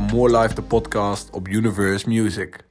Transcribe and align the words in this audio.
van 0.00 0.04
More 0.04 0.38
Life, 0.38 0.54
de 0.54 0.62
podcast 0.62 1.30
op 1.30 1.48
Universe 1.48 2.08
Music. 2.08 2.66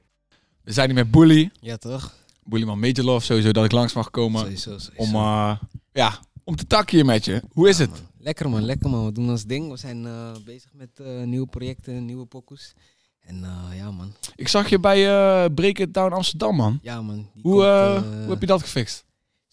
We 0.62 0.72
zijn 0.72 0.86
hier 0.86 0.94
met 0.94 1.10
Bully. 1.10 1.50
Ja, 1.60 1.76
toch? 1.76 2.14
Bully 2.42 2.64
man, 2.64 2.78
Major 2.78 3.04
Love 3.04 3.24
sowieso 3.24 3.52
dat 3.52 3.64
ik 3.64 3.72
langs 3.72 3.92
mag 3.92 4.10
komen. 4.10 4.40
Sowieso, 4.40 4.78
sowieso. 4.78 5.02
Om, 5.02 5.14
eh, 5.14 5.56
ja, 5.92 6.18
om 6.44 6.56
te 6.56 6.66
takken 6.66 6.96
hier 6.96 7.04
met 7.04 7.24
je. 7.24 7.42
Hoe 7.52 7.68
is 7.68 7.78
het? 7.78 7.90
Man. 7.90 7.98
Lekker 8.18 8.50
man, 8.50 8.62
lekker 8.62 8.90
man. 8.90 9.04
We 9.04 9.12
doen 9.12 9.30
ons 9.30 9.44
ding. 9.44 9.70
We 9.70 9.76
zijn 9.76 10.06
eh, 10.06 10.32
bezig 10.44 10.70
met 10.74 10.88
eh, 10.94 11.22
nieuwe 11.22 11.46
projecten, 11.46 12.04
nieuwe 12.04 12.26
pokus. 12.26 12.74
En 13.20 13.44
eh, 13.44 13.76
ja 13.76 13.90
man, 13.90 14.14
Ik 14.36 14.48
zag 14.48 14.68
je 14.68 14.78
bij 14.80 15.06
eh 15.06 15.54
Break 15.54 15.78
It 15.78 15.94
Down 15.94 16.12
Amsterdam 16.12 16.56
man. 16.56 16.78
ja 16.82 17.02
man. 17.02 17.30
Die 17.34 17.42
Hoe, 17.42 17.92
komt, 18.02 18.14
hoe 18.14 18.30
heb 18.30 18.40
je 18.40 18.46
dat 18.46 18.62
gefixt? 18.62 19.04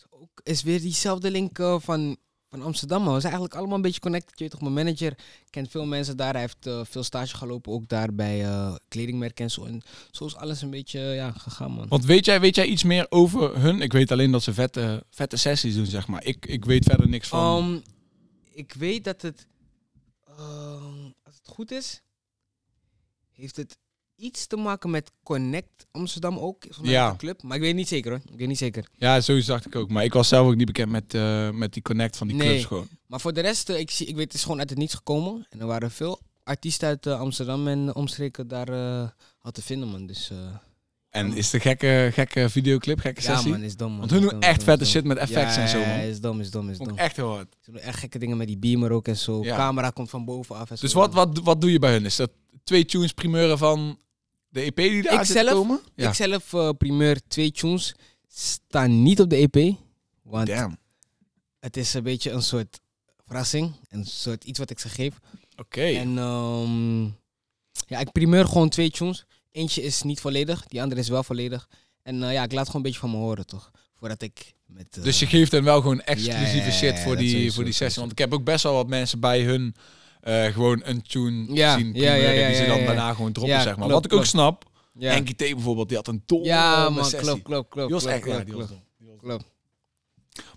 ook, 0.10 0.42
is 0.44 0.64
weer 0.64 0.82
diezelfde 0.82 1.32
link 1.32 1.60
van, 1.78 2.18
van 2.52 2.62
Amsterdam 2.62 3.04
man. 3.04 3.14
We 3.14 3.20
zijn 3.20 3.34
eigenlijk 3.34 3.56
allemaal 3.56 3.76
een 3.76 3.82
beetje 3.82 4.00
connected. 4.00 4.32
Je 4.36 4.44
weet 4.44 4.52
toch, 4.52 4.62
mijn 4.62 4.74
manager 4.74 5.18
kent 5.50 5.70
veel 5.70 5.86
mensen 5.86 6.18
daar. 6.18 6.32
Hij 6.32 6.42
heeft 6.42 6.66
eh, 6.66 6.82
veel 6.84 7.04
stage 7.04 7.38
gelopen, 7.38 7.72
ook 7.72 7.88
daar 7.88 8.14
bij 8.14 8.46
eh 8.46 8.76
kledingmerken 8.88 9.44
en 9.44 9.52
zo. 9.52 9.66
En 9.66 9.82
zo 10.12 10.26
is 10.26 10.36
alles 10.36 10.62
een 10.62 10.70
beetje 10.70 11.00
ja, 11.00 11.32
gegaan 11.32 11.72
man. 11.72 11.88
Want 11.88 12.06
weet 12.06 12.26
jij, 12.26 12.40
weet 12.40 12.56
jij 12.56 12.66
iets 12.66 12.84
meer 12.84 13.06
over 13.10 13.60
hun? 13.60 13.82
Ik 13.82 13.94
weet 13.94 14.12
alleen 14.12 14.32
dat 14.32 14.44
ze 14.44 14.54
vette, 14.54 15.04
vette 15.10 15.38
sessies 15.38 15.76
doen, 15.76 15.86
zeg 15.86 16.08
maar. 16.08 16.26
Ik, 16.26 16.46
ik 16.46 16.66
weet 16.66 16.86
verder 16.86 17.10
niks 17.10 17.28
van. 17.28 17.64
Ehm, 17.64 17.80
ik 18.50 18.74
weet 18.74 19.04
dat 19.04 19.22
het, 19.22 19.48
ehm, 20.28 21.06
als 21.24 21.36
het 21.36 21.48
goed 21.48 21.72
is, 21.72 22.02
heeft 23.32 23.56
het 23.56 23.78
iets 24.22 24.48
te 24.48 24.56
maken 24.56 24.90
met 24.90 25.12
Connect 25.24 25.86
Amsterdam 25.92 26.38
ook, 26.38 26.66
vanuit 26.70 26.94
Ja. 26.94 27.12
de 27.12 27.18
club. 27.18 27.44
Maar 27.44 27.56
ik 27.58 27.62
weet 27.64 27.76
niet 27.76 27.88
zeker 27.88 28.12
hoor, 28.12 28.22
ik 28.32 28.38
weet 28.40 28.48
niet 28.48 28.58
zeker. 28.58 28.86
Ja, 28.98 29.22
sowieso 29.22 29.52
dacht 29.52 29.66
ik 29.66 29.76
ook. 29.76 29.90
Maar 29.90 30.04
ik 30.04 30.14
was 30.14 30.28
zelf 30.28 30.48
ook 30.48 30.56
niet 30.56 30.66
bekend 30.66 30.90
met, 30.92 31.14
eh, 31.14 31.50
met 31.50 31.74
die 31.74 31.82
connect 31.82 32.18
van 32.18 32.28
die 32.28 32.36
Nee. 32.36 32.48
clubs 32.48 32.66
gewoon. 32.66 32.88
Maar 33.08 33.20
voor 33.20 33.34
de 33.34 33.42
rest, 33.42 33.70
eh, 33.70 33.80
ik, 33.80 33.92
zie, 33.92 34.08
ik 34.08 34.16
weet, 34.16 34.24
het 34.24 34.34
is 34.34 34.42
gewoon 34.44 34.60
uit 34.60 34.70
het 34.70 34.80
niets 34.80 34.94
gekomen. 34.94 35.46
En 35.50 35.60
er 35.60 35.66
waren 35.68 35.92
veel 35.92 36.20
artiesten 36.44 36.88
uit 36.88 37.06
eh, 37.06 37.20
Amsterdam 37.20 37.68
en 37.68 37.96
omstreken 37.96 38.48
daar 38.48 38.68
had 39.38 39.54
te 39.54 39.62
vinden 39.62 39.88
man. 39.88 40.06
Dus 40.06 40.32
En 41.10 41.34
is 41.36 41.50
de 41.50 41.60
gekke, 41.60 42.10
gekke 42.14 42.50
videoclip, 42.50 43.00
gekke 43.00 43.22
ja 43.22 43.34
sessie? 43.36 43.52
man, 43.52 43.62
is 43.62 43.76
dom 43.76 43.90
man. 43.90 44.00
Want 44.00 44.12
hun 44.12 44.22
doen 44.22 44.42
echt 44.42 44.64
vette 44.64 44.86
shit 44.86 45.04
met 45.04 45.18
effects 45.18 45.56
ja, 45.56 45.62
en 45.62 45.68
zo, 45.70 45.78
Ja, 45.80 45.88
man. 45.88 46.00
is 46.00 46.22
dom, 46.22 46.40
is 46.40 46.52
dom, 46.52 46.70
is 46.70 46.78
dom. 46.78 46.98
echt 46.98 47.18
hard. 47.18 47.56
Ze 47.62 47.72
doen 47.72 47.80
echt 47.80 48.00
gekke 48.00 48.20
dingen 48.20 48.38
met 48.38 48.48
die 48.48 48.58
beamer 48.58 48.92
ook 48.92 49.08
en 49.08 49.18
zo. 49.18 49.44
Ja. 49.44 49.56
Camera 49.56 49.90
komt 49.90 50.10
van 50.10 50.26
bovenaf 50.26 50.70
en 50.70 50.78
zo. 50.78 50.86
Dus 50.86 50.94
wat, 50.94 51.14
wat, 51.14 51.40
wat 51.44 51.62
doe 51.62 51.72
je 51.72 51.80
bij 51.80 51.92
hun? 51.92 52.06
Is 52.06 52.16
dat 52.16 52.32
twee 52.64 52.86
tunes 52.86 53.12
primeuren 53.14 53.58
van 53.58 53.98
de 54.52 54.62
EP 54.62 54.76
die 54.76 55.02
daar 55.02 55.26
zit 55.26 55.36
zelf- 55.38 55.50
komen? 55.54 55.80
Ja. 55.96 56.08
Ik 56.08 56.14
zelf, 56.16 56.54
eh, 56.54 56.70
primeur 56.78 57.22
twee 57.28 57.52
tunes, 57.52 57.96
staan 58.28 59.04
niet 59.04 59.20
op 59.22 59.30
de 59.30 59.36
EP. 59.36 59.76
Want 60.24 60.48
Damn. 60.48 60.78
het 61.60 61.78
is 61.78 61.94
een 61.94 62.04
beetje 62.04 62.32
een 62.32 62.42
soort 62.44 62.80
verrassing. 63.26 63.76
Een 63.90 64.06
soort 64.06 64.44
iets 64.44 64.60
wat 64.60 64.70
ik 64.70 64.80
ze 64.80 64.90
geef. 64.90 65.18
Oké. 65.56 65.82
En 65.84 66.18
ehm, 66.18 67.04
ja, 67.88 68.00
ik 68.00 68.12
primeur 68.12 68.46
gewoon 68.46 68.70
twee 68.70 68.90
tunes. 68.92 69.26
Eentje 69.52 69.82
is 69.84 70.02
niet 70.02 70.20
volledig, 70.20 70.66
die 70.68 70.82
andere 70.82 71.02
is 71.02 71.10
wel 71.10 71.24
volledig. 71.24 71.70
En 72.04 72.24
eh, 72.24 72.34
ja, 72.34 72.44
ik 72.44 72.52
laat 72.52 72.66
gewoon 72.66 72.76
een 72.76 72.92
beetje 72.92 73.00
van 73.00 73.12
me 73.12 73.18
horen, 73.18 73.46
toch? 73.46 73.72
Voordat 73.94 74.22
ik 74.22 74.54
met... 74.66 74.98
eh, 74.98 75.04
Dus 75.04 75.20
je 75.20 75.28
geeft 75.28 75.52
hen 75.52 75.64
wel 75.64 75.82
gewoon 75.82 76.02
exclusieve 76.02 76.72
shit 76.72 77.00
voor, 77.00 77.18
die, 77.18 77.30
sowieso, 77.30 77.54
voor 77.56 77.64
die 77.64 77.74
sessie. 77.74 78.00
Want 78.00 78.12
ik 78.12 78.18
heb 78.18 78.34
ook 78.34 78.44
best 78.44 78.64
wel 78.64 78.74
wat 78.74 78.88
mensen 78.88 79.20
bij 79.20 79.42
hun 79.44 79.76
eh, 80.22 80.44
gewoon 80.46 80.82
een 80.84 81.02
tune 81.02 81.54
Ja, 81.54 81.78
zien 81.78 81.94
ja, 81.94 82.14
ja, 82.14 82.30
ja, 82.30 82.48
die 82.48 82.56
ze 82.56 82.66
dan 82.66 82.86
daarna 82.86 83.14
gewoon 83.14 83.32
droppen, 83.32 83.62
zeg 83.62 83.66
maar. 83.78 83.88
klopt, 83.88 83.92
wat 83.94 84.06
ik 84.06 84.14
ook 84.14 84.26
snap, 84.26 84.64
ja. 84.98 85.12
Enki 85.12 85.34
T 85.34 85.38
bijvoorbeeld, 85.38 85.88
die 85.88 85.98
had 85.98 86.08
een 86.08 86.24
dom 86.26 86.44
ja, 86.44 86.90
man, 86.90 87.06
sessie. 87.06 87.20
klopt, 87.20 87.42
klopt, 87.44 87.70
klopt. 87.70 87.88
Die 87.88 87.96
was 87.96 88.04
klopt, 88.04 88.18
echt 88.18 88.26
klopt, 88.26 88.46
die 88.46 88.56
was 88.56 88.66
klopt, 88.68 88.82
dom. 89.00 89.18
klopt. 89.18 89.46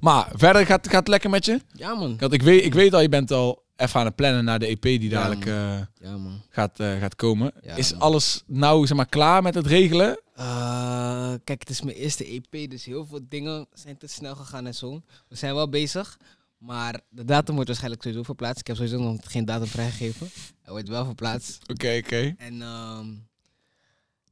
Maar 0.01 0.29
verder 0.35 0.67
gaat, 0.67 0.89
gaat 0.89 0.99
het 0.99 1.09
lekker 1.09 1.31
met 1.31 1.45
je? 1.45 1.61
Ja, 1.73 1.95
man. 1.95 2.17
Want 2.19 2.33
ik 2.33 2.43
weet, 2.43 2.65
ik 2.65 2.75
weet 2.75 2.95
al, 2.95 3.01
je 3.01 3.09
bent 3.09 3.31
al 3.31 3.63
even 3.77 4.01
aan 4.01 4.07
het 4.07 4.15
plannen 4.15 4.45
naar 4.45 4.59
de 4.59 4.67
EP 4.67 4.83
die 4.83 5.09
dadelijk 5.09 5.47
eh, 5.47 5.79
Ja, 6.01 6.17
man. 6.17 6.41
gaat, 6.49 6.81
eh, 6.81 6.99
gaat 6.99 7.17
komen. 7.17 7.53
Ja, 7.63 7.75
is 7.75 7.93
man. 7.93 8.01
alles 8.01 8.43
nou 8.47 8.87
zeg 8.87 8.97
maar 8.97 9.07
klaar 9.09 9.43
met 9.43 9.55
het 9.55 9.67
regelen? 9.67 10.21
Eh, 10.35 11.33
kijk, 11.45 11.61
het 11.61 11.71
is 11.71 11.83
mijn 11.83 11.97
eerste 11.97 12.25
EP, 12.25 12.71
dus 12.71 12.85
heel 12.85 13.07
veel 13.07 13.21
dingen 13.29 13.67
zijn 13.73 13.97
te 13.99 14.07
snel 14.07 14.35
gegaan 14.35 14.67
en 14.67 14.75
zo. 14.75 15.01
We 15.29 15.37
zijn 15.37 15.55
wel 15.55 15.69
bezig, 15.69 16.19
maar 16.65 17.01
de 17.09 17.25
datum 17.25 17.55
wordt 17.55 17.69
waarschijnlijk 17.69 18.03
sowieso 18.03 18.25
verplaatst. 18.25 18.61
Ik 18.61 18.67
heb 18.67 18.77
sowieso 18.77 18.99
nog 18.99 19.19
geen 19.23 19.45
datum 19.45 19.67
vrijgegeven. 19.67 20.29
Hij 20.63 20.73
wordt 20.73 20.89
wel 20.89 21.05
verplaatst. 21.05 21.71
Oké, 21.71 22.01
oké. 22.05 22.35
En 22.39 22.63
ehm, 22.63 23.07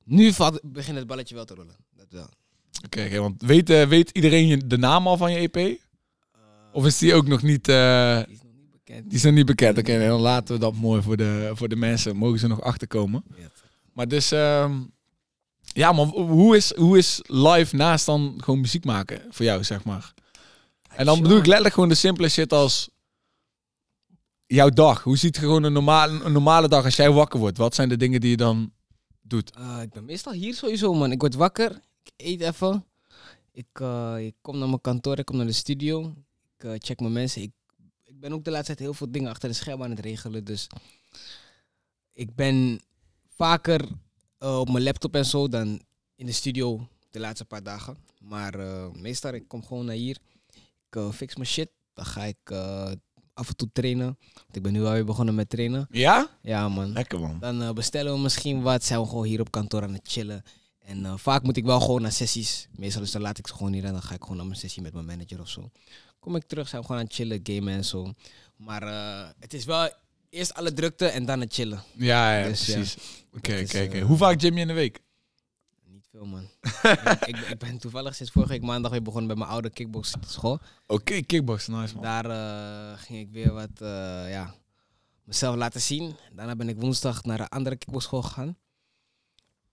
nu 0.04 0.32
valt, 0.32 0.60
begint 0.62 0.96
het 0.96 1.06
balletje 1.06 1.34
wel 1.34 1.44
te 1.44 1.54
rollen. 1.54 1.76
Dat 1.96 2.06
wel. 2.10 2.28
Oké, 2.84 3.18
want 3.18 3.42
weet, 3.42 3.70
eh, 3.70 3.88
weet 3.88 4.10
iedereen 4.10 4.62
de 4.68 4.78
naam 4.78 5.06
al 5.06 5.16
van 5.16 5.32
je 5.32 5.38
EP? 5.38 5.56
Eh, 5.56 5.70
Of 6.72 6.86
is 6.86 6.98
die 6.98 7.14
ook 7.14 7.26
nog 7.26 7.42
niet, 7.42 7.68
eh, 7.68 8.16
die 8.24 8.34
is 8.34 8.42
nog 8.42 8.52
niet 8.54 8.70
bekend. 8.70 9.04
die 9.04 9.18
is 9.18 9.22
nog 9.22 9.34
niet 9.34 9.46
bekend? 9.46 9.78
Oké, 9.78 10.06
dan 10.06 10.20
laten 10.20 10.54
we 10.54 10.60
dat 10.60 10.74
mooi 10.74 11.02
voor 11.02 11.16
de, 11.16 11.50
voor 11.54 11.68
de 11.68 11.76
mensen. 11.76 12.16
Mogen 12.16 12.38
ze 12.38 12.46
nog 12.46 12.60
achterkomen. 12.60 13.24
Ja. 13.36 13.50
Maar 13.92 14.08
dus, 14.08 14.32
ehm, 14.32 14.80
ja 15.60 15.92
man, 15.92 16.08
hoe 16.08 16.56
is, 16.56 16.74
hoe 16.76 16.98
is 16.98 17.20
live 17.26 17.76
naast 17.76 18.06
dan 18.06 18.34
gewoon 18.44 18.60
muziek 18.60 18.84
maken 18.84 19.22
voor 19.30 19.44
jou, 19.44 19.64
zeg 19.64 19.84
maar? 19.84 20.14
En 20.96 21.06
dan 21.06 21.22
bedoel 21.22 21.38
ik 21.38 21.46
letterlijk 21.46 21.74
gewoon 21.74 21.88
de 21.88 21.94
simpele 21.94 22.28
shit 22.28 22.52
als 22.52 22.88
jouw 24.46 24.68
dag. 24.68 25.02
Hoe 25.02 25.16
ziet 25.16 25.38
gewoon 25.38 25.62
een 25.62 25.72
normale, 25.72 26.24
een 26.24 26.32
normale 26.32 26.68
dag 26.68 26.84
als 26.84 26.96
jij 26.96 27.10
wakker 27.10 27.40
wordt? 27.40 27.58
Wat 27.58 27.74
zijn 27.74 27.88
de 27.88 27.96
dingen 27.96 28.20
die 28.20 28.30
je 28.30 28.36
dan 28.36 28.72
doet? 29.20 29.56
Eh, 29.56 29.78
ik 29.82 29.90
ben 29.90 30.04
meestal 30.04 30.32
hier 30.32 30.54
sowieso, 30.54 30.94
man. 30.94 31.12
Ik 31.12 31.20
word 31.20 31.34
wakker, 31.34 31.80
ik 32.02 32.12
eet 32.16 32.40
even. 32.40 32.84
Ik, 33.52 33.80
eh, 33.80 34.16
ik 34.18 34.34
kom 34.40 34.58
naar 34.58 34.68
mijn 34.68 34.80
kantoor, 34.80 35.18
ik 35.18 35.24
kom 35.24 35.36
naar 35.36 35.46
de 35.46 35.52
studio. 35.52 36.14
Ik 36.56 36.64
eh, 36.64 36.72
check 36.78 37.00
mijn 37.00 37.12
mensen. 37.12 37.42
Ik, 37.42 37.52
ik 38.04 38.20
ben 38.20 38.32
ook 38.32 38.44
de 38.44 38.50
laatste 38.50 38.74
tijd 38.74 38.78
heel 38.78 38.94
veel 38.94 39.10
dingen 39.10 39.30
achter 39.30 39.48
de 39.48 39.54
scherm 39.54 39.82
aan 39.82 39.90
het 39.90 40.00
regelen. 40.00 40.44
Dus 40.44 40.66
ik 42.12 42.34
ben 42.34 42.80
vaker 43.36 43.88
eh, 44.38 44.58
op 44.58 44.70
mijn 44.70 44.84
laptop 44.84 45.14
en 45.14 45.26
zo 45.26 45.48
dan 45.48 45.82
in 46.16 46.26
de 46.26 46.32
studio 46.32 46.88
de 47.10 47.20
laatste 47.20 47.44
paar 47.44 47.62
dagen. 47.62 47.96
Maar 48.20 48.58
meestal, 48.92 49.32
ik 49.32 49.48
kom 49.48 49.64
gewoon 49.64 49.84
naar 49.84 49.94
hier. 49.94 50.18
Ik 50.92 51.02
eh, 51.02 51.12
fix 51.12 51.36
mijn 51.36 51.48
shit. 51.48 51.70
Dan 51.94 52.04
ga 52.04 52.22
ik 52.22 52.36
eh, 52.44 52.92
af 53.34 53.48
en 53.48 53.56
toe 53.56 53.68
trainen. 53.72 54.18
Want 54.34 54.56
ik 54.56 54.62
ben 54.62 54.72
nu 54.72 54.84
alweer 54.84 55.04
begonnen 55.04 55.34
met 55.34 55.48
trainen. 55.48 55.86
Ja? 55.90 56.28
Ja, 56.42 56.68
man. 56.68 56.92
Lekker 56.92 57.20
man. 57.20 57.38
Dan 57.38 57.62
eh, 57.62 57.72
bestellen 57.72 58.12
we 58.12 58.18
misschien 58.18 58.62
wat. 58.62 58.84
Zijn 58.84 59.00
we 59.00 59.06
gewoon 59.06 59.24
hier 59.24 59.40
op 59.40 59.50
kantoor 59.50 59.82
aan 59.82 59.92
het 59.92 60.08
chillen. 60.08 60.42
En 60.78 61.18
vaak 61.18 61.42
moet 61.42 61.56
ik 61.56 61.64
wel 61.64 61.80
gewoon 61.80 62.02
naar 62.02 62.12
sessies. 62.12 62.68
Meestal 62.76 63.00
dus 63.00 63.10
dan 63.10 63.22
laat 63.22 63.38
ik 63.38 63.46
ze 63.46 63.54
gewoon 63.54 63.72
hier 63.72 63.84
en 63.84 63.92
dan 63.92 64.02
ga 64.02 64.14
ik 64.14 64.22
gewoon 64.22 64.36
naar 64.36 64.46
mijn 64.46 64.58
sessie 64.58 64.82
met 64.82 64.92
mijn 64.92 65.04
manager 65.04 65.40
of 65.40 65.48
zo. 65.48 65.70
Kom 66.18 66.36
ik 66.36 66.44
terug, 66.46 66.68
zijn 66.68 66.80
we 66.80 66.86
gewoon 66.86 67.00
aan 67.00 67.08
het 67.08 67.16
chillen, 67.16 67.40
gamen 67.42 67.74
en 67.74 67.84
zo. 67.84 68.12
Maar 68.56 68.82
het 69.38 69.54
is 69.54 69.64
wel 69.64 69.90
eerst 70.28 70.54
alle 70.54 70.72
drukte 70.72 71.06
en 71.06 71.24
dan 71.24 71.40
het 71.40 71.54
chillen. 71.54 71.82
Ja, 71.96 72.38
ja 72.38 72.48
Dus 72.48 72.64
precies. 72.64 72.96
Oké, 73.36 73.60
oké, 73.62 73.82
oké. 73.82 74.00
Hoe 74.00 74.16
vaak 74.16 74.40
gym 74.40 74.54
je 74.54 74.60
in 74.60 74.66
de 74.66 74.72
week? 74.72 75.00
Veel, 76.12 76.26
man. 76.26 76.48
ik, 77.20 77.26
ik, 77.26 77.36
ik 77.36 77.58
ben 77.58 77.78
toevallig 77.78 78.14
sinds 78.14 78.32
vorige 78.32 78.52
week 78.52 78.62
maandag 78.62 78.90
weer 78.90 79.02
begonnen 79.02 79.28
bij 79.28 79.36
mijn 79.36 79.50
oude 79.50 79.70
kickboxschool. 79.70 80.58
Oké, 80.86 81.20
kickboxen, 81.20 81.72
nice 81.80 81.94
man. 81.94 82.02
Daar 82.02 82.24
eh, 82.24 82.98
ging 82.98 83.20
ik 83.20 83.28
weer 83.30 83.52
wat, 83.52 83.70
eh, 83.80 84.30
ja, 84.30 84.54
mezelf 85.24 85.56
laten 85.56 85.80
zien. 85.80 86.16
Daarna 86.32 86.56
ben 86.56 86.68
ik 86.68 86.80
woensdag 86.80 87.22
naar 87.24 87.40
een 87.40 87.48
andere 87.48 87.76
kickboxschool 87.76 88.22
gegaan. 88.22 88.56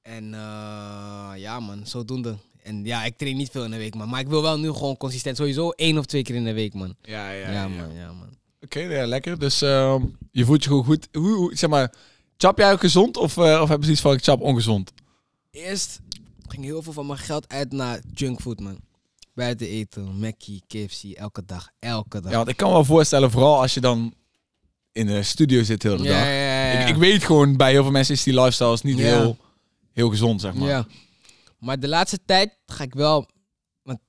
En 0.01 0.33
eh, 0.33 1.31
ja 1.35 1.59
man, 1.59 1.87
zodoende. 1.87 2.37
En 2.63 2.83
ja, 2.85 3.03
ik 3.03 3.17
train 3.17 3.37
niet 3.37 3.49
veel 3.49 3.63
in 3.63 3.71
de 3.71 3.77
week, 3.77 3.95
man. 3.95 4.09
Maar 4.09 4.19
ik 4.19 4.27
wil 4.27 4.41
wel 4.41 4.59
nu 4.59 4.71
gewoon 4.71 4.97
consistent. 4.97 5.37
Sowieso 5.37 5.69
één 5.69 5.97
of 5.97 6.05
twee 6.05 6.23
keer 6.23 6.35
in 6.35 6.43
de 6.43 6.53
week, 6.53 6.73
man. 6.73 6.95
Ja, 7.01 7.29
ja, 7.31 7.51
Ja, 7.51 7.67
man, 7.67 7.93
ja, 7.93 8.11
man. 8.11 8.37
Oké, 8.61 8.79
ja, 8.79 9.05
lekker. 9.07 9.39
Dus 9.39 9.61
ehm, 9.61 10.05
je 10.31 10.45
voelt 10.45 10.63
je 10.63 10.69
gewoon 10.69 10.85
goed. 10.85 11.07
Hoe, 11.11 11.33
hoe- 11.35 11.55
zeg 11.55 11.69
maar, 11.69 11.93
chap 12.37 12.57
jij 12.57 12.71
ook 12.71 12.79
gezond 12.79 13.17
of, 13.17 13.37
of 13.37 13.69
heb 13.69 13.77
je 13.79 13.83
zoiets 13.83 14.01
van 14.01 14.13
ik 14.13 14.23
chap 14.23 14.41
ongezond? 14.41 14.91
Eerst 15.51 15.99
ging 16.51 16.63
heel 16.63 16.81
veel 16.81 16.93
van 16.93 17.05
mijn 17.05 17.19
geld 17.19 17.49
uit 17.49 17.71
naar 17.71 18.01
junkfood, 18.13 18.59
man. 18.59 18.79
Buiten 19.33 19.67
eten, 19.67 20.19
Mackie, 20.19 20.63
KFC, 20.67 21.03
elke 21.03 21.45
dag, 21.45 21.69
elke 21.79 22.21
dag. 22.21 22.31
Ja, 22.31 22.37
want 22.37 22.49
ik 22.49 22.57
kan 22.57 22.67
me 22.67 22.73
wel 22.73 22.85
voorstellen, 22.85 23.31
vooral 23.31 23.61
als 23.61 23.73
je 23.73 23.79
dan 23.79 24.13
in 24.91 25.05
de 25.05 25.23
studio 25.23 25.63
zit 25.63 25.83
heel 25.83 25.97
de 25.97 26.03
dag. 26.03 26.11
ja, 26.11 26.29
ja, 26.29 26.71
ja. 26.71 26.79
Ik, 26.79 26.89
ik 26.89 26.95
weet 26.95 27.23
gewoon, 27.23 27.57
bij 27.57 27.71
heel 27.71 27.83
veel 27.83 27.91
mensen 27.91 28.13
is 28.13 28.23
die 28.23 28.33
lifestyle 28.33 28.73
is 28.73 28.81
niet 28.81 28.97
heel, 28.97 29.37
heel 29.93 30.09
gezond, 30.09 30.41
zeg 30.41 30.53
maar. 30.53 30.69
Ja. 30.69 30.87
Maar 31.59 31.79
de 31.79 31.87
laatste 31.87 32.19
tijd 32.25 32.57
ga 32.65 32.83
ik 32.83 32.93
wel... 32.93 33.29
Want 33.81 33.99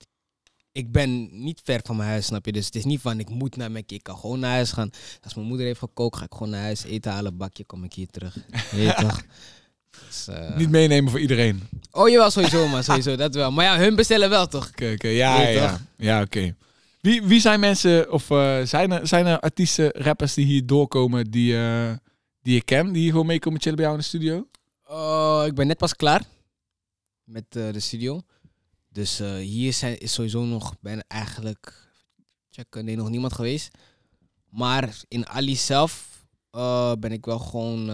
ik 0.72 0.92
ben 0.92 1.42
niet 1.44 1.60
ver 1.64 1.80
van 1.84 1.96
mijn 1.96 2.08
huis, 2.08 2.26
snap 2.26 2.46
je? 2.46 2.52
Dus 2.52 2.66
het 2.66 2.74
is 2.74 2.84
niet 2.84 3.00
van 3.00 3.18
ik 3.18 3.28
moet 3.28 3.56
naar 3.56 3.70
Mackie. 3.70 3.96
Ik 3.96 4.02
kan 4.02 4.18
gewoon 4.18 4.40
naar 4.40 4.50
huis 4.50 4.72
gaan. 4.72 4.90
Als 5.22 5.34
mijn 5.34 5.46
moeder 5.46 5.66
heeft 5.66 5.78
gekookt, 5.78 6.16
ga 6.16 6.24
ik 6.24 6.32
gewoon 6.32 6.50
naar 6.50 6.62
huis 6.62 6.84
eten 6.84 7.12
halen, 7.12 7.36
bakje, 7.36 7.64
kom 7.64 7.84
ik 7.84 7.92
hier 7.92 8.06
terug. 8.06 8.36
Weet 8.70 8.96
toch? 8.96 9.22
Dus, 9.90 10.28
eh, 10.28 10.56
Niet 10.56 10.70
meenemen 10.70 11.10
voor 11.10 11.20
iedereen. 11.20 11.68
Oh, 11.90 12.08
jawel, 12.08 12.30
sowieso, 12.30 12.68
man. 12.68 12.84
Sowieso, 12.84 13.16
dat 13.16 13.34
wel. 13.34 13.52
Maar 13.52 13.64
ja, 13.64 13.78
hun 13.78 13.96
bestellen 13.96 14.30
wel, 14.30 14.46
toch? 14.46 14.68
Oké. 14.68 15.08
Ja, 15.08 15.40
ja. 15.40 15.70
toch? 15.70 15.80
Ja, 15.96 16.22
oké. 16.22 16.54
Wie, 17.00 17.22
wie 17.22 17.40
zijn 17.40 17.60
mensen, 17.60 18.12
of 18.12 18.30
eh, 18.30 18.60
zijn, 18.62 18.92
er, 18.92 19.06
zijn 19.06 19.26
er 19.26 19.40
artiesten, 19.40 19.90
rappers 19.90 20.34
die 20.34 20.44
hier 20.44 20.66
doorkomen 20.66 21.30
die, 21.30 21.56
eh, 21.56 21.92
die 22.42 22.54
je 22.54 22.62
ken, 22.62 22.92
die 22.92 23.02
hier 23.02 23.10
gewoon 23.10 23.26
meekomen 23.26 23.60
chillen 23.60 23.76
bij 23.76 23.84
jou 23.84 23.96
in 23.96 24.02
de 24.02 24.08
studio? 24.08 24.46
Oh, 24.84 25.42
ik 25.46 25.54
ben 25.54 25.66
net 25.66 25.78
pas 25.78 25.96
klaar 25.96 26.22
met 27.24 27.44
de 27.48 27.80
studio. 27.80 28.20
Dus 28.88 29.18
hier 29.38 29.72
zijn, 29.72 29.98
is 29.98 30.12
sowieso 30.12 30.44
nog 30.44 30.74
bijna 30.80 31.02
eigenlijk... 31.08 31.88
Check, 32.50 32.82
nee, 32.82 32.96
nog 32.96 33.08
niemand 33.08 33.32
geweest. 33.32 33.70
Maar 34.48 34.96
in 35.08 35.28
Ali 35.28 35.56
zelf 35.56 36.08
ben 36.98 37.12
ik 37.12 37.24
wel 37.24 37.38
gewoon 37.38 37.90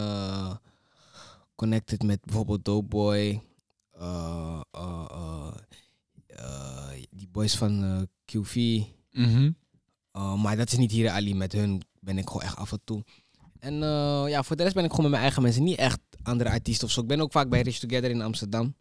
connected 1.56 2.02
met 2.02 2.20
bijvoorbeeld 2.24 2.64
Doughboy. 2.64 3.42
eh, 3.90 4.60
die 7.10 7.28
boys 7.32 7.56
van 7.56 8.08
QV. 8.24 8.80
Mhm. 9.12 9.50
Uh, 10.16 10.42
maar 10.42 10.56
dat 10.56 10.72
is 10.72 10.78
niet 10.78 10.90
hier 10.90 11.10
Ali. 11.10 11.34
Met 11.34 11.52
hun 11.52 11.82
ben 12.00 12.18
ik 12.18 12.26
gewoon 12.26 12.42
echt 12.42 12.56
af 12.56 12.72
en 12.72 12.80
toe. 12.84 13.04
En 13.58 13.74
ja, 14.28 14.42
voor 14.42 14.56
de 14.56 14.62
rest 14.62 14.74
ben 14.74 14.84
ik 14.84 14.90
gewoon 14.90 15.02
met 15.04 15.10
mijn 15.10 15.22
eigen 15.22 15.42
mensen. 15.42 15.62
Niet 15.64 15.78
echt 15.78 15.98
andere 16.22 16.50
artiesten 16.50 16.86
of 16.86 16.92
zo. 16.92 17.00
Ik 17.00 17.06
ben 17.06 17.20
ook 17.20 17.32
vaak 17.32 17.48
bij 17.48 17.60
Rich 17.62 17.78
Together 17.78 18.10
in 18.10 18.22
Amsterdam. 18.22 18.74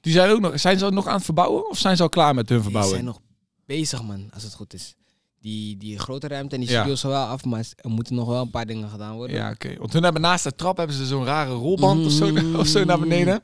Die 0.00 0.12
zijn 0.12 0.30
ook 0.30 0.40
nog, 0.40 0.60
zijn 0.60 0.78
ze 0.78 0.90
nog 0.90 1.06
aan 1.06 1.14
het 1.14 1.24
verbouwen 1.24 1.68
of 1.70 1.78
zijn 1.78 1.96
ze 1.96 2.02
al 2.02 2.08
klaar 2.08 2.34
met 2.34 2.48
hun 2.48 2.56
Die 2.58 2.64
verbouwing? 2.70 2.94
zijn 3.02 3.14
nog 3.14 3.20
bezig, 3.66 4.02
man, 4.02 4.30
als 4.32 4.42
het 4.42 4.54
goed 4.54 4.74
is. 4.74 4.94
Die, 5.44 5.76
die 5.76 5.98
grote 5.98 6.28
ruimte 6.28 6.54
en 6.54 6.60
die 6.60 6.70
Ja. 6.70 6.76
studio's 6.76 7.00
zijn 7.00 7.12
wel 7.12 7.24
af, 7.24 7.44
maar 7.44 7.64
er 7.76 7.90
moeten 7.90 8.14
nog 8.14 8.28
wel 8.28 8.40
een 8.42 8.50
paar 8.50 8.66
dingen 8.66 8.88
gedaan 8.88 9.14
worden. 9.14 9.36
Ja, 9.36 9.50
oké. 9.50 9.74
Want 9.78 9.92
hun 9.92 10.02
hebben 10.02 10.22
naast 10.22 10.44
de 10.44 10.54
trap 10.54 10.76
hebben 10.76 10.96
ze 10.96 11.06
zo'n 11.06 11.24
rare 11.24 11.52
rolband 11.52 12.06
of, 12.06 12.12
zo, 12.12 12.30
Mm. 12.30 12.54
of 12.56 12.66
zo 12.66 12.84
naar 12.84 12.98
beneden. 13.00 13.42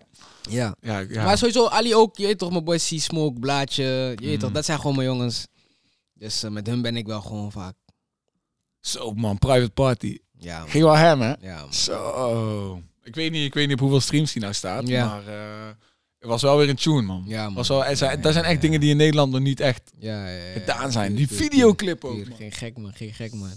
ja. 0.51 0.75
Ja, 0.81 0.99
ja. 0.99 1.25
Maar 1.25 1.39
sowieso, 1.39 1.67
Ali 1.67 1.95
ook, 1.95 2.17
je 2.17 2.27
weet 2.27 2.39
toch, 2.39 2.51
mijn 2.51 2.65
boys 2.65 2.89
C-Smoke, 2.89 3.39
Blaadje, 3.39 3.85
je 3.85 4.15
weet 4.27 4.35
Mm. 4.35 4.39
toch, 4.39 4.53
dat 4.53 4.65
zijn 4.65 4.79
gewoon 4.81 4.97
mijn 4.97 5.09
jongens. 5.09 5.47
Dus 6.15 6.43
eh, 6.43 6.51
met 6.51 6.67
hun 6.67 6.83
ben 6.83 6.97
ik 6.97 7.07
wel 7.07 7.21
gewoon 7.21 7.53
vaak. 7.53 7.75
Zo 8.81 9.13
man, 9.13 9.39
private 9.39 9.71
party. 9.71 10.19
Ja, 10.39 10.59
man. 10.59 10.69
Ging 10.69 10.85
wel 10.85 10.97
hem, 10.97 11.21
hè? 11.21 11.33
ja 11.41 11.61
man. 11.61 11.73
Zo. 11.73 12.83
Ik 13.03 13.15
weet 13.15 13.31
niet, 13.33 13.45
ik 13.45 13.55
weet 13.55 13.65
niet 13.67 13.75
op 13.75 13.81
hoeveel 13.81 14.01
streams 14.01 14.33
die 14.33 14.43
nou 14.43 14.55
staat, 14.55 14.89
Ja. 14.89 15.07
maar 15.07 15.27
eh, 15.27 15.71
was 16.29 16.43
wel 16.43 16.57
weer 16.59 16.69
een 16.69 16.77
tune, 16.77 17.03
man. 17.03 17.25
Ja, 17.27 17.45
man. 17.45 17.55
Was 17.55 17.69
wel, 17.69 17.85
er 17.85 17.97
zijn, 17.97 18.17
Ja, 18.17 18.23
dat 18.23 18.33
zijn 18.33 18.45
echt 18.45 18.55
ja. 18.55 18.61
dingen 18.61 18.81
die 18.81 18.91
in 18.91 18.97
Nederland 18.97 19.33
nog 19.33 19.41
niet 19.41 19.61
echt 19.61 19.93
Ja, 19.99 20.29
ja, 20.29 20.45
ja, 20.47 20.53
gedaan 20.53 20.93
zijn. 20.93 21.15
Die 21.15 21.29
videoclip 21.29 22.05
ook, 22.05 22.29
man. 22.29 22.37
Geen 22.37 22.53
gek, 22.53 22.77
man. 22.79 22.93
Geen 22.93 23.13
gek, 23.15 23.33
man. 23.33 23.51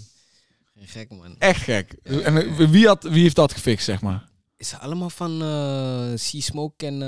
Geen 0.76 0.88
gek, 0.88 1.10
man. 1.10 1.38
Echt 1.38 1.62
gek. 1.62 1.92
En 2.02 2.70
wie, 2.70 2.86
had, 2.86 3.02
wie 3.02 3.22
heeft 3.22 3.36
dat 3.36 3.52
gefixt, 3.52 3.84
zeg 3.84 4.00
maar? 4.00 4.28
Is 4.56 4.74
allemaal 4.74 5.10
van 5.10 5.42
eh 5.42 6.12
C-Smoke 6.14 6.86
en 6.86 7.02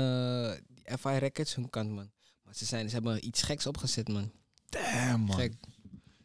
eh, 0.85 0.97
FI 0.99 1.17
Records 1.17 1.55
hun 1.55 1.69
kant, 1.69 1.89
man. 1.89 2.09
Maar 2.43 2.55
ze, 2.55 2.65
zijn, 2.65 2.87
ze 2.89 2.93
hebben 2.95 3.25
iets 3.27 3.41
geks 3.41 3.67
opgezet, 3.67 4.07
man. 4.07 4.31
Damn, 4.69 5.21
man. 5.21 5.35
Gek. 5.39 5.53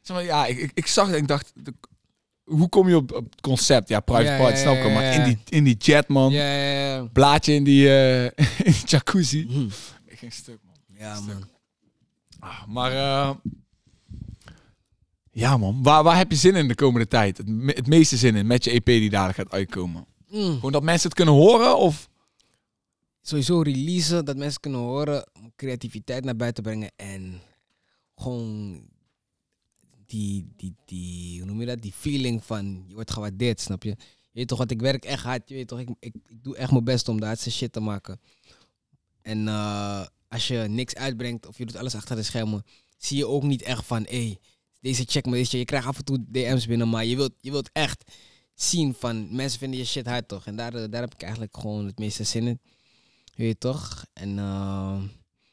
Zeg 0.02 0.16
maar, 0.16 0.24
ja, 0.24 0.46
ik, 0.46 0.58
ik, 0.58 0.70
ik 0.74 0.86
zag 0.86 1.08
en 1.08 1.14
ik 1.16 1.28
dacht, 1.28 1.52
de- 1.54 1.74
hoe 2.44 2.68
kom 2.68 2.88
je 2.88 2.96
op, 2.96 3.12
op 3.12 3.24
het 3.30 3.40
concept? 3.40 3.88
Ja, 3.88 4.00
private 4.00 4.26
Ja, 4.30 4.38
party, 4.38 4.56
snap 4.56 4.74
ik 4.76 4.82
ja, 4.82 4.88
Maar 4.92 5.14
in 5.14 5.24
die, 5.24 5.38
in 5.48 5.64
die 5.64 5.76
jet, 5.76 6.08
man. 6.08 6.32
Ja, 6.32 6.52
ja, 6.52 6.94
ja. 6.94 7.04
Blaadje 7.12 7.52
in 7.54 7.64
die, 7.64 7.88
eh, 7.88 8.24
in 8.66 8.72
die 8.72 8.82
jacuzzi. 8.86 9.46
Hm. 9.48 9.66
Ik 10.06 10.18
ging 10.18 10.32
stuk, 10.32 10.58
man. 10.64 10.74
Ja, 10.98 11.20
man. 11.20 11.48
Ah, 12.38 12.66
maar 12.66 12.92
eh, 12.92 13.30
ja, 15.30 15.56
man. 15.56 15.82
Waar, 15.82 16.02
waar 16.02 16.16
heb 16.16 16.30
je 16.30 16.36
zin 16.36 16.54
in 16.54 16.68
de 16.68 16.74
komende 16.74 17.08
tijd? 17.08 17.36
Het, 17.36 17.48
me- 17.48 17.72
het 17.72 17.86
meeste 17.86 18.16
zin 18.16 18.36
in 18.36 18.46
met 18.46 18.64
je 18.64 18.70
EP 18.70 18.84
die 18.84 19.10
dadelijk 19.10 19.38
gaat 19.38 19.52
uitkomen? 19.52 20.06
Mm. 20.28 20.54
Gewoon 20.54 20.72
dat 20.72 20.82
mensen 20.82 21.08
het 21.08 21.16
kunnen 21.16 21.34
horen? 21.34 21.78
Of 21.78 22.10
Sowieso 23.24 23.60
releasen, 23.60 24.24
dat 24.24 24.36
mensen 24.36 24.60
kunnen 24.60 24.80
horen, 24.80 25.30
creativiteit 25.56 26.24
naar 26.24 26.36
buiten 26.36 26.62
brengen 26.62 26.90
en 26.96 27.40
gewoon 28.16 28.82
die, 30.12 30.52
die, 30.56 30.74
die, 30.84 31.38
hoe 31.38 31.46
noem 31.46 31.60
je 31.60 31.66
dat, 31.66 31.82
die 31.82 31.92
feeling 31.92 32.44
van 32.44 32.84
je 32.86 32.94
wordt 32.94 33.10
gewaardeerd, 33.10 33.60
snap 33.60 33.82
je? 33.82 33.88
Je 33.88 34.38
weet 34.38 34.48
toch, 34.48 34.58
want 34.58 34.70
ik 34.70 34.80
werk 34.80 35.04
echt 35.04 35.22
hard, 35.22 35.48
je 35.48 35.54
weet 35.54 35.68
toch, 35.68 35.78
ik, 35.78 35.88
ik, 36.00 36.14
ik 36.26 36.42
doe 36.42 36.56
echt 36.56 36.70
mijn 36.70 36.84
best 36.84 37.08
om 37.08 37.20
de 37.20 37.26
hardste 37.26 37.50
shit 37.50 37.72
te 37.72 37.80
maken. 37.80 38.20
En 39.22 39.48
eh, 39.48 40.06
als 40.28 40.48
je 40.48 40.56
niks 40.56 40.94
uitbrengt 40.94 41.46
of 41.46 41.58
je 41.58 41.66
doet 41.66 41.76
alles 41.76 41.94
achter 41.94 42.16
de 42.16 42.22
schermen, 42.22 42.64
zie 42.96 43.16
je 43.16 43.26
ook 43.26 43.42
niet 43.42 43.62
echt 43.62 43.84
van, 43.84 44.02
hé, 44.02 44.24
hey, 44.24 44.38
deze 44.80 45.04
check 45.04 45.26
me, 45.26 45.32
deze, 45.32 45.58
je 45.58 45.64
krijgt 45.64 45.86
af 45.86 45.98
en 45.98 46.04
toe 46.04 46.24
DM's 46.28 46.66
binnen, 46.66 46.88
maar 46.88 47.04
je 47.04 47.16
wilt, 47.16 47.32
je 47.40 47.50
wilt 47.50 47.70
echt 47.72 48.12
zien 48.54 48.94
van, 48.94 49.34
mensen 49.34 49.58
vinden 49.58 49.78
je 49.78 49.84
shit 49.84 50.06
hard 50.06 50.28
toch? 50.28 50.46
En 50.46 50.56
daar, 50.56 50.74
eh, 50.74 50.90
daar 50.90 51.00
heb 51.00 51.14
ik 51.14 51.22
eigenlijk 51.22 51.56
gewoon 51.56 51.86
het 51.86 51.98
meeste 51.98 52.24
zin 52.24 52.46
in. 52.46 52.60
Je 53.24 53.42
weet 53.42 53.60
toch? 53.60 54.04
En 54.12 54.38
eh, 54.38 55.02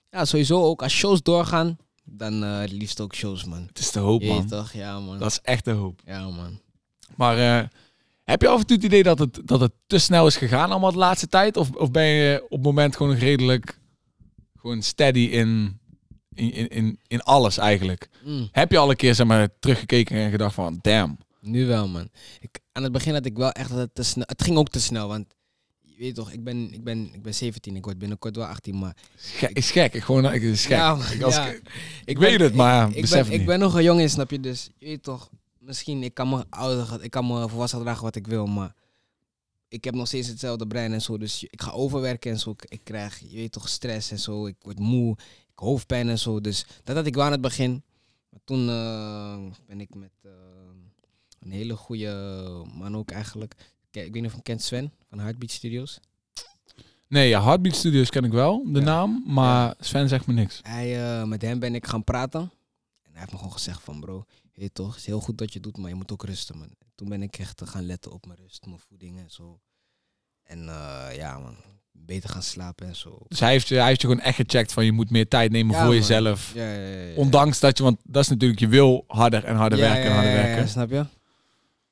ja, 0.10 0.26
sowieso 0.26 0.64
ook 0.64 0.82
als 0.82 0.94
shows 0.94 1.22
doorgaan, 1.22 1.78
dan 2.12 2.44
eh, 2.44 2.60
het 2.60 2.72
liefst 2.72 3.00
ook 3.00 3.16
shows, 3.16 3.46
man. 3.46 3.66
het 3.68 3.80
is 3.80 3.92
de 3.92 4.00
hoop, 4.00 4.24
man. 4.24 4.48
toch? 4.48 4.74
Ja, 4.74 5.00
man. 5.00 5.20
Dat 5.20 5.32
is 5.32 5.40
echt 5.42 5.66
de 5.66 5.72
hoop. 5.72 6.02
Ja, 6.06 6.30
man. 6.30 6.62
Maar 7.16 7.38
eh, 7.38 7.68
heb 8.24 8.42
je 8.42 8.48
af 8.48 8.60
en 8.60 8.66
toe 8.66 8.76
het 8.76 8.86
idee 8.86 9.04
dat 9.04 9.20
het, 9.20 9.42
dat 9.46 9.60
het 9.60 9.72
te 9.88 9.98
snel 9.98 10.28
is 10.28 10.38
gegaan 10.38 10.72
allemaal 10.72 10.92
de 10.92 10.98
laatste 10.98 11.28
tijd? 11.28 11.58
Of, 11.58 11.76
of 11.76 11.92
ben 11.92 12.06
je 12.06 12.44
op 12.44 12.52
het 12.52 12.62
moment 12.62 12.96
gewoon 12.96 13.16
redelijk 13.16 13.80
gewoon 14.56 14.82
steady 14.82 15.20
in, 15.20 15.80
in, 16.34 16.52
in, 16.52 16.68
in, 16.68 17.00
in 17.08 17.22
alles 17.22 17.58
eigenlijk? 17.58 18.10
Mm, 18.24 18.50
Heb 18.52 18.72
je 18.72 18.78
al 18.78 18.90
een 18.90 18.96
keer 18.96 19.16
zeg 19.16 19.28
maar, 19.28 19.50
teruggekeken 19.60 20.18
en 20.18 20.32
gedacht 20.32 20.54
van 20.54 20.80
damn? 20.82 21.18
nu 21.42 21.66
wel, 21.66 21.88
man. 21.88 22.10
Ik, 22.40 22.60
aan 22.72 22.84
het 22.84 22.92
begin 22.92 23.14
had 23.14 23.26
ik 23.26 23.38
wel 23.38 23.52
echt 23.52 23.70
dat 23.70 23.78
het 23.78 23.96
te 23.96 24.04
snel... 24.04 24.26
Het 24.28 24.44
ging 24.44 24.58
ook 24.58 24.70
te 24.70 24.80
snel, 24.80 25.08
want 25.08 25.36
je 26.00 26.06
weet 26.06 26.16
toch, 26.16 26.32
ik 26.32 26.44
ben, 26.44 26.74
ik 26.74 26.84
ben, 26.84 27.14
ik 27.14 27.22
ben 27.22 27.34
17, 27.36 27.76
ik 27.76 27.84
word 27.86 27.98
binnenkort 27.98 28.36
wel 28.36 28.46
18, 28.46 28.80
maar... 28.80 28.96
Gek, 29.16 29.58
is 29.58 29.72
gek. 29.72 29.94
Ik 29.94 30.04
gewoon, 30.04 30.34
ik 30.34 30.42
is 30.42 30.62
gek. 30.66 30.78
Ja, 30.78 30.98
ik, 31.12 31.22
als- 31.22 31.36
ja. 31.36 31.54
ik 32.06 32.18
weet 32.18 32.40
het, 32.40 32.54
maar 32.56 32.90
ik, 32.90 32.96
ik, 32.96 33.10
ben, 33.10 33.18
het 33.18 33.28
ik 33.28 33.38
niet. 33.38 33.46
ben 33.46 33.60
nog 33.60 33.74
een 33.74 33.84
jongen, 33.84 34.10
snap 34.10 34.32
je? 34.32 34.40
Dus 34.40 34.70
je 34.78 34.86
weet 34.86 35.04
toch, 35.04 35.30
misschien 35.58 36.04
ik 36.04 36.14
kan 36.14 36.30
me 36.30 36.46
ouder, 36.50 37.04
ik 37.04 37.12
kan 37.12 37.28
me 37.28 37.50
volwassen 37.50 37.78
gedragen 37.78 38.04
wat 38.04 38.16
ik 38.16 38.28
wil, 38.28 38.46
maar 38.48 38.74
ik 39.68 39.84
heb 39.84 39.94
nog 39.94 40.08
steeds 40.08 40.28
hetzelfde 40.28 40.68
brein 40.68 40.94
en 40.94 41.02
zo. 41.02 41.18
Dus 41.18 41.44
ik 41.44 41.62
ga 41.62 41.72
overwerken 41.72 42.32
en 42.32 42.40
zo. 42.40 42.50
Ik, 42.50 42.66
ik 42.68 42.80
krijg, 42.84 43.20
je 43.20 43.36
weet 43.36 43.52
toch, 43.52 43.70
stress 43.70 44.12
en 44.12 44.20
zo. 44.20 44.46
Ik 44.46 44.56
word 44.62 44.80
moe, 44.80 45.12
ik 45.52 45.60
hoofdpijn 45.60 46.10
en 46.10 46.20
zo. 46.20 46.42
Dus 46.42 46.66
dat 46.84 46.96
had 46.96 47.06
ik 47.06 47.16
wel 47.16 47.24
aan 47.24 47.32
het 47.32 47.42
begin. 47.42 47.84
Maar 48.30 48.40
toen 48.44 48.70
eh, 48.70 49.38
ben 49.68 49.80
ik 49.82 49.96
met 49.96 50.12
eh, 50.24 50.32
een 51.40 51.52
hele 51.52 51.76
goede 51.76 52.12
man 52.74 52.98
ook 52.98 53.12
eigenlijk. 53.12 53.56
Kijk, 53.92 54.06
ik 54.06 54.14
weet 54.14 54.22
niet 54.22 54.32
of 54.32 54.38
je 54.38 54.42
hem 54.46 54.56
kent, 54.56 54.62
Sven 54.62 54.92
van 55.10 55.20
Heartbeat 55.20 55.52
Studios. 55.52 56.00
Nee, 57.08 57.30
ja, 57.30 57.44
Heartbeat 57.44 57.76
Studios 57.76 58.10
ken 58.10 58.24
ik 58.24 58.32
wel, 58.32 58.64
de 58.66 58.80
Ja. 58.80 58.86
naam. 58.86 59.24
Maar 59.28 59.74
Sven 59.80 60.10
zegt 60.10 60.28
me 60.28 60.34
niks. 60.34 60.60
Hij, 60.64 61.20
eh, 61.20 61.24
met 61.24 61.42
hem 61.42 61.60
ben 61.60 61.76
ik 61.76 61.88
gaan 61.88 62.04
praten. 62.04 62.42
En 62.42 63.12
hij 63.12 63.20
heeft 63.20 63.32
me 63.32 63.38
gewoon 63.38 63.54
gezegd 63.54 63.82
van 63.84 64.00
bro, 64.00 64.26
weet 64.54 64.74
toch, 64.74 64.88
het 64.90 64.98
is 64.98 65.06
heel 65.06 65.20
goed 65.20 65.38
dat 65.38 65.54
je 65.54 65.60
doet, 65.60 65.78
maar 65.78 65.90
je 65.90 65.96
moet 65.96 66.12
ook 66.12 66.24
rusten 66.24 66.58
man. 66.58 66.70
Toen 66.96 67.10
ben 67.10 67.22
ik 67.22 67.38
echt 67.38 67.62
gaan 67.66 67.86
letten 67.86 68.12
op 68.12 68.26
mijn 68.26 68.40
rust, 68.42 68.66
mijn 68.66 68.80
voeding 68.90 69.18
en 69.20 69.30
zo. 69.30 69.60
En 70.44 70.70
eh, 70.70 71.16
ja 71.16 71.40
man, 71.40 71.56
beter 71.92 72.30
gaan 72.30 72.44
slapen 72.44 72.88
en 72.88 72.96
zo. 72.96 73.18
Dus 73.28 73.40
hij 73.40 73.52
heeft, 73.52 73.68
je- 73.68 73.76
hij 73.76 73.88
heeft 73.88 74.02
je 74.02 74.08
gewoon 74.08 74.24
echt 74.24 74.36
gecheckt 74.36 74.74
van 74.74 74.86
je 74.86 74.92
moet 74.92 75.10
meer 75.10 75.28
tijd 75.28 75.52
nemen 75.52 75.72
Ja, 75.76 75.78
voor 75.80 75.88
man. 75.88 75.98
jezelf. 75.98 76.52
Ja, 76.54 76.72
ja, 76.74 76.88
ja, 76.88 76.98
ja. 77.06 77.16
Ondanks 77.16 77.60
dat 77.60 77.78
je, 77.78 77.84
want 77.84 78.00
dat 78.04 78.24
is 78.24 78.30
natuurlijk, 78.30 78.60
je 78.60 78.68
wil 78.68 79.04
harder 79.08 79.44
en 79.44 79.56
harder 79.56 79.80
werken 79.80 80.04
en 80.04 80.10
ja, 80.10 80.16
harder 80.16 80.34
werken. 80.34 80.70
snap 80.70 80.90
je? 80.90 81.06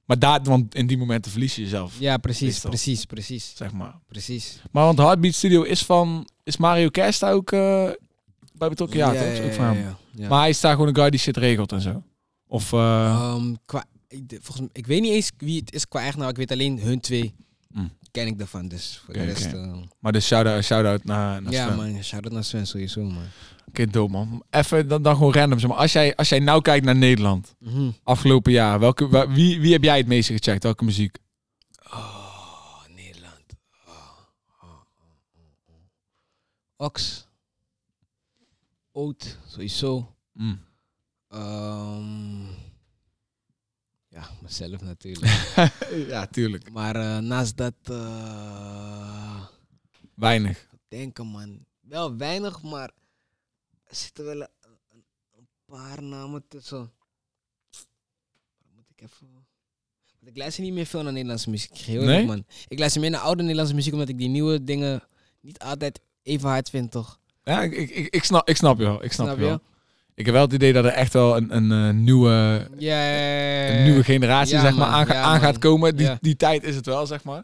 Maar 0.08 0.20
daar, 0.20 0.44
want 0.44 0.76
in 0.76 0.88
die 0.88 0.98
momenten 0.98 1.32
verlies 1.32 1.56
je 1.56 1.62
jezelf, 1.62 2.00
Ja, 2.00 2.18
precies, 2.18 2.42
Meestal. 2.42 2.70
precies, 2.70 3.06
precies, 3.06 3.54
zeg 3.56 3.72
maar. 3.72 3.96
precies. 4.08 4.62
Maar 4.72 4.84
want 4.86 4.98
Heartbeat 4.98 5.34
Studio 5.34 5.62
is 5.62 5.84
van, 5.84 6.28
is 6.44 6.58
Mario 6.58 6.90
Kerst 6.90 7.20
daar 7.20 7.34
ook 7.34 7.52
eh, 7.52 7.90
bij 8.54 8.70
betrokken? 8.70 8.98
Ja, 8.98 9.12
toch? 9.12 9.22
Is 9.22 9.40
ook 9.40 9.54
van 9.54 9.66
hem. 9.66 9.96
ja. 10.16 10.28
Maar 10.30 10.40
hij 10.40 10.50
is 10.50 10.60
daar 10.60 10.72
gewoon 10.72 10.88
een 10.88 10.96
guy 10.96 11.10
die 11.10 11.20
shit 11.20 11.38
regelt 11.38 11.72
en 11.72 11.82
zo. 11.82 12.04
Of, 12.48 12.74
eh, 12.74 13.06
Ehm, 13.10 13.54
qua, 13.66 13.86
ik, 14.08 14.30
de- 14.30 14.40
volgens 14.42 14.60
mij, 14.60 14.70
ik 14.74 14.88
weet 14.88 15.02
niet 15.02 15.12
eens 15.12 15.32
wie 15.38 15.60
het 15.60 15.74
is 15.74 15.88
qua 15.88 16.00
eigenaar, 16.00 16.30
ik 16.30 16.36
weet 16.38 16.52
alleen 16.52 16.80
hun 16.80 17.00
twee 17.00 17.34
Mm. 17.70 17.92
Ken 18.18 18.28
ik 18.28 18.40
ervan. 18.40 18.68
Dus 18.68 19.02
voor 19.06 19.14
de 19.14 19.24
rest... 19.24 19.46
oké. 19.48 19.58
eh, 19.58 19.78
maar 20.00 20.12
dus 20.12 20.26
shout-out, 20.26 20.64
shout-out 20.64 21.04
naar, 21.04 21.42
naar 21.42 21.52
ja 21.52 21.66
Sven. 21.66 21.76
man, 21.76 22.04
shout-out 22.04 22.34
naar 22.34 22.44
Sven 22.44 22.68
sowieso 22.68 23.04
man. 23.04 23.24
Oké, 23.68 23.86
dope 23.88 24.12
man. 24.12 24.44
Even 24.50 24.88
dan, 24.88 25.02
dan 25.02 25.16
gewoon 25.16 25.34
random. 25.34 25.60
Zeg 25.60 25.70
maar. 25.70 25.78
als, 25.78 25.92
jij, 25.92 26.16
als 26.16 26.30
jij 26.30 26.40
nou 26.40 26.62
kijkt 26.62 26.86
naar 26.86 26.96
Nederland, 26.96 27.56
Mhm. 27.60 27.90
afgelopen 28.04 28.52
jaar, 28.52 28.80
welke, 28.80 29.28
wie, 29.30 29.60
wie 29.62 29.72
heb 29.74 29.84
jij 29.84 29.98
het 29.98 30.08
meeste 30.08 30.34
gecheckt? 30.34 30.64
Welke 30.64 30.84
muziek? 30.84 31.18
Oh, 31.92 32.80
Nederland. 32.96 33.44
Oh, 33.88 33.94
oh, 34.62 34.70
oh. 35.68 36.86
Ox. 36.86 37.26
Oat, 38.94 39.38
sowieso. 39.48 40.16
Mm. 40.34 40.60
Ehm, 41.30 42.46
ja, 44.18 44.28
mezelf 44.44 44.82
natuurlijk. 44.82 45.32
ja, 46.14 46.26
tuurlijk. 46.28 46.72
maar 46.72 46.96
eh, 46.96 47.18
naast 47.18 47.58
dat, 47.58 47.74
eh, 47.84 49.46
Weinig. 50.16 50.68
denken 50.88 51.26
man. 51.28 51.66
Wel 51.80 52.18
weinig, 52.18 52.62
maar 52.64 52.92
er 53.84 53.96
zitten 53.96 54.26
wel 54.26 54.42
een, 54.42 54.48
een- 55.36 55.48
paar 55.66 56.04
namen 56.04 56.44
tussen. 56.48 56.92
Moet 58.76 58.90
ik 58.96 59.02
even... 59.02 59.28
Want 60.20 60.32
ik 60.32 60.38
luister 60.38 60.64
niet 60.64 60.74
meer 60.74 60.86
veel 60.86 61.04
naar 61.04 61.12
Nederlandse 61.14 61.50
muziek. 61.50 61.78
Heel 61.78 62.04
Nee? 62.04 62.26
man. 62.26 62.46
Ik 62.68 62.80
luister 62.80 63.02
meer 63.02 63.10
naar 63.10 63.20
oude 63.22 63.42
Nederlandse 63.42 63.76
muziek, 63.76 63.94
omdat 63.94 64.10
ik 64.10 64.18
die 64.18 64.28
nieuwe 64.30 64.64
dingen 64.64 65.04
niet 65.42 65.60
altijd 65.60 66.00
even 66.24 66.50
hard 66.50 66.70
vind, 66.70 66.92
toch? 66.92 67.20
Ja, 67.44 67.62
ik, 67.62 67.72
ik, 67.74 67.90
ik, 67.90 68.14
ik 68.14 68.24
snap, 68.24 68.50
ik 68.50 68.56
snap 68.58 68.78
je 68.78 68.84
wel. 68.84 69.04
Ik 69.04 69.12
snap, 69.12 69.26
Snap 69.28 69.38
je 69.40 69.44
wel. 69.46 69.62
Ik 70.18 70.26
heb 70.26 70.34
wel 70.34 70.44
het 70.44 70.54
idee 70.54 70.74
dat 70.74 70.86
er 70.86 70.92
echt 70.92 71.14
wel 71.14 71.38
een, 71.38 71.56
een, 71.56 71.72
eh, 71.72 71.94
nieuwe, 71.94 72.68
Ja, 72.78 73.04
ja, 73.12 73.78
een 73.78 73.84
nieuwe 73.84 74.04
generatie 74.04 74.60
zeg 74.60 74.76
maar, 74.76 74.88
aan, 74.88 75.14
aan 75.14 75.40
gaat 75.40 75.58
komen. 75.58 75.96
Die, 75.96 76.10
die 76.22 76.36
tijd 76.36 76.64
is 76.64 76.76
het 76.76 76.86
wel, 76.86 77.06
zeg 77.06 77.24
maar. 77.24 77.44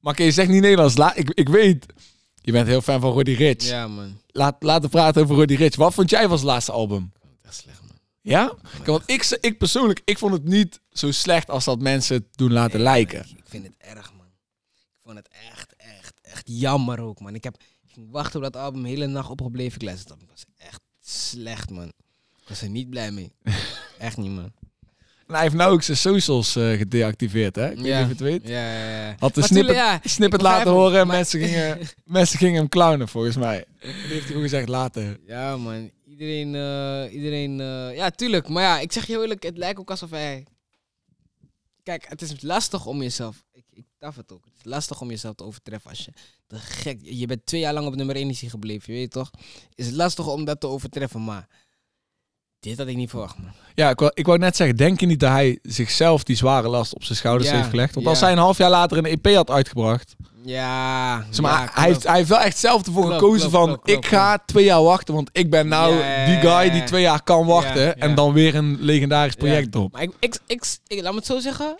Maar 0.00 0.12
oké, 0.12 0.22
je 0.22 0.30
zegt 0.30 0.48
niet 0.48 0.60
Nederlands. 0.60 0.96
La, 0.96 1.14
ik, 1.14 1.30
ik 1.30 1.48
weet, 1.48 1.86
je 2.34 2.52
bent 2.52 2.66
heel 2.66 2.80
fan 2.80 3.00
van 3.00 3.12
Roddy 3.12 3.32
Rich. 3.32 3.62
Ja, 3.62 3.88
man. 3.88 4.20
Laat, 4.26 4.56
laten 4.62 4.88
praten 4.88 5.22
over 5.22 5.36
Roddy 5.36 5.54
Rich. 5.54 5.76
Wat 5.76 5.94
vond 5.94 6.10
jij 6.10 6.28
van 6.28 6.38
zijn 6.38 6.50
laatste 6.50 6.72
album? 6.72 7.12
Echt 7.42 7.54
slecht, 7.54 7.80
man. 7.80 7.98
Ja? 8.20 8.52
Kijk, 8.72 8.86
want 8.86 9.02
ik, 9.06 9.38
ik 9.40 9.58
persoonlijk, 9.58 10.00
ik 10.04 10.18
vond 10.18 10.32
het 10.32 10.44
niet 10.44 10.80
zo 10.90 11.10
slecht 11.10 11.50
als 11.50 11.64
dat 11.64 11.80
mensen 11.80 12.16
het 12.16 12.26
doen 12.30 12.52
laten 12.52 12.80
lijken. 12.80 13.20
Ik, 13.20 13.30
ik 13.38 13.44
vind 13.48 13.64
het 13.64 13.74
erg, 13.78 14.12
man. 14.16 14.26
Ik 14.74 15.00
vond 15.02 15.16
het 15.16 15.28
echt, 15.52 15.74
echt, 15.76 16.14
echt 16.22 16.42
jammer 16.44 17.00
ook, 17.00 17.20
man. 17.20 17.34
Ik 17.34 17.44
heb 17.44 17.56
ik 17.82 17.92
ging 17.92 18.10
wachten 18.10 18.44
op 18.44 18.52
dat 18.52 18.62
album, 18.62 18.82
de 18.82 18.88
hele 18.88 19.06
nacht 19.06 19.30
opgebleven. 19.30 19.74
Ik 19.80 19.86
luisterde. 19.86 20.20
Het 20.20 20.30
was 20.30 20.44
echt 20.68 20.80
slecht, 21.00 21.70
man. 21.70 21.92
Was 22.48 22.62
er 22.62 22.68
niet 22.68 22.90
blij 22.90 23.10
mee. 23.10 23.32
echt 23.98 24.16
niet, 24.16 24.30
man. 24.30 24.52
En 25.26 25.34
hij 25.34 25.42
heeft 25.42 25.54
nou 25.54 25.72
ook 25.72 25.82
zijn 25.82 25.96
socials 25.96 26.56
eh, 26.56 26.72
gedeactiveerd, 26.72 27.56
hè? 27.56 27.70
Ik 27.70 27.76
weet 27.76 27.84
niet 27.84 27.92
of 27.92 28.00
je 28.00 28.06
het 28.06 28.20
weet. 28.20 28.48
Ja, 28.48 28.72
ja, 28.78 29.06
ja. 29.06 29.16
Had 29.18 29.34
de 29.34 29.42
snippet, 29.42 29.74
ja, 29.74 30.00
snippet 30.04 30.40
laten 30.40 30.70
horen 30.70 31.00
en 31.00 31.06
maar- 31.06 31.16
mensen 31.16 31.40
gingen, 31.40 31.78
mensen 32.04 32.38
gingen 32.38 32.56
hem 32.56 32.68
clownen, 32.68 33.08
volgens 33.08 33.36
mij. 33.36 33.64
Die 33.80 33.90
heeft 33.90 34.28
hij 34.28 34.40
gezegd 34.40 34.68
later. 34.68 35.20
Ja, 35.26 35.56
man. 35.56 35.90
Iedereen, 36.06 36.54
eh, 36.54 37.14
iedereen, 37.14 37.60
eh, 37.60 37.96
ja, 37.96 38.10
tuurlijk. 38.10 38.48
Maar 38.48 38.62
ja, 38.62 38.78
ik 38.78 38.92
zeg 38.92 39.06
je 39.06 39.12
heel 39.12 39.22
eerlijk, 39.22 39.42
het 39.42 39.58
lijkt 39.58 39.78
ook 39.78 39.90
alsof 39.90 40.10
hij... 40.10 40.46
Kijk, 41.82 42.06
het 42.08 42.22
is 42.22 42.42
lastig 42.42 42.86
om 42.86 43.02
jezelf... 43.02 43.44
Ik, 43.52 43.64
ik 43.70 43.86
taf 43.98 44.16
het 44.16 44.32
ook. 44.32 44.44
Het 44.44 44.54
is 44.56 44.64
lastig 44.64 45.00
om 45.00 45.08
jezelf 45.10 45.34
te 45.34 45.44
overtreffen 45.44 45.90
als 45.90 46.04
je... 46.04 46.12
De 46.46 46.58
gek, 46.58 46.98
je 47.02 47.26
bent 47.26 47.46
twee 47.46 47.60
jaar 47.60 47.72
lang 47.72 47.86
op 47.86 47.94
nummer 47.94 48.16
1 48.16 48.28
is 48.28 48.42
gebleven, 48.46 48.92
je 48.92 48.98
weet 48.98 49.10
toch? 49.10 49.30
Is 49.74 49.86
het 49.86 49.94
lastig 49.94 50.26
om 50.26 50.44
dat 50.44 50.60
te 50.60 50.66
overtreffen, 50.66 51.24
maar... 51.24 51.48
Dit 52.64 52.78
had 52.78 52.86
ik 52.86 52.96
niet 52.96 53.10
verwacht, 53.10 53.38
man. 53.38 53.50
Ja, 53.74 53.90
ik 53.90 53.98
wou, 53.98 54.10
ik 54.14 54.26
wou 54.26 54.38
net 54.38 54.56
zeggen, 54.56 54.76
denk 54.76 55.00
je 55.00 55.06
niet 55.06 55.20
dat 55.20 55.30
hij 55.30 55.58
zichzelf 55.62 56.22
die 56.24 56.36
zware 56.36 56.68
last 56.68 56.94
op 56.94 57.04
zijn 57.04 57.18
schouders 57.18 57.50
Ja, 57.50 57.56
heeft 57.56 57.68
gelegd? 57.68 57.94
Want 57.94 58.04
ja. 58.06 58.10
als 58.12 58.20
hij 58.20 58.32
een 58.32 58.38
half 58.38 58.58
jaar 58.58 58.70
later 58.70 58.98
een 58.98 59.04
EP 59.22 59.34
had 59.34 59.50
uitgebracht, 59.50 60.14
Ja, 60.44 61.24
zeg 61.30 61.40
maar, 61.40 61.52
ja, 61.62 61.70
hij, 61.72 61.84
heeft, 61.88 62.02
hij 62.06 62.16
heeft 62.16 62.28
wel 62.28 62.40
echt 62.40 62.58
zelf 62.58 62.86
ervoor 62.86 63.12
gekozen 63.12 63.50
van, 63.50 63.80
ik 63.84 64.06
ga 64.06 64.38
twee 64.46 64.64
jaar 64.64 64.82
wachten, 64.82 65.14
want 65.14 65.30
ik 65.32 65.50
ben 65.50 65.68
nou 65.68 65.94
die 66.26 66.36
guy 66.50 66.70
die 66.70 66.84
twee 66.84 67.02
jaar 67.02 67.22
kan 67.22 67.46
wachten 67.46 67.98
en 68.00 68.14
dan 68.14 68.32
weer 68.32 68.54
een 68.54 68.76
legendarisch 68.80 69.34
project 69.34 69.74
erop. 69.74 69.92
Maar 69.92 70.02
ik, 70.02 70.10
ik, 70.20 70.38
ik, 70.46 70.64
ik- 70.86 71.02
laat 71.02 71.12
me 71.12 71.18
het 71.18 71.26
zo 71.26 71.38
zeggen. 71.38 71.76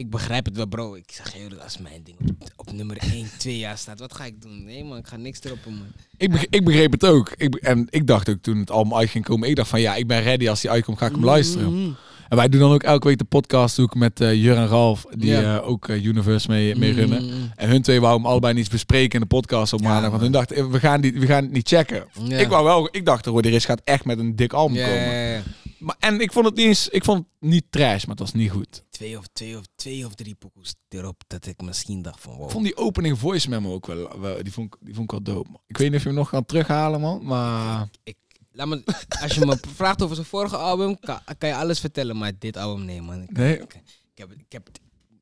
Ik 0.00 0.10
begrijp 0.10 0.44
het 0.44 0.56
wel, 0.56 0.66
bro. 0.66 0.94
Ik 0.94 1.10
zeg 1.12 1.34
eerlijk, 1.36 1.62
als 1.62 1.78
mijn 1.78 2.00
ding 2.04 2.16
op, 2.30 2.48
op 2.56 2.72
nummer 2.72 2.96
1, 2.96 3.26
2 3.38 3.58
jaar 3.58 3.78
staat, 3.78 3.98
wat 4.00 4.14
ga 4.14 4.24
ik 4.24 4.42
doen? 4.42 4.64
Nee, 4.64 4.84
man, 4.84 4.98
ik 4.98 5.06
ga 5.06 5.16
niks 5.16 5.38
erop 5.42 5.58
doen, 5.64 5.74
man. 5.74 5.86
Ik, 6.16 6.30
beg- 6.30 6.46
ik 6.50 6.64
begreep 6.64 6.92
het 6.92 7.04
ook. 7.06 7.32
Ik, 7.36 7.54
en 7.54 7.86
ik 7.90 8.06
dacht 8.06 8.28
ook 8.28 8.42
toen 8.42 8.58
het 8.58 8.70
album 8.70 8.94
uit 8.94 9.10
ging 9.10 9.24
komen, 9.24 9.48
ik 9.48 9.56
dacht 9.56 9.68
van 9.68 9.80
ja, 9.80 9.94
ik 9.94 10.06
ben 10.06 10.22
ready 10.22 10.48
als 10.48 10.60
die 10.60 10.70
uitkomt, 10.70 10.98
ga 10.98 11.06
ik 11.06 11.12
hem 11.12 11.24
luisteren. 11.24 11.80
Mhm. 11.82 11.92
En 12.28 12.36
wij 12.36 12.48
doen 12.48 12.60
dan 12.60 12.72
ook 12.72 12.82
elke 12.82 13.06
week 13.08 13.18
de 13.18 13.24
podcast 13.24 13.78
ook 13.78 13.94
met 13.94 14.20
eh 14.20 14.34
Jur 14.42 14.56
en 14.56 14.66
Ralf, 14.66 15.04
die 15.16 15.30
Ja. 15.30 15.56
eh, 15.58 15.68
ook 15.68 15.88
eh, 15.88 16.04
Universe 16.04 16.48
mee, 16.50 16.76
mee 16.76 16.92
runnen. 16.92 17.24
Mhm. 17.24 17.34
En 17.56 17.68
hun 17.68 17.82
twee 17.82 18.00
wouden 18.00 18.22
hem 18.22 18.30
allebei 18.30 18.54
niet 18.54 18.70
bespreken 18.70 19.14
in 19.14 19.20
de 19.20 19.26
podcast 19.26 19.72
op 19.72 19.80
Ja, 19.80 19.88
maandag. 19.88 20.10
want 20.10 20.22
hun 20.22 20.32
dachten, 20.32 20.70
we 20.70 20.78
gaan, 20.80 21.00
die, 21.00 21.12
we 21.12 21.26
gaan 21.26 21.42
het 21.42 21.52
niet 21.52 21.68
checken. 21.68 22.04
Ja. 22.24 22.38
Ik 22.38 22.48
wou 22.48 22.64
wel, 22.64 22.88
ik 22.90 23.04
dacht, 23.04 23.26
er 23.26 23.46
is 23.46 23.64
gaat 23.64 23.80
echt 23.84 24.04
met 24.04 24.18
een 24.18 24.36
dik 24.36 24.52
album 24.52 24.76
komen. 24.76 25.42
Maar, 25.78 25.96
en 25.98 26.20
ik 26.20 26.32
vond 26.32 26.46
het 26.46 26.54
niet 26.56 26.66
eens, 26.66 26.88
ik 26.88 27.04
vond 27.04 27.18
het 27.40 27.50
niet 27.50 27.64
trash, 27.70 28.00
maar 28.04 28.10
het 28.16 28.18
was 28.18 28.32
niet 28.32 28.50
goed. 28.50 28.82
Twee 29.00 29.18
of, 29.18 29.26
twee, 29.32 29.58
of, 29.58 29.64
twee 29.74 30.06
of 30.06 30.14
drie 30.14 30.34
pokoes 30.34 30.74
erop 30.88 31.22
dat 31.26 31.46
ik 31.46 31.62
misschien 31.62 32.02
dacht 32.02 32.20
van 32.20 32.34
wow. 32.36 32.44
Ik 32.44 32.50
vond 32.50 32.64
die 32.64 32.76
opening 32.76 33.18
voice 33.18 33.48
memo 33.48 33.72
ook 33.72 33.86
wel, 33.86 34.20
wel- 34.20 34.42
die, 34.42 34.52
vond, 34.52 34.74
ik- 34.74 34.80
die 34.84 34.94
vond 34.94 35.04
ik 35.04 35.24
wel 35.24 35.34
dope. 35.34 35.50
man. 35.50 35.60
Ik 35.66 35.76
weet 35.76 35.86
niet 35.88 35.96
of 35.96 36.02
je 36.02 36.08
hem 36.08 36.18
nog 36.18 36.28
kan 36.30 36.44
terughalen, 36.44 37.00
man. 37.00 37.24
Maar 37.24 37.88
ik, 38.02 38.16
laat 38.52 38.66
me, 38.68 38.82
als 39.22 39.34
je 39.34 39.46
me 39.46 39.58
vraagt 39.74 40.02
over 40.02 40.14
zijn 40.14 40.26
vorige 40.26 40.56
album, 40.56 40.98
kan, 41.00 41.20
kan 41.38 41.48
je 41.48 41.54
alles 41.54 41.80
vertellen, 41.80 42.18
maar 42.18 42.32
dit 42.38 42.56
album, 42.56 42.84
nee 42.84 43.02
man. 43.02 43.22
Ik, 43.22 43.32
Nee. 43.32 43.58
ik, 43.60 43.74
ik 43.74 44.18
heb, 44.18 44.28
het- 44.28 44.38
ik, 44.38 44.52
heb, 44.52 44.68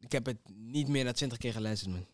ik 0.00 0.12
heb 0.12 0.26
het 0.26 0.38
niet 0.54 0.88
meer 0.88 1.04
dan 1.04 1.12
twintig 1.12 1.38
keer 1.38 1.52
geluisterd, 1.52 1.90
man. 1.92 2.06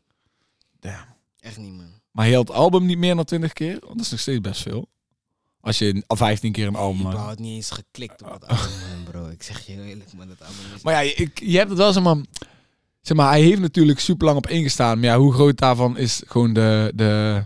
damn. 0.81 1.05
Echt 1.41 1.57
niet, 1.59 1.73
man. 1.73 2.01
Maar 2.11 2.27
heel 2.27 2.41
het 2.41 2.51
album 2.51 2.87
niet 2.87 2.99
meer 2.99 3.15
dan 3.15 3.25
20 3.25 3.53
keer? 3.53 3.73
Want 3.81 3.93
dat 3.97 4.01
is 4.05 4.11
nog 4.11 4.21
steeds 4.21 4.41
best 4.41 4.63
veel. 4.63 4.89
Als 5.65 5.79
je 5.79 6.03
al 6.07 6.17
15 6.17 6.53
keer 6.53 6.67
een 6.67 6.75
album 6.75 6.99
Ik 6.99 7.05
maakt. 7.05 7.17
had 7.19 7.39
niet 7.39 7.55
eens 7.57 7.71
geklikt 7.71 8.23
op 8.23 8.29
dat 8.29 8.49
album, 8.49 9.05
bro. 9.11 9.29
Ik 9.29 9.43
zeg 9.43 9.67
je 9.67 9.73
eerlijk, 9.85 10.13
man, 10.13 10.29
dat 10.29 10.41
album 10.41 10.75
is... 10.77 10.83
Maar 10.83 11.05
ja, 11.05 11.13
ik, 11.17 11.41
je 11.41 11.57
hebt 11.57 11.69
het 11.69 11.79
wel, 11.79 11.93
zeg 11.93 12.03
maar... 12.03 12.17
Zeg 13.01 13.17
maar, 13.17 13.31
hij 13.31 13.41
heeft 13.43 13.61
natuurlijk 13.61 14.01
super 14.01 14.27
lang 14.27 14.39
op 14.39 14.47
ingestaan. 14.47 15.01
Maar 15.01 15.09
ja, 15.09 15.19
hoe 15.19 15.33
groot 15.33 15.57
daarvan 15.59 15.97
is 15.97 16.23
gewoon 16.27 16.53
de... 16.53 16.93
de 16.95 17.45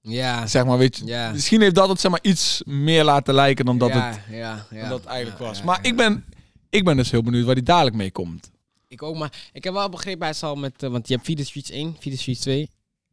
ja, 0.00 0.46
zeg 0.46 0.64
maar, 0.64 0.78
weet 0.78 0.96
je... 0.96 1.04
ja. 1.04 1.32
Misschien 1.32 1.60
heeft 1.60 1.74
dat 1.74 1.88
het 1.88 2.00
zeg 2.00 2.10
maar 2.10 2.20
iets 2.22 2.62
meer 2.64 3.04
laten 3.04 3.34
lijken 3.34 3.64
dan 3.64 3.78
dat 3.78 3.88
ja, 3.88 4.08
het 4.08 4.20
ja, 4.30 4.66
ja, 4.70 4.80
dan 4.80 4.88
dat 4.88 5.04
eigenlijk 5.04 5.38
was. 5.38 5.62
maar 5.62 5.78
ik 5.86 5.96
ben, 5.96 6.24
ik 6.70 6.84
ben 6.84 6.96
dus 6.96 7.10
heel 7.10 7.22
benieuwd 7.22 7.44
waar 7.44 7.54
die 7.54 7.64
dadelijk 7.64 7.96
mee 7.96 8.10
komt. 8.10 8.50
Ik 8.88 9.02
ook, 9.02 9.16
maar 9.16 9.48
ik 9.52 9.64
heb 9.64 9.72
wel 9.72 9.88
begrepen, 9.88 10.24
hij 10.24 10.32
zal 10.32 10.54
met... 10.54 10.82
eh, 10.82 10.90
want 10.90 11.08
je 11.08 11.14
hebt 11.14 11.26
Feed 11.26 11.36
the 11.36 11.44
Streets 11.44 11.70
1, 11.70 11.96
Feed 12.00 12.12
the 12.12 12.18
Streets 12.18 12.40
2. 12.40 12.70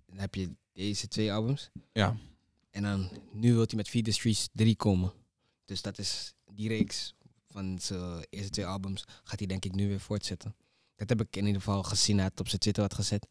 Dan 0.10 0.20
heb 0.20 0.36
je 0.36 0.50
deze 0.74 1.08
twee 1.08 1.34
albums. 1.34 1.70
Ja. 1.91 2.15
En 2.73 2.83
dan, 2.83 3.09
nu 3.31 3.53
wil 3.53 3.63
hij 3.67 3.75
met 3.75 3.89
Feed 3.89 4.05
the 4.05 4.11
Streets 4.11 4.49
3 4.53 4.75
komen. 4.75 5.11
Dus 5.65 5.81
dat 5.81 5.97
is 5.97 6.33
die 6.53 6.67
reeks 6.67 7.13
van 7.49 7.77
zijn 7.81 8.25
eerste 8.29 8.49
twee 8.49 8.65
albums. 8.65 9.03
Gaat 9.23 9.39
hij 9.39 9.47
denk 9.47 9.65
ik 9.65 9.75
nu 9.75 9.87
weer 9.87 9.99
voortzetten. 9.99 10.55
Dat 10.95 11.09
heb 11.09 11.21
ik 11.21 11.35
in 11.35 11.45
ieder 11.45 11.61
geval 11.61 11.83
gezien. 11.83 12.13
Hij 12.15 12.23
had 12.23 12.31
het 12.31 12.39
op 12.41 12.47
zijn 12.47 12.59
Twitter 12.59 12.83
wat 12.83 12.93
gezet. 12.93 13.27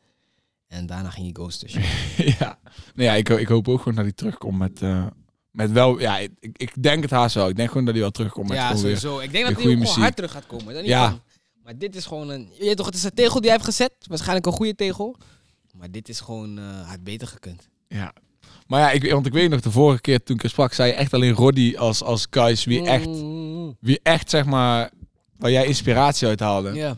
En 0.66 0.86
daarna 0.86 1.10
ging 1.10 1.24
hij 1.24 1.34
ghosten. 1.34 1.68
ja. 2.38 2.58
Nee, 2.94 3.06
ja 3.06 3.14
ik, 3.14 3.28
ik 3.28 3.48
hoop 3.48 3.68
ook 3.68 3.78
gewoon 3.78 3.94
dat 3.94 4.04
hij 4.04 4.12
terugkomt 4.12 4.58
met... 4.58 4.82
eh, 4.82 5.06
met 5.50 5.70
wel, 5.72 6.00
ja, 6.00 6.18
ik, 6.18 6.30
ik 6.52 6.82
denk 6.82 7.02
het 7.02 7.10
haast 7.10 7.34
wel. 7.34 7.48
Ik 7.48 7.56
denk 7.56 7.68
gewoon 7.68 7.84
dat 7.84 7.94
hij 7.94 8.02
wel 8.02 8.10
terugkomt 8.12 8.48
met 8.48 8.56
ja, 8.56 8.68
weer. 8.68 8.78
sowieso. 8.78 9.18
Ik 9.18 9.32
denk 9.32 9.44
dat 9.46 9.54
hij 9.54 9.62
gewoon 9.76 9.86
hard 9.86 10.16
terug 10.16 10.30
gaat 10.30 10.46
komen. 10.46 10.66
Dat 10.74 10.82
niet 10.82 10.90
Ja. 10.90 11.10
van- 11.10 11.22
maar 11.62 11.78
dit 11.78 11.96
is 11.96 12.06
gewoon 12.06 12.28
een... 12.28 12.48
Je 12.58 12.64
weet 12.64 12.76
toch, 12.76 12.86
het 12.86 12.94
is 12.94 13.02
een 13.02 13.14
tegel 13.14 13.34
die 13.40 13.50
hij 13.50 13.52
heeft 13.52 13.64
gezet. 13.64 13.92
Waarschijnlijk 14.00 14.46
een 14.46 14.52
goede 14.52 14.74
tegel. 14.74 15.16
Maar 15.74 15.90
dit 15.90 16.08
is 16.08 16.20
gewoon... 16.20 16.58
eh 16.58 16.88
had 16.88 17.04
beter 17.04 17.26
gekund. 17.28 17.68
Ja. 17.88 18.12
Maar 18.66 18.80
ja, 18.80 18.90
ik, 18.90 19.12
want 19.12 19.26
ik 19.26 19.32
weet 19.32 19.50
nog, 19.50 19.60
de 19.60 19.70
vorige 19.70 20.00
keer 20.00 20.22
toen 20.22 20.36
ik 20.36 20.42
er 20.42 20.48
sprak, 20.50 20.72
zei 20.72 20.90
je 20.90 20.96
echt 20.96 21.14
alleen 21.14 21.34
Roddy 21.34 21.76
als, 21.76 22.02
als 22.02 22.26
guys 22.30 22.64
wie 22.64 22.86
echt, 22.86 23.06
Mm, 23.06 23.76
wie 23.80 24.00
echt, 24.02 24.30
zeg 24.30 24.44
maar, 24.44 24.90
waar 25.38 25.50
jij 25.50 25.66
inspiratie 25.66 26.28
uit 26.28 26.40
haalde. 26.40 26.72
Ja. 26.72 26.96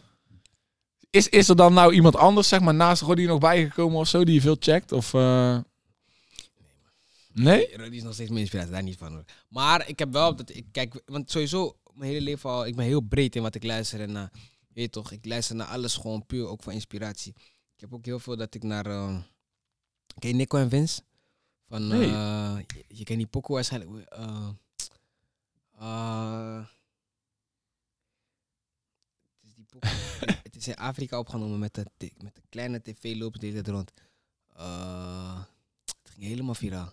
Is, 1.11 1.29
is 1.29 1.49
er 1.49 1.57
dan 1.57 1.73
nou 1.75 1.95
iemand 1.95 2.17
anders, 2.17 2.49
zeg 2.49 2.61
maar, 2.61 2.75
naast 2.75 3.03
Roddy 3.03 3.25
nog 3.25 3.39
bijgekomen 3.39 3.99
of 3.99 4.09
zo, 4.09 4.25
die 4.25 4.35
je 4.35 4.41
veel 4.41 4.57
checkt? 4.59 4.93
Of, 4.93 5.15
eh, 5.15 5.59
Nee? 7.33 7.77
Roddy 7.77 7.97
is 7.97 8.03
nog 8.03 8.15
steeds 8.15 8.29
mijn 8.29 8.41
inspiratie, 8.41 8.73
daar 8.73 8.83
niet 8.83 8.99
van 8.99 9.13
hoor. 9.13 9.25
Maar 9.49 9.89
ik 9.89 9.99
heb 9.99 10.13
wel 10.13 10.37
dat 10.37 10.51
ik 10.55 10.65
kijk, 10.73 11.03
want 11.07 11.31
sowieso 11.31 11.77
mijn 11.95 12.11
hele 12.11 12.25
leven 12.25 12.51
al, 12.51 12.67
ik 12.67 12.77
ben 12.77 12.85
heel 12.85 13.01
breed 13.01 13.37
in 13.37 13.43
wat 13.43 13.55
ik 13.55 13.65
luister 13.65 14.01
en 14.01 14.13
naar, 14.13 14.31
je 14.33 14.75
weet 14.75 14.93
toch, 14.93 15.13
ik 15.13 15.27
luister 15.27 15.57
naar 15.57 15.67
alles 15.67 15.97
gewoon 15.97 16.27
puur 16.27 16.47
ook 16.49 16.63
voor 16.63 16.73
inspiratie. 16.73 17.33
Ik 17.75 17.81
heb 17.81 17.95
ook 17.95 18.05
heel 18.05 18.19
veel 18.19 18.37
dat 18.37 18.55
ik 18.55 18.63
naar, 18.63 18.85
ken 20.19 20.29
je 20.29 20.35
Nico 20.35 20.59
en 20.59 20.71
Vince? 20.71 21.01
Van, 21.75 21.87
Nee. 21.87 22.07
eh, 22.11 22.57
je, 22.67 22.85
je 22.89 23.05
kent 23.05 23.19
die 23.19 23.27
pokoe 23.27 23.55
waarschijnlijk. 23.55 24.09
eh, 24.09 24.49
het 29.41 29.45
is 29.45 29.55
die 29.55 29.65
pokoe. 29.71 29.91
het 30.43 30.57
is 30.57 30.69
in 30.69 30.75
Afrika 30.77 31.19
opgenomen 31.19 31.59
met 31.59 31.75
de, 31.75 31.87
met 31.99 32.35
de 32.35 32.43
kleine 32.49 32.83
tv 32.83 33.17
lopen 33.17 33.41
de 33.41 33.47
hele 33.47 33.63
tijd 33.63 33.77
rond. 33.77 33.93
Het 36.03 36.11
ging 36.11 36.27
helemaal 36.27 36.55
viraal. 36.55 36.93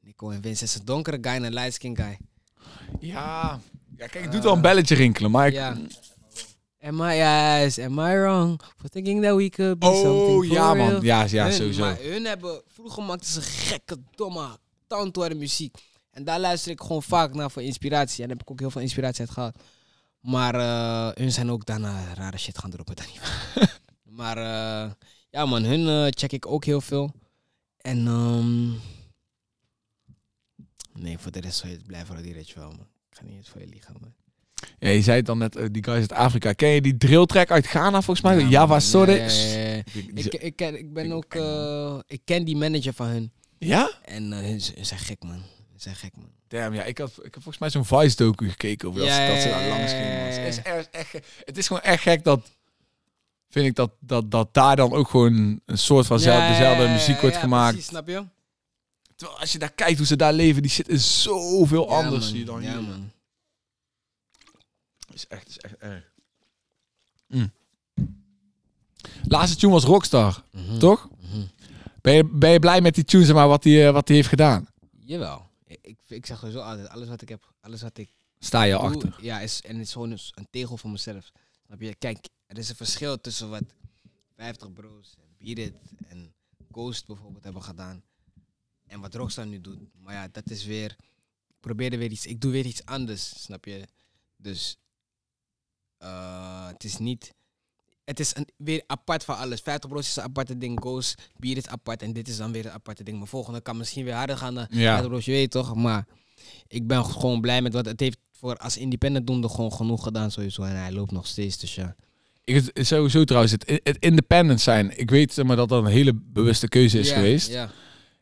Nico 0.00 0.30
en 0.30 0.42
Vince 0.42 0.64
is 0.64 0.74
een 0.74 0.84
donkere 0.84 1.18
guy 1.20 1.32
en 1.32 1.42
een 1.42 1.52
light 1.54 1.74
skin 1.74 1.96
guy. 1.96 2.18
Ja. 3.00 3.60
Ja, 3.96 4.06
kijk, 4.06 4.24
ik 4.24 4.30
doe 4.32 4.40
wel 4.42 4.54
een 4.54 4.60
belletje 4.60 4.94
rinkelen, 4.94 5.30
maar 5.30 5.46
ik... 5.46 5.52
Ja. 5.52 5.76
Am 6.80 7.00
I, 7.02 7.14
yes, 7.16 7.78
am 7.78 7.98
I 7.98 8.14
wrong 8.16 8.60
for 8.76 8.88
thinking 8.88 9.22
that 9.22 9.34
we 9.36 9.48
could 9.48 9.78
be 9.78 9.86
something 9.86 10.10
Oh, 10.12 10.34
for 10.34 10.46
ja 10.46 10.72
real? 10.72 10.92
man. 10.92 11.02
Ja, 11.02 11.24
ja 11.28 11.44
Hun- 11.44 11.52
sowieso. 11.52 11.80
Maar 11.80 11.98
hun 12.00 12.24
hebben, 12.24 12.62
vroeger 12.66 13.02
maakten 13.02 13.28
ze 13.30 13.40
gekke, 13.42 13.96
domme, 14.14 14.58
tandtoren 14.86 15.36
muziek. 15.38 15.76
En 16.10 16.24
daar 16.24 16.40
luister 16.40 16.70
ik 16.70 16.80
gewoon 16.80 17.02
vaak 17.02 17.34
naar 17.34 17.50
voor 17.50 17.62
inspiratie. 17.62 18.22
En 18.22 18.28
daar 18.28 18.36
heb 18.36 18.46
ik 18.46 18.50
ook 18.52 18.60
heel 18.60 18.70
veel 18.70 18.80
inspiratie 18.80 19.20
uit 19.20 19.30
gehad. 19.30 19.56
Maar 20.20 20.54
eh, 20.54 21.08
hun 21.22 21.32
zijn 21.32 21.50
ook 21.50 21.66
daarna 21.66 22.14
rare 22.14 22.38
shit 22.38 22.58
gaan 22.58 22.70
droppen. 22.70 22.94
maar 24.18 24.36
eh, 24.36 24.90
ja 25.30 25.46
man, 25.46 25.62
hun 25.64 25.88
eh, 25.88 26.06
check 26.10 26.32
ik 26.32 26.46
ook 26.46 26.64
heel 26.64 26.80
veel. 26.80 27.12
En 27.76 28.06
ehm 28.06 28.70
nee, 31.02 31.18
voor 31.18 31.32
de 31.32 31.40
rest 31.40 31.58
zou 31.58 31.70
je 31.72 31.76
het 31.78 31.86
blijven 31.86 32.14
voor 32.14 32.22
die 32.24 32.34
weet 32.34 32.48
je 32.48 32.54
wel 32.58 32.70
man. 32.70 32.86
Ik 33.10 33.16
ga 33.16 33.24
niet 33.24 33.36
eens 33.36 33.48
voor 33.48 33.60
je 33.60 33.66
liegen 33.66 33.96
man. 34.00 34.14
Ja, 34.78 34.88
je 34.88 35.02
zei 35.02 35.16
het 35.16 35.26
dan 35.26 35.38
net, 35.38 35.56
eh, 35.56 35.66
die 35.70 35.84
guys 35.84 35.98
uit 36.00 36.12
Afrika. 36.12 36.52
Ken 36.52 36.68
je 36.68 36.80
die 36.80 36.96
drill 36.96 37.26
track 37.26 37.50
uit 37.50 37.66
Ghana 37.66 38.02
volgens 38.02 38.20
mij? 38.20 38.38
Ja, 38.38 38.48
Java 38.48 38.76
Ik, 40.14 40.34
ik, 40.34 40.56
ken, 40.56 40.78
ik 40.78 40.92
ben 40.92 41.12
ook, 41.12 41.34
eh, 41.34 41.98
ik 42.06 42.20
ken 42.24 42.44
die 42.44 42.56
manager 42.56 42.92
van 42.92 43.06
hun. 43.06 43.32
Ja? 43.58 43.90
En 44.04 44.22
hun, 44.32 44.44
hun 44.44 44.60
zijn 44.60 45.00
gek, 45.00 45.22
man. 45.22 45.32
Hun 45.32 45.42
zijn 45.76 45.94
gek, 45.96 46.16
man. 46.16 46.30
Damn, 46.48 46.74
ja, 46.74 46.82
ik, 46.84 46.98
had, 46.98 47.10
ik 47.10 47.22
heb 47.34 47.42
volgens 47.42 47.58
mij 47.58 47.70
zo'n 47.70 47.84
Vice-docu 47.84 48.48
gekeken 48.48 48.88
over 48.88 49.00
dat, 49.00 49.08
Ja, 49.08 49.26
ze- 49.26 49.32
dat 49.32 49.42
ze 49.42 49.48
daar 49.48 49.68
langs 49.68 49.92
gingen. 49.92 50.20
Het 50.24 50.46
is, 50.54 50.62
echt, 50.92 51.12
het 51.44 51.58
is 51.58 51.66
gewoon 51.66 51.82
echt 51.82 52.02
gek 52.02 52.24
dat, 52.24 52.40
vind 53.50 53.66
ik, 53.66 53.74
dat, 53.74 53.90
dat, 54.00 54.30
dat 54.30 54.54
daar 54.54 54.76
dan 54.76 54.92
ook 54.92 55.08
gewoon 55.08 55.60
een 55.66 55.78
soort 55.78 56.06
van 56.06 56.18
Ja, 56.20 56.48
dezelfde 56.48 56.88
muziek 56.88 57.20
wordt 57.20 57.34
ja, 57.34 57.40
gemaakt. 57.42 57.72
Precies, 57.72 57.90
snap 57.90 58.08
je? 58.08 58.24
Terwijl 59.16 59.40
als 59.40 59.52
je 59.52 59.58
daar 59.58 59.72
kijkt 59.72 59.96
hoe 59.98 60.06
ze 60.06 60.16
daar 60.16 60.32
leven, 60.32 60.62
die 60.62 60.72
is 60.86 61.22
zoveel 61.22 61.90
anders 61.94 62.32
hier 62.32 62.44
dan 62.44 62.62
Ja, 62.62 62.72
hier. 62.72 62.82
man. 62.82 63.10
Is 65.18 65.26
echt, 65.26 65.48
is 65.48 65.58
echt 65.58 65.76
erg. 65.76 66.12
Mm. 67.26 67.52
Laatste 69.22 69.56
tune 69.58 69.72
was 69.72 69.84
Rockstar, 69.84 70.44
Mhm. 70.52 70.78
toch? 70.78 71.08
Mhm. 71.20 71.46
Ben 72.00 72.14
je, 72.14 72.24
ben 72.24 72.50
je 72.50 72.58
blij 72.58 72.80
met 72.80 72.94
die 72.94 73.04
tune, 73.04 73.32
maar, 73.32 73.48
wat 73.48 73.64
hij 73.64 73.92
wat 73.92 74.06
die 74.06 74.16
heeft 74.16 74.28
gedaan? 74.28 74.66
Jawel. 74.98 75.46
Ik, 75.64 75.98
ik, 76.08 76.26
zeg 76.26 76.38
sowieso 76.38 76.58
altijd, 76.60 76.88
alles 76.88 77.08
wat 77.08 77.22
ik 77.22 77.28
heb, 77.28 77.52
alles 77.60 77.82
wat 77.82 77.98
ik 77.98 78.10
Sta 78.38 78.62
je 78.62 78.72
doe, 78.72 78.80
achter. 78.82 79.18
ja, 79.20 79.40
is, 79.40 79.60
en 79.60 79.76
het 79.76 79.86
is 79.86 79.92
gewoon 79.92 80.10
een, 80.10 80.46
tegel 80.50 80.76
voor 80.76 80.90
mezelf. 80.90 81.30
Snap 81.66 81.80
je? 81.80 81.94
Kijk, 81.94 82.28
er 82.46 82.58
is 82.58 82.68
een 82.68 82.76
verschil 82.76 83.20
tussen 83.20 83.50
wat 83.50 83.62
50 84.36 84.72
Bros 84.72 85.14
en 85.18 85.28
Beat 85.38 85.58
It 85.58 85.74
en 86.08 86.32
Ghost 86.72 87.06
bijvoorbeeld 87.06 87.44
hebben 87.44 87.62
gedaan. 87.62 88.02
En 88.86 89.00
wat 89.00 89.14
Rockstar 89.14 89.46
nu 89.46 89.60
doet. 89.60 89.78
Maar 90.02 90.14
ja, 90.14 90.28
dat 90.32 90.50
is 90.50 90.64
weer, 90.64 90.96
ik 91.48 91.54
probeer 91.60 91.92
er 91.92 91.98
weer 91.98 92.10
iets, 92.10 92.26
ik 92.26 92.40
doe 92.40 92.52
weer 92.52 92.66
iets 92.66 92.84
anders, 92.84 93.42
snap 93.42 93.64
je? 93.64 93.84
Dus, 94.36 94.78
eh, 95.98 96.66
het 96.66 96.84
is 96.84 96.98
niet, 96.98 97.34
het 98.04 98.20
is 98.20 98.36
een, 98.36 98.48
weer 98.56 98.82
apart 98.86 99.24
van 99.24 99.36
alles. 99.36 99.60
50 99.60 99.90
Bros 99.90 100.06
is 100.08 100.16
een 100.16 100.22
aparte 100.22 100.58
ding, 100.58 100.80
It 100.80 101.16
volgende 101.36 101.56
is 101.56 101.66
apart 101.68 102.02
en 102.02 102.12
dit 102.12 102.28
is 102.28 102.36
dan 102.36 102.52
weer 102.52 102.66
een 102.66 102.72
aparte 102.72 103.02
ding. 103.02 103.18
Maar 103.18 103.26
volgende 103.26 103.60
kan 103.60 103.76
misschien 103.76 104.04
weer 104.04 104.14
harder 104.14 104.36
gaan 104.36 104.54
dan 104.54 104.66
Ja. 104.70 104.90
50 104.90 105.08
Bros, 105.08 105.24
je 105.24 105.32
weet 105.32 105.50
toch? 105.50 105.74
Maar 105.74 106.06
ik 106.66 106.86
ben 106.86 107.04
gewoon 107.04 107.40
blij 107.40 107.62
met 107.62 107.72
wat 107.72 107.86
het 107.86 108.00
heeft 108.00 108.18
voor 108.32 108.56
als 108.56 108.76
independent 108.76 109.26
doende 109.26 109.48
gewoon 109.48 109.72
genoeg 109.72 110.02
gedaan 110.02 110.30
sowieso. 110.30 110.62
En 110.62 110.76
hij 110.76 110.92
loopt 110.92 111.10
nog 111.10 111.26
steeds, 111.26 111.58
dus 111.58 111.74
ja. 111.74 111.96
Ik, 112.44 112.70
sowieso 112.74 113.24
trouwens, 113.24 113.52
het, 113.52 113.80
het 113.84 113.96
independent 113.98 114.60
zijn. 114.60 114.98
Ik 114.98 115.10
weet 115.10 115.44
maar, 115.44 115.56
dat 115.56 115.68
dat 115.68 115.84
een 115.84 115.90
hele 115.90 116.14
bewuste 116.14 116.68
keuze 116.68 116.98
is 116.98 117.08
Ja, 117.08 117.14
geweest. 117.14 117.48
Ja. 117.50 117.70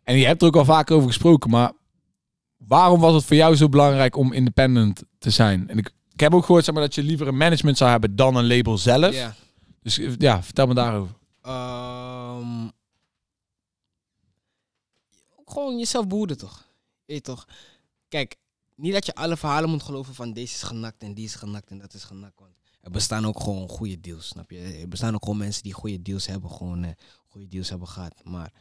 En 0.03 0.19
je 0.19 0.27
hebt 0.27 0.43
er 0.43 0.49
ook 0.49 0.57
al 0.57 0.65
vaak 0.65 0.91
over 0.91 1.09
gesproken, 1.09 1.51
maar 1.51 1.73
waarom 2.57 3.01
was 3.01 3.15
het 3.15 3.25
voor 3.25 3.37
jou 3.37 3.57
zo 3.57 3.69
belangrijk 3.69 4.17
om 4.17 4.33
independent 4.33 5.03
te 5.19 5.31
zijn? 5.31 5.69
En 5.69 5.79
ik, 5.79 5.91
ik 6.17 6.23
heb 6.23 6.35
ook 6.35 6.45
gehoord 6.45 6.65
zeg 6.65 6.75
maar, 6.75 6.83
dat 6.83 6.95
je 6.95 7.03
liever 7.03 7.27
een 7.27 7.37
management 7.37 7.77
zou 7.77 7.91
hebben 7.91 8.17
dan 8.17 8.37
een 8.37 8.47
label 8.47 8.79
zelf. 8.79 9.15
ja. 9.15 9.35
Dus 9.83 9.99
eh, 9.99 10.17
ja, 10.19 10.43
vertel 10.43 10.67
me 10.67 10.75
daarover. 10.75 11.15
Ehm, 11.43 12.69
gewoon 15.45 15.79
jezelf 15.79 16.07
behoeden, 16.07 16.39
toch? 16.39 16.69
Weet 17.05 17.25
toch? 17.25 17.49
Kijk, 18.09 18.37
niet 18.75 18.93
dat 18.93 19.07
je 19.07 19.15
alle 19.15 19.37
verhalen 19.37 19.71
moet 19.71 19.83
geloven 19.83 20.15
van 20.15 20.33
deze 20.33 20.55
is 20.55 20.63
genakt 20.63 21.03
en 21.03 21.15
die 21.15 21.25
is 21.25 21.35
genakt 21.35 21.71
en 21.71 21.79
dat 21.79 21.95
is 21.95 22.05
genakt. 22.05 22.41
Want 22.41 22.53
er 22.81 22.91
bestaan 22.91 23.27
ook 23.27 23.41
gewoon 23.41 23.69
goede 23.69 24.01
deals, 24.01 24.27
snap 24.29 24.51
je? 24.51 24.59
Er 24.59 24.89
bestaan 24.89 25.15
ook 25.15 25.23
gewoon 25.23 25.39
mensen 25.39 25.63
die 25.63 25.73
goede 25.73 26.03
deals 26.03 26.27
hebben, 26.27 26.51
gewoon 26.51 26.85
eh, 26.85 26.91
goede 27.29 27.49
deals 27.49 27.69
hebben 27.69 27.89
gehad. 27.89 28.25
Maar 28.25 28.53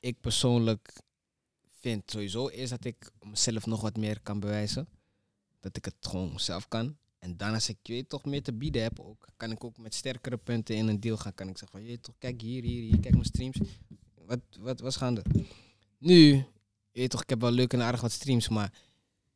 ik 0.00 0.20
persoonlijk 0.20 0.92
vind 1.80 2.10
sowieso 2.10 2.48
eerst 2.48 2.70
dat 2.70 2.84
ik 2.84 3.10
mezelf 3.20 3.66
nog 3.66 3.80
wat 3.80 3.96
meer 3.96 4.20
kan 4.22 4.40
bewijzen. 4.40 4.88
Dat 5.64 5.76
ik 5.76 5.84
het 5.84 5.94
gewoon 6.00 6.40
zelf 6.40 6.68
kan. 6.68 6.96
En 7.18 7.36
dan 7.36 7.54
als 7.54 7.68
ik 7.68 7.76
je 7.82 7.92
weet, 7.92 8.08
toch 8.08 8.24
meer 8.24 8.42
te 8.42 8.52
bieden 8.52 8.82
heb 8.82 9.00
ook, 9.00 9.28
kan 9.36 9.50
ik 9.50 9.64
ook 9.64 9.78
met 9.78 9.94
sterkere 9.94 10.36
punten 10.36 10.76
in 10.76 10.88
een 10.88 11.00
deal 11.00 11.16
gaan. 11.16 11.34
Kan 11.34 11.48
ik 11.48 11.58
zeggen 11.58 11.78
van, 11.78 11.88
je 11.88 12.00
toch, 12.00 12.14
kijk 12.18 12.40
hier, 12.40 12.62
hier, 12.62 12.82
hier, 12.82 13.00
kijk 13.00 13.14
mijn 13.14 13.24
streams. 13.24 13.56
Wat, 14.26 14.40
wat, 14.58 14.80
wat 14.80 14.96
gaande? 14.96 15.22
Nu, 15.98 16.34
je 16.90 17.00
weet 17.00 17.10
toch, 17.10 17.22
ik 17.22 17.28
heb 17.28 17.40
wel 17.40 17.50
leuk 17.50 17.72
en 17.72 17.82
aardig 17.82 18.00
wat 18.00 18.12
streams, 18.12 18.48
maar 18.48 18.72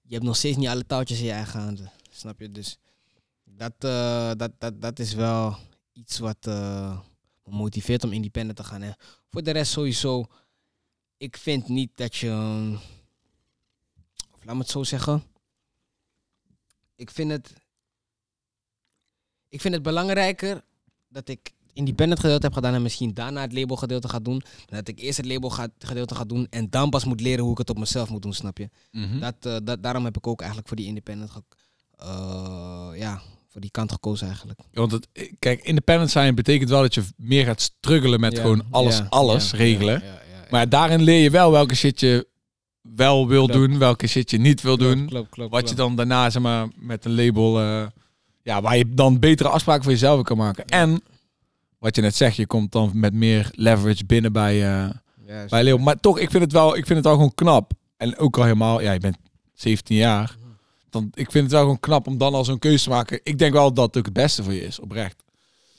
je 0.03 0.15
hebt 0.15 0.25
nog 0.25 0.37
steeds 0.37 0.57
niet 0.57 0.69
alle 0.69 0.87
touwtjes 0.87 1.19
in 1.19 1.25
je 1.25 1.33
eigen 1.33 1.61
handen. 1.61 1.93
Snap 2.11 2.41
je? 2.41 2.51
Dus 2.51 2.79
dat, 3.45 3.75
eh, 3.79 4.33
dat, 4.37 4.53
dat, 4.59 4.81
dat 4.81 4.99
is 4.99 5.15
wel 5.15 5.57
iets 5.93 6.19
wat 6.19 6.47
eh, 6.47 7.01
me 7.45 7.53
motiveert 7.53 8.05
om 8.05 8.13
independent 8.13 8.57
te 8.57 8.65
gaan. 8.65 8.83
En 8.83 8.97
voor 9.31 9.43
de 9.43 9.51
rest 9.51 9.73
sowieso, 9.73 10.27
ik 11.17 11.37
vind 11.37 11.69
niet 11.69 11.91
dat 11.95 12.17
je, 12.17 12.31
of 14.35 14.45
laat 14.45 14.55
me 14.55 14.61
het 14.61 14.71
zo 14.71 14.83
zeggen, 14.83 15.23
ik 16.99 17.11
vind 17.11 17.31
het, 17.31 17.53
ik 19.49 19.61
vind 19.61 19.75
het 19.75 19.83
belangrijker 19.83 20.65
dat 21.09 21.29
ik 21.29 21.53
independent 21.73 22.21
gedeelte 22.21 22.47
heb 22.47 22.55
gedaan 22.55 22.75
en 22.75 22.83
misschien 22.83 23.15
daarna 23.15 23.41
het 23.41 23.53
label 23.53 23.77
gedeelte 23.77 24.09
ga 24.09 24.19
doen. 24.19 24.43
Dan 24.67 24.79
dat 24.79 24.89
ik 24.89 24.99
eerst 24.99 25.17
het 25.17 25.27
label 25.27 25.51
ga, 25.51 25.69
gedeelte 25.79 26.15
ga 26.15 26.25
doen 26.25 26.47
en 26.51 26.71
dan 26.71 26.91
pas 26.91 27.05
moet 27.05 27.21
leren 27.21 27.43
hoe 27.43 27.53
ik 27.53 27.59
het 27.59 27.71
op 27.71 27.79
mezelf 27.79 28.09
moet 28.09 28.23
doen, 28.23 28.33
snap 28.33 28.59
je? 28.59 28.69
Hm? 28.91 29.19
Dat, 29.19 29.35
eh, 29.41 29.57
dat, 29.63 29.83
daarom 29.83 30.05
heb 30.05 30.17
ik 30.17 30.27
ook 30.27 30.39
eigenlijk 30.39 30.69
voor 30.69 30.77
die 30.77 30.87
independent, 30.87 31.31
eh, 31.97 32.91
ja, 32.95 33.23
voor 33.49 33.61
die 33.61 33.71
kant 33.71 33.93
gekozen 33.93 34.27
eigenlijk. 34.27 34.61
Want 34.73 34.93
het, 34.93 35.09
kijk, 35.39 35.63
independent 35.63 36.11
zijn 36.11 36.35
betekent 36.35 36.71
wel 36.71 36.81
dat 36.81 36.95
je 36.95 37.05
meer 37.17 37.45
gaat 37.45 37.61
struggelen 37.61 38.21
met 38.21 38.33
Ja, 38.33 38.41
gewoon 38.41 38.67
alles, 38.71 38.97
ja, 38.97 39.07
alles 39.09 39.53
regelen. 39.53 40.03
Maar 40.51 40.69
daarin 40.69 41.03
leer 41.03 41.23
je 41.23 41.31
wel 41.31 41.51
welke 41.51 41.75
shit 41.75 42.01
je 42.01 42.27
wel 42.83 43.29
wil 43.29 43.47
Klopt. 43.47 43.53
doen, 43.69 43.79
welke 43.79 44.07
shit 44.07 44.31
je 44.31 44.39
niet 44.39 44.61
wil 44.63 44.77
Klopt, 44.77 45.11
doen. 45.11 45.27
klopt, 45.31 45.51
Wat 45.53 45.69
je 45.69 45.75
dan 45.75 45.97
daarna 45.97 46.31
zeg 46.31 46.43
maar, 46.43 46.69
met 46.77 47.05
een 47.05 47.15
label, 47.15 47.61
eh, 47.61 47.87
ja, 48.43 48.61
waar 48.63 48.77
je 48.77 48.95
dan 48.95 49.19
betere 49.19 49.49
afspraken 49.49 49.83
voor 49.83 49.93
jezelf 49.93 50.23
kan 50.23 50.37
maken. 50.37 50.65
En 50.65 51.03
wat 51.79 51.97
je 51.97 52.03
net 52.03 52.15
zegt, 52.17 52.37
je 52.37 52.47
komt 52.47 52.73
dan 52.73 52.91
met 52.95 53.13
meer 53.15 53.51
leverage 53.55 54.05
binnen 54.07 54.33
bij, 54.33 54.57
Juist. 54.57 55.51
bij 55.51 55.65
label. 55.65 55.79
Maar 55.85 56.01
toch, 56.01 56.19
ik 56.19 56.31
vind 56.31 56.43
het 56.43 56.53
wel, 56.53 56.69
ik 56.77 56.87
vind 56.87 56.99
het 56.99 57.05
wel 57.05 57.15
gewoon 57.15 57.35
knap. 57.35 57.73
En 57.97 58.17
ook 58.19 58.37
al 58.37 58.43
helemaal, 58.43 58.81
ja, 58.81 58.93
je 58.93 59.01
bent 59.01 59.17
17 59.55 59.97
jaar. 59.97 60.37
Dan, 60.91 61.11
ik 61.15 61.31
vind 61.31 61.45
het 61.45 61.53
wel 61.53 61.61
gewoon 61.63 61.81
knap 61.81 62.07
om 62.07 62.19
dan 62.19 62.35
al 62.35 62.45
zo'n 62.45 62.59
keuze 62.59 62.85
te 62.85 62.91
maken. 62.91 63.21
Ik 63.23 63.39
denk 63.39 63.53
wel 63.53 63.73
dat 63.73 63.87
het 63.87 63.97
ook 63.97 64.05
het 64.05 64.15
beste 64.15 64.43
voor 64.43 64.53
je 64.53 64.61
is, 64.65 64.81
oprecht. 64.81 65.23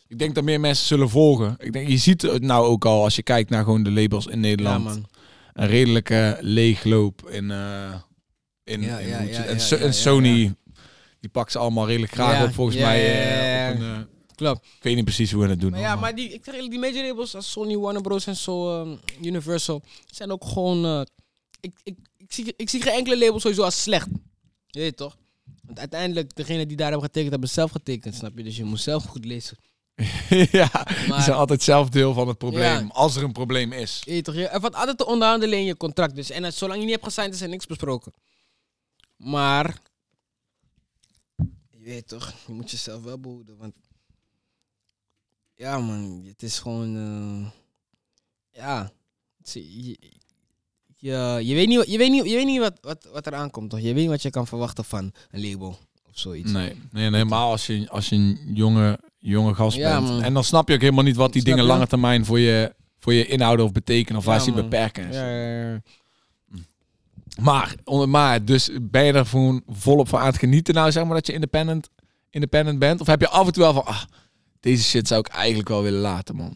Ik 0.07 0.19
denk 0.19 0.35
dat 0.35 0.43
meer 0.43 0.59
mensen 0.59 0.85
zullen 0.87 1.09
volgen. 1.09 1.55
Ik 1.59 1.73
denk, 1.73 1.87
je 1.89 1.97
ziet 1.97 2.21
het 2.21 2.41
nou 2.41 2.65
ook 2.65 2.85
al 2.85 3.03
als 3.03 3.15
je 3.15 3.23
kijkt 3.23 3.49
naar 3.49 3.63
gewoon 3.63 3.83
de 3.83 3.91
labels 3.91 4.25
in 4.25 4.31
Ja, 4.33 4.39
Nederland. 4.39 4.83
man. 4.83 5.05
Een 5.59 5.67
redelijke 5.67 6.37
leegloop 6.41 7.29
in, 7.29 7.43
in, 7.43 7.51
Ja, 7.51 7.57
in 8.63 8.81
ja, 8.83 9.19
ja, 9.21 9.43
en, 9.43 9.59
So- 9.59 9.75
en 9.75 9.93
Sony, 9.93 10.53
die 11.19 11.29
pakt 11.29 11.51
ze 11.51 11.57
allemaal 11.57 11.87
redelijk 11.87 12.11
graag 12.11 12.47
op 12.47 12.53
volgens 12.53 12.77
mij. 12.77 13.03
ja, 13.05 13.67
eh, 13.69 13.75
op 13.75 13.81
een, 13.81 13.91
eh, 13.91 13.99
Klopt. 14.35 14.65
ik 14.65 14.83
weet 14.83 14.95
niet 14.95 15.03
precies 15.03 15.31
hoe 15.31 15.43
we 15.43 15.49
het 15.49 15.59
doen. 15.61 15.71
Maar 15.71 15.79
ja, 15.79 15.95
maar 15.95 16.15
die, 16.15 16.33
ik 16.33 16.43
zeg 16.43 16.53
eerlijk, 16.53 16.71
die 16.71 16.79
major 16.79 17.03
labels 17.07 17.35
als 17.35 17.51
Sony, 17.51 17.77
Warner 17.77 18.01
Bros. 18.01 18.27
en 18.27 18.35
zo, 18.35 18.81
ehm, 18.81 18.95
Universal, 19.21 19.83
zijn 20.11 20.31
ook 20.31 20.45
gewoon... 20.45 20.85
eh, 20.85 21.01
ik, 21.59 21.71
ik, 21.83 21.95
ik, 22.17 22.33
zie, 22.33 22.53
ik 22.57 22.69
zie 22.69 22.81
geen 22.81 22.93
enkele 22.93 23.17
label 23.17 23.39
sowieso 23.39 23.63
als 23.63 23.81
slecht. 23.83 24.07
Je 24.67 24.79
weet 24.79 24.97
toch? 24.97 25.17
Want 25.65 25.79
uiteindelijk, 25.79 26.35
degene 26.35 26.65
die 26.65 26.77
daar 26.77 26.87
hebben 26.89 27.05
getekend, 27.05 27.31
hebben 27.31 27.49
zelf 27.49 27.71
getekend, 27.71 28.15
snap 28.15 28.37
je? 28.37 28.43
Dus 28.43 28.57
je 28.57 28.63
moet 28.63 28.81
zelf 28.81 29.03
goed 29.03 29.25
lezen. 29.25 29.57
ja, 30.51 30.83
die 30.83 31.07
Maar- 31.07 31.21
zijn 31.23 31.37
altijd 31.37 31.61
zelf 31.61 31.89
deel 31.89 32.13
van 32.13 32.27
het 32.27 32.37
probleem. 32.37 32.85
Ja. 32.85 32.89
Als 32.93 33.15
er 33.15 33.23
een 33.23 33.31
probleem 33.31 33.71
is. 33.71 34.01
Je 34.05 34.21
toch? 34.21 34.35
Er 34.35 34.59
valt 34.59 34.75
altijd 34.75 34.97
te 34.97 35.05
onderhandelen 35.05 35.57
in 35.59 35.65
je 35.65 35.77
contract. 35.77 36.15
Dus. 36.15 36.29
En 36.29 36.53
zolang 36.53 36.77
je 36.79 36.83
niet 36.85 36.93
hebt 36.93 37.05
gesigned, 37.05 37.33
is 37.33 37.41
er 37.41 37.49
niks 37.49 37.65
besproken. 37.65 38.13
Maar... 39.15 39.77
Je 41.69 41.85
weet 41.85 42.07
toch, 42.07 42.33
je 42.47 42.53
moet 42.53 42.71
jezelf 42.71 43.03
wel 43.03 43.19
behoeden. 43.19 43.57
Want... 43.57 43.73
Ja 45.55 45.77
man, 45.79 46.23
het 46.27 46.43
is 46.43 46.59
gewoon... 46.59 46.95
eh, 46.95 47.51
ja... 48.61 48.91
Je, 49.51 49.97
je, 50.97 51.39
je 51.47 51.55
weet 51.55 51.67
niet, 51.67 51.77
wat- 51.77 51.89
je 51.91 51.97
weet 51.97 52.11
niet, 52.11 52.25
je 52.25 52.35
weet 52.35 52.45
niet 52.45 52.59
wat, 52.59 52.77
wat, 52.81 53.07
wat 53.11 53.25
er 53.25 53.35
aankomt, 53.35 53.69
toch? 53.69 53.79
Je 53.79 53.85
weet 53.85 53.95
niet 53.95 54.07
wat 54.07 54.21
je 54.21 54.29
kan 54.29 54.47
verwachten 54.47 54.85
van 54.85 55.11
een 55.31 55.49
label 55.49 55.77
of 56.09 56.19
zoiets. 56.19 56.51
Nee, 56.51 56.67
nee, 56.73 56.79
nee 56.91 57.03
helemaal 57.03 57.51
als 57.51 57.65
je, 57.67 57.89
als 57.89 58.09
je 58.09 58.15
een 58.15 58.49
jonge, 58.53 58.99
jonge 59.19 59.53
gast 59.53 59.77
Ja, 59.77 59.99
bent. 59.99 60.11
man. 60.11 60.21
En 60.23 60.33
dan 60.33 60.43
snap 60.43 60.67
je 60.67 60.73
ook 60.73 60.81
helemaal 60.81 61.03
niet 61.03 61.15
wat 61.15 61.33
die 61.33 61.41
Snap 61.41 61.53
dingen 61.55 61.69
je? 61.69 61.75
lange 61.77 61.87
termijn 61.89 62.25
voor 62.25 62.39
je, 62.39 62.75
voor 62.99 63.13
je 63.13 63.25
inhouden 63.25 63.65
of 63.65 63.71
betekenen. 63.71 64.19
Of 64.19 64.25
waar 64.25 64.39
ze 64.41 64.49
je 64.49 64.55
beperken. 64.55 65.11
Ja, 65.11 65.29
ja, 65.29 65.69
ja. 65.71 65.81
Maar, 67.41 67.75
maar, 68.07 68.45
dus 68.45 68.69
ben 68.81 69.03
je 69.05 69.13
er 69.13 69.25
gewoon 69.25 69.63
volop 69.67 70.07
van 70.09 70.19
aan 70.19 70.25
het 70.25 70.37
genieten 70.37 70.73
nou, 70.73 70.91
zeg 70.91 71.03
maar, 71.05 71.13
dat 71.13 71.27
je 71.27 71.33
independent, 71.33 71.89
independent 72.29 72.79
bent? 72.79 73.01
Of 73.01 73.07
heb 73.07 73.19
je 73.19 73.29
af 73.29 73.47
en 73.47 73.53
toe 73.53 73.63
wel 73.63 73.73
van, 73.73 73.85
ah, 73.85 74.03
deze 74.59 74.83
shit 74.83 75.07
zou 75.07 75.19
ik 75.19 75.27
eigenlijk 75.27 75.69
wel 75.69 75.81
willen 75.81 75.99
laten, 76.01 76.35
man. 76.35 76.53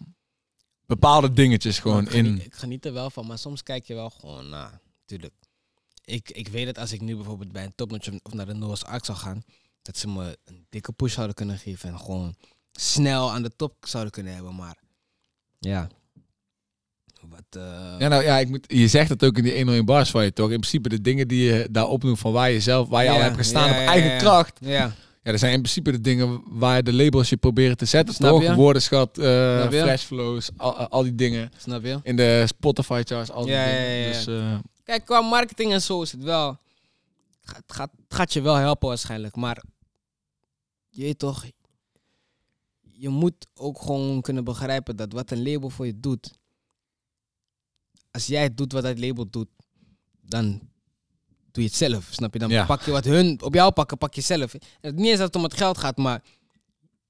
Bepaalde 0.86 1.34
dingetjes 1.34 1.80
gewoon 1.80 2.04
ik 2.04 2.10
geniet, 2.10 2.39
in. 2.39 2.45
Ik 2.45 2.54
geniet 2.56 2.86
er 2.86 2.93
wel 2.93 3.10
van, 3.10 3.28
maar 3.28 3.38
soms 3.38 3.63
kijk 3.63 3.86
je 3.86 3.93
wel 3.93 4.10
gewoon 4.10 4.49
naar. 4.49 4.80
Tuurlijk. 5.06 5.34
Ik, 6.06 6.32
ik 6.32 6.47
weet 6.47 6.65
dat 6.65 6.78
als 6.78 6.91
ik 6.91 7.02
nu 7.02 7.15
bijvoorbeeld 7.15 7.52
bij 7.52 7.63
een 7.63 7.76
topnotch 7.76 8.08
of- 8.10 8.19
of 8.23 8.34
naar 8.34 8.45
de 8.45 8.54
Noah's 8.54 8.84
Ark 8.84 9.06
zou 9.06 9.17
gaan, 9.17 9.43
dat 9.82 9.97
ze 9.97 10.08
me 10.08 10.38
een 10.45 10.65
dikke 10.69 10.91
push 10.91 11.13
zouden 11.13 11.36
kunnen 11.36 11.58
geven 11.58 11.89
en 11.89 11.99
gewoon 11.99 12.36
snel 12.74 13.32
aan 13.32 13.42
de 13.44 13.52
top 13.56 13.74
zouden 13.80 14.12
kunnen 14.12 14.34
hebben. 14.34 14.56
Maar 14.56 14.78
ja. 15.60 15.88
Wat, 17.30 17.44
eh, 17.64 17.96
Ja, 18.00 18.08
nou 18.08 18.24
ja, 18.24 18.38
ik 18.40 18.50
moet, 18.50 18.66
je 18.68 18.88
zegt 18.88 19.10
het 19.10 19.24
ook 19.24 19.38
in 19.38 19.44
die 19.44 19.56
101 19.56 19.86
bars 19.86 20.10
van 20.12 20.24
je 20.24 20.34
toch? 20.34 20.50
In 20.52 20.60
principe 20.60 20.90
de 20.90 21.02
dingen 21.02 21.28
die 21.28 21.44
je 21.44 21.68
daar 21.72 21.88
opnoemt 21.88 22.20
van 22.20 22.32
waar 22.32 22.52
je 22.52 22.60
zelf, 22.60 22.88
waar 22.90 23.04
je 23.04 23.10
al 23.10 23.20
hebt 23.22 23.38
gestaan 23.38 23.70
ja, 23.70 23.82
op 23.82 23.88
eigen 23.88 24.18
kracht. 24.18 24.58
ja. 24.62 24.94
Ja, 25.24 25.32
dat 25.32 25.40
zijn 25.40 25.54
in 25.54 25.62
principe 25.62 25.92
de 25.92 26.02
dingen 26.02 26.42
waar 26.46 26.84
de 26.84 26.94
labels 26.94 27.30
je 27.30 27.38
proberen 27.38 27.78
te 27.78 27.86
zetten, 27.86 28.14
Snap 28.16 28.30
toch? 28.30 28.42
je? 28.42 28.54
Woordenschat, 28.56 29.18
eh 29.18 29.60
Snap 29.60 29.72
je? 29.72 29.82
flashflows, 29.82 30.50
al, 30.58 30.76
al 30.76 31.04
die 31.04 31.16
dingen. 31.16 31.52
Snap 31.58 31.84
je? 31.84 32.00
In 32.04 32.16
de 32.16 32.44
Spotify 32.48 33.02
charts, 33.06 33.32
al 33.32 33.46
die 33.46 33.54
dingen. 33.56 34.12
Dus 34.12 34.28
eh, 34.28 34.56
Kijk, 34.84 35.06
qua 35.06 35.22
marketing 35.22 35.72
en 35.72 35.82
zo 35.82 36.02
is 36.02 36.12
het 36.12 36.24
wel. 36.24 36.58
Het 37.42 37.64
gaat, 37.68 37.90
het 38.04 38.14
gaat, 38.16 38.34
je 38.34 38.42
wel 38.42 38.56
helpen 38.56 38.88
waarschijnlijk. 38.88 39.36
Maar 39.36 39.64
je 40.90 41.16
toch, 41.16 41.46
je 43.04 43.10
moet 43.10 43.48
ook 43.54 43.82
gewoon 43.82 44.22
kunnen 44.22 44.44
begrijpen 44.44 44.96
dat 44.96 45.12
wat 45.13 45.32
een 45.32 45.44
label 45.44 45.70
voor 45.70 45.86
je 45.86 46.00
doet. 46.00 46.32
Als 48.12 48.26
jij 48.26 48.54
doet 48.54 48.72
wat 48.72 48.84
dat 48.84 49.00
label 49.00 49.30
doet, 49.30 49.48
dan 50.22 50.50
doe 51.52 51.63
je 51.63 51.70
het 51.70 51.74
zelf. 51.78 52.08
Snap 52.12 52.34
je? 52.34 52.39
Dan 52.39 52.50
Ja. 52.50 52.66
pak 52.66 52.82
je 52.82 52.92
wat 52.92 53.06
hun 53.06 53.42
op 53.42 53.54
jou 53.54 53.72
pakken, 53.72 53.98
pak 53.98 54.13
je 54.13 54.22
zelf. 54.22 54.54
En 54.54 54.60
het 54.82 54.96
niet 54.96 55.06
eens 55.08 55.18
dat 55.18 55.28
het 55.28 55.36
om 55.36 55.44
het 55.44 55.54
geld 55.54 55.78
gaat, 55.78 55.98
maar 55.98 56.24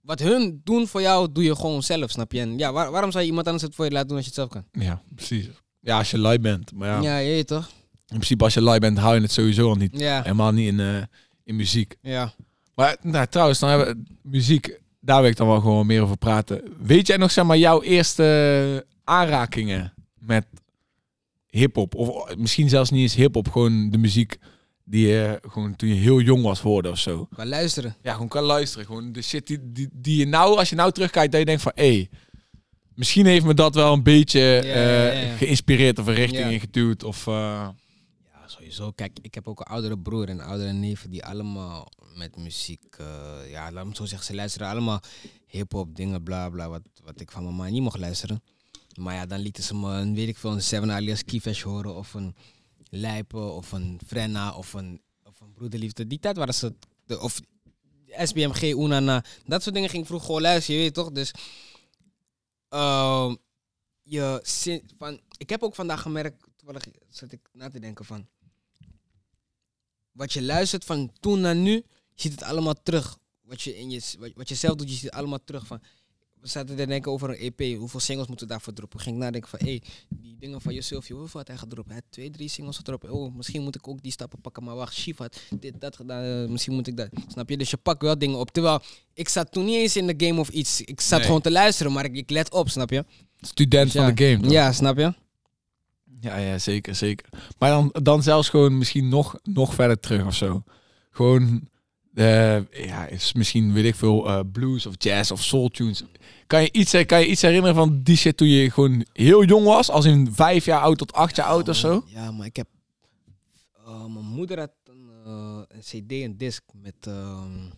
wat 0.01 0.19
hun 0.19 0.61
doen 0.63 0.87
voor 0.87 1.01
jou, 1.01 1.31
doe 1.31 1.43
je 1.43 1.55
gewoon 1.55 1.83
zelf. 1.83 2.11
Snap 2.11 2.31
je? 2.31 2.39
En 2.39 2.57
ja, 2.57 2.71
waar- 2.71 2.91
waarom 2.91 3.11
zou 3.11 3.23
je 3.23 3.29
iemand 3.29 3.45
anders 3.47 3.63
het 3.65 3.75
voor 3.75 3.85
je 3.85 3.91
laten 3.91 4.07
doen 4.07 4.17
als 4.17 4.25
je 4.25 4.31
het 4.31 4.39
zelf 4.51 4.63
kan? 4.71 4.81
ja, 4.83 5.01
precies. 5.15 5.49
Ja, 5.79 5.97
als 5.97 6.11
je 6.11 6.17
lui 6.17 6.39
bent. 6.39 6.71
Maar 6.73 6.87
ja, 6.89 7.01
Ja, 7.01 7.17
je 7.17 7.29
weet 7.29 7.47
toch? 7.47 7.69
principe 8.05 8.43
als 8.43 8.53
je 8.53 8.63
live 8.63 8.79
bent, 8.79 8.97
hou 8.97 9.15
je 9.15 9.21
het 9.21 9.31
sowieso 9.31 9.69
al 9.69 9.75
niet. 9.75 9.99
Ja, 9.99 10.21
Helemaal 10.21 10.51
niet 10.51 10.67
in, 10.67 10.79
eh, 10.79 11.01
in 11.43 11.55
muziek. 11.55 11.95
ja. 12.01 12.33
Maar 12.75 12.97
nou, 13.01 13.27
trouwens, 13.27 13.59
dan 13.59 13.69
hebben 13.69 13.87
we 13.87 14.15
muziek. 14.29 14.81
Daar 15.05 15.21
wil 15.21 15.29
ik 15.29 15.35
dan 15.37 15.47
wel 15.47 15.59
gewoon 15.59 15.85
meer 15.85 16.01
over 16.01 16.17
praten. 16.17 16.61
Weet 16.79 17.07
jij 17.07 17.17
nog, 17.17 17.31
zeg 17.31 17.45
maar, 17.45 17.57
jouw 17.57 17.81
eerste 17.81 18.85
aanrakingen 19.03 19.93
met 20.19 20.45
hip-hop? 21.47 21.95
Of 21.95 22.35
misschien 22.35 22.69
zelfs 22.69 22.89
niet 22.89 23.01
eens 23.01 23.15
hip-hop, 23.15 23.51
gewoon 23.51 23.89
de 23.89 23.97
muziek 23.97 24.37
die 24.83 25.07
je 25.07 25.39
gewoon 25.47 25.75
toen 25.75 25.89
je 25.89 25.95
heel 25.95 26.19
jong 26.19 26.43
was 26.43 26.59
hoorde 26.59 26.89
of 26.89 26.97
zo. 26.97 27.27
Maar 27.35 27.45
luisteren. 27.45 27.95
Ja, 28.01 28.13
gewoon 28.13 28.27
kan 28.27 28.43
luisteren. 28.43 28.85
Gewoon 28.85 29.11
de 29.11 29.21
shit 29.21 29.47
die, 29.47 29.59
die, 29.63 29.89
die 29.91 30.17
je 30.17 30.25
nou, 30.27 30.57
als 30.57 30.69
je 30.69 30.75
nou 30.75 30.91
terugkijkt, 30.91 31.31
dat 31.31 31.39
je 31.39 31.45
denkt 31.45 31.61
van, 31.61 31.71
hé, 31.75 32.07
misschien 32.95 33.25
heeft 33.25 33.45
me 33.45 33.53
dat 33.53 33.75
wel 33.75 33.93
een 33.93 34.03
beetje 34.03 34.39
Ja, 34.39 34.61
eh, 34.61 35.27
ja, 35.27 35.35
geïnspireerd 35.35 35.99
of 35.99 36.07
een 36.07 36.13
richting 36.13 36.51
ingeduwd. 36.51 37.03
Of, 37.03 37.27
eh, 37.27 37.33
Ja, 37.33 38.47
sowieso. 38.47 38.91
Kijk, 38.91 39.17
ik 39.21 39.33
heb 39.35 39.47
ook 39.47 39.59
een 39.59 39.65
oudere 39.65 39.97
broer 39.97 40.29
en 40.29 40.39
oudere 40.39 40.71
neven 40.73 41.09
die 41.09 41.25
allemaal 41.25 41.91
met 42.15 42.35
muziek, 42.35 42.95
eh, 42.97 43.49
ja, 43.49 43.71
laat 43.71 43.85
me 43.85 43.95
zo 43.95 44.05
zeggen, 44.05 44.27
ze 44.27 44.35
luisteren 44.35 44.67
allemaal 44.67 44.99
hip-hop 45.47 45.95
dingen, 45.95 46.23
bla 46.23 46.49
bla, 46.49 46.69
wat, 46.69 46.81
wat 47.03 47.19
ik 47.19 47.31
van 47.31 47.43
mama 47.43 47.69
niet 47.69 47.81
mocht 47.81 47.99
luisteren. 47.99 48.43
Maar 48.99 49.15
ja, 49.15 49.25
dan 49.25 49.39
lieten 49.39 49.63
ze 49.63 49.75
me 49.75 49.93
een, 49.93 50.15
weet 50.15 50.27
ik 50.27 50.37
veel, 50.37 50.51
een 50.51 50.61
Seven 50.61 50.91
alias 50.91 51.23
Kievesh 51.23 51.61
horen 51.61 51.95
of 51.95 52.13
een 52.13 52.35
Lijpen 52.89 53.53
of 53.53 53.71
een 53.71 53.99
Frenna 54.07 54.55
of 54.55 54.73
een, 54.73 55.01
of 55.23 55.39
een 55.39 55.53
Broederliefde. 55.53 56.07
Die 56.07 56.19
tijd 56.19 56.37
waren 56.37 56.53
ze, 56.53 56.73
de, 57.05 57.19
of 57.19 57.39
SBMG, 58.07 58.61
Unana, 58.61 59.23
dat 59.45 59.63
soort 59.63 59.75
dingen 59.75 59.89
ging 59.89 60.01
ik 60.01 60.07
vroeger 60.07 60.27
gewoon 60.27 60.41
luisteren, 60.41 60.79
je 60.79 60.85
weet 60.85 60.93
toch? 60.93 61.11
Dus, 61.11 61.31
ehm, 62.69 63.35
je, 64.03 64.41
van, 64.97 65.19
ik 65.37 65.49
heb 65.49 65.63
ook 65.63 65.75
vandaag 65.75 66.01
gemerkt, 66.01 66.43
toevallig 66.55 66.83
zat 67.09 67.31
ik 67.31 67.49
na 67.51 67.69
te 67.69 67.79
denken 67.79 68.05
van, 68.05 68.27
wat 70.11 70.33
je 70.33 70.41
luistert 70.41 70.85
van 70.85 71.11
toen 71.19 71.41
naar 71.41 71.55
nu, 71.55 71.83
je 72.15 72.21
ziet 72.21 72.31
het 72.31 72.43
allemaal 72.43 72.75
terug. 72.83 73.17
Wat 73.41 73.61
je, 73.61 73.77
in 73.79 73.89
je, 73.89 74.01
wat, 74.19 74.31
wat 74.35 74.49
je 74.49 74.55
zelf 74.55 74.75
doet, 74.75 74.87
je 74.89 74.93
ziet 74.95 75.03
het 75.03 75.13
allemaal 75.13 75.43
terug 75.45 75.67
van. 75.67 75.81
We 76.41 76.49
zaten 76.49 76.75
te 76.75 76.85
denken 76.85 77.11
over 77.11 77.29
een 77.29 77.53
EP. 77.55 77.77
Hoeveel 77.77 77.99
singles 77.99 78.27
moeten 78.27 78.47
we 78.47 78.53
daarvoor 78.53 78.73
droppen? 78.73 78.99
Ging 78.99 79.15
ik 79.15 79.21
nadenken 79.21 79.49
van, 79.49 79.59
hé, 79.59 79.65
hey, 79.65 79.81
die 80.09 80.35
dingen 80.39 80.61
van 80.61 80.73
jezelf, 80.73 81.07
hoeveel 81.07 81.39
had 81.39 81.47
hij 81.47 81.57
gedropt? 81.57 81.87
Hij 81.87 81.95
had 81.97 82.05
twee, 82.09 82.29
drie 82.29 82.47
singles 82.49 82.77
gedropt. 82.77 83.09
Oh, 83.09 83.35
misschien 83.35 83.61
moet 83.63 83.75
ik 83.75 83.87
ook 83.87 84.01
die 84.01 84.11
stappen 84.11 84.41
pakken. 84.41 84.63
Maar 84.63 84.75
wacht, 84.75 84.93
Chief 84.93 85.17
had 85.17 85.41
dit, 85.59 85.81
dat 85.81 85.95
gedaan. 85.95 86.23
eh, 86.23 86.49
misschien 86.49 86.73
moet 86.73 86.87
ik 86.87 86.97
dat. 86.97 87.09
Snap 87.27 87.49
je? 87.49 87.57
Dus 87.57 87.69
je 87.69 87.77
pakt 87.77 88.01
wel 88.01 88.17
dingen 88.17 88.37
op. 88.39 88.51
Terwijl, 88.51 88.81
ik 89.13 89.29
zat 89.29 89.51
toen 89.51 89.65
niet 89.65 89.75
eens 89.75 89.95
in 89.95 90.07
de 90.07 90.25
game 90.27 90.39
of 90.39 90.49
iets. 90.49 90.81
Ik 90.81 91.01
zat 91.01 91.17
Nee. 91.17 91.27
gewoon 91.27 91.41
te 91.41 91.51
luisteren, 91.51 91.91
maar 91.91 92.05
ik, 92.05 92.15
ik 92.15 92.29
let 92.29 92.51
op, 92.51 92.69
snap 92.69 92.89
je? 92.89 93.05
student 93.39 93.83
Dus 93.83 93.93
ja. 93.93 94.05
van 94.05 94.15
de 94.15 94.25
game. 94.25 94.41
toch? 94.43 94.51
Ja, 94.51 94.71
snap 94.71 94.97
je? 94.97 95.13
Ja, 96.19 96.37
ja, 96.37 96.57
zeker, 96.59 96.95
zeker. 96.95 97.29
Maar 97.57 97.69
dan, 97.69 97.89
dan 98.03 98.23
zelfs 98.23 98.49
gewoon 98.49 98.77
misschien 98.77 99.09
nog, 99.09 99.35
nog 99.43 99.73
verder 99.73 99.99
terug 99.99 100.25
of 100.25 100.35
zo. 100.35 100.63
Gewoon, 101.11 101.67
eh, 102.13 102.85
ja, 102.85 103.05
is 103.05 103.33
misschien, 103.33 103.73
weet 103.73 103.85
ik 103.85 103.95
veel, 103.95 104.27
eh, 104.27 104.39
blues 104.51 104.85
of 104.85 104.93
jazz 104.97 105.31
of 105.31 105.43
soul 105.43 105.69
tunes. 105.69 106.03
Kan 106.47 106.61
je, 106.61 106.71
iets, 106.71 106.93
eh, 106.93 107.05
kan 107.05 107.19
je 107.19 107.27
iets 107.27 107.41
herinneren 107.41 107.75
van 107.75 108.03
die 108.03 108.15
shit 108.17 108.37
toen 108.37 108.47
je 108.47 108.71
gewoon 108.71 109.05
heel 109.13 109.43
jong 109.43 109.65
was? 109.65 109.89
Als 109.89 110.05
in 110.05 110.33
vijf 110.33 110.65
jaar 110.65 110.81
oud 110.81 110.97
tot 110.97 111.13
acht 111.13 111.35
jaar 111.35 111.45
oud 111.45 111.69
of 111.69 111.75
zo? 111.75 112.03
Ja, 112.05 112.31
maar 112.31 112.45
ik 112.45 112.55
heb... 112.55 112.67
mijn 113.85 114.25
moeder 114.25 114.59
had 114.59 114.71
een, 114.83 115.65
cd, 115.79 116.11
een 116.11 116.37
disc 116.37 116.63
met 116.73 116.95
ehm, 116.99 117.69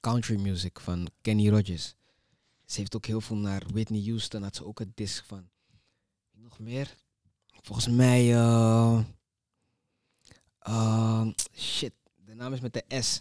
country 0.00 0.40
music 0.40 0.80
van 0.80 1.08
Kenny 1.20 1.48
Rogers. 1.48 1.94
Ze 2.66 2.78
heeft 2.78 2.96
ook 2.96 3.06
heel 3.06 3.20
veel 3.20 3.36
naar 3.36 3.62
Whitney 3.72 4.02
Houston, 4.06 4.42
had 4.42 4.56
ze 4.56 4.66
ook 4.66 4.80
een 4.80 4.92
disc 4.94 5.24
van. 5.26 5.48
Nog 6.32 6.58
meer? 6.58 6.94
Volgens 7.62 7.88
mij... 7.88 8.26
shit, 11.56 11.92
de 12.24 12.34
naam 12.34 12.52
is 12.52 12.60
met 12.60 12.72
de 12.72 13.02
S. 13.02 13.20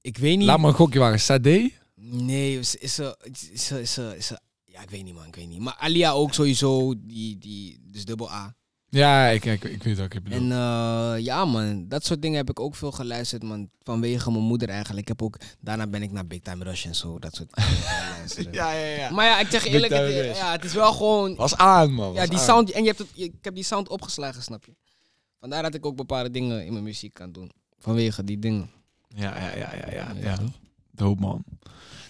Ik 0.00 0.18
weet 0.18 0.38
niet... 0.38 0.46
Laat 0.46 0.60
me 0.60 0.66
een 0.68 0.74
gokje 0.74 0.98
waren. 0.98 1.20
Sade? 1.20 1.70
Nee, 1.94 2.58
is, 2.58 2.74
is, 2.76 2.94
ze, 2.94 3.16
is, 3.52 3.98
is, 3.98 4.32
Ja, 4.64 4.82
ik 4.82 4.90
weet 4.90 5.04
niet 5.04 5.14
man, 5.14 5.26
ik 5.26 5.34
weet 5.36 5.48
niet. 5.48 5.60
Maar 5.60 5.76
Alia 5.78 6.10
ook 6.12 6.34
sowieso, 6.34 6.94
die, 6.98 7.38
die, 7.38 7.80
dus 7.90 8.04
dubbel 8.04 8.30
A. 8.32 8.54
Ja, 8.88 9.26
ik, 9.28 9.44
ik, 9.44 9.64
ik 9.64 9.82
weet 9.82 9.98
ik 9.98 10.22
bedoel. 10.22 10.38
En 10.38 10.52
eh, 10.52 11.24
ja 11.24 11.44
man, 11.44 11.88
dat 11.88 12.04
soort 12.04 12.22
dingen 12.22 12.36
heb 12.36 12.50
ik 12.50 12.60
ook 12.60 12.74
veel 12.74 12.92
geluisterd 12.92 13.42
man. 13.42 13.70
Vanwege 13.82 14.30
mijn 14.30 14.44
moeder 14.44 14.68
eigenlijk. 14.68 15.00
Ik 15.00 15.08
heb 15.08 15.22
ook, 15.22 15.36
daarna 15.60 15.86
ben 15.86 16.02
ik 16.02 16.12
naar 16.12 16.26
Big 16.26 16.40
Time 16.40 16.64
Rush 16.64 16.84
en 16.86 16.94
zo, 16.94 17.18
dat 17.18 17.34
soort 17.34 17.54
dingen 17.54 18.52
ja, 18.52 18.72
ja, 18.72 18.86
ja. 18.86 19.10
Maar 19.10 19.26
ja, 19.26 19.40
ik 19.40 19.50
zeg 19.50 19.64
eerlijk, 19.66 19.92
het, 19.92 20.36
ja, 20.36 20.52
het 20.52 20.64
is 20.64 20.72
wel 20.74 20.92
gewoon... 20.92 21.34
Was 21.34 21.56
aan, 21.56 21.92
man. 21.92 22.12
Ja, 22.12 22.18
was 22.18 22.28
die 22.28 22.38
aan. 22.38 22.44
sound, 22.44 22.70
en 22.70 22.80
je 22.82 22.86
hebt 22.86 22.98
het, 22.98 23.08
je- 23.14 23.24
ik 23.24 23.34
heb 23.44 23.54
die 23.54 23.64
sound 23.64 23.88
opgeslagen, 23.88 24.42
snap 24.42 24.64
je? 24.64 24.72
Vandaar 25.40 25.62
dat 25.62 25.74
ik 25.74 25.86
ook 25.86 25.96
bepaalde 25.96 26.30
dingen 26.30 26.66
in 26.66 26.72
mijn 26.72 26.84
muziek 26.84 27.14
kan 27.14 27.32
doen. 27.32 27.50
Vanwege 27.78 28.24
die 28.24 28.38
dingen. 28.38 28.70
Ja, 29.16 29.36
ja, 29.38 29.56
ja, 29.56 29.72
ja, 29.74 29.92
ja. 29.92 30.12
Ja? 30.22 30.38
Doop, 30.92 31.20
man. 31.20 31.44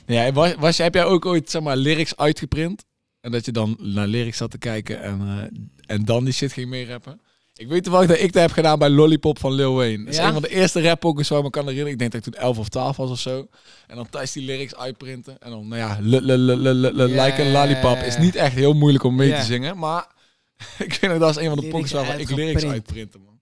Ja, 0.07 0.33
was, 0.33 0.55
was, 0.59 0.79
heb 0.79 0.95
jij 0.95 1.05
ook 1.05 1.27
ooit, 1.27 1.51
zeg 1.51 1.63
maar, 1.63 1.77
lyrics 1.77 2.17
uitgeprint? 2.17 2.85
En 3.21 3.31
dat 3.31 3.45
je 3.45 3.53
dan 3.53 3.77
naar 3.81 4.07
lyrics 4.07 4.37
zat 4.37 4.51
te 4.51 4.59
kijken 4.59 5.03
en, 5.03 5.21
eh, 5.21 5.95
en 5.97 6.05
dan 6.05 6.25
die 6.25 6.33
shit 6.33 6.53
ging 6.53 6.69
meerappen? 6.69 7.21
Ik 7.55 7.69
weet 7.69 7.83
toevallig 7.85 8.09
dat 8.09 8.19
ik 8.19 8.33
dat 8.33 8.43
heb 8.43 8.51
gedaan 8.53 8.79
bij 8.79 8.91
Lollipop 8.91 9.39
van 9.39 9.53
Lil 9.53 9.75
Wayne. 9.75 10.05
Dat 10.05 10.13
is 10.13 10.17
Ja? 10.17 10.27
een 10.27 10.33
van 10.33 10.43
de 10.43 10.49
eerste 10.49 10.83
rappokers 10.83 11.29
waar 11.29 11.39
ik 11.39 11.45
me 11.45 11.51
kan 11.51 11.63
herinneren. 11.63 11.93
Ik 11.93 11.99
denk 11.99 12.13
dat 12.13 12.27
ik 12.27 12.33
toen 12.33 12.43
11 12.43 12.59
of 12.59 12.69
12 12.69 12.97
was 12.97 13.11
of 13.11 13.19
zo. 13.19 13.47
En 13.87 13.97
dan 13.97 14.09
thuis 14.09 14.33
die 14.33 14.45
lyrics 14.45 14.77
uitprinten. 14.77 15.39
En 15.39 15.51
dan, 15.51 15.69
nou 15.69 15.81
ja, 15.81 15.99
like 16.01 17.43
ja, 17.43 17.51
lollipop 17.51 17.97
is 17.99 18.17
niet 18.19 18.35
echt 18.35 18.55
heel 18.55 18.73
moeilijk 18.73 19.05
om 19.05 19.15
mee 19.15 19.35
te 19.35 19.43
zingen. 19.43 19.79
Maar 19.79 20.07
ik 20.79 20.95
vind 20.95 21.21
dat 21.21 21.31
is 21.31 21.43
een 21.43 21.49
van 21.49 21.59
de 21.59 21.69
pokers 21.69 21.93
waarvan 21.93 22.19
ik 22.19 22.31
lyrics 22.31 22.65
uitprinten, 22.65 23.21
man. 23.21 23.40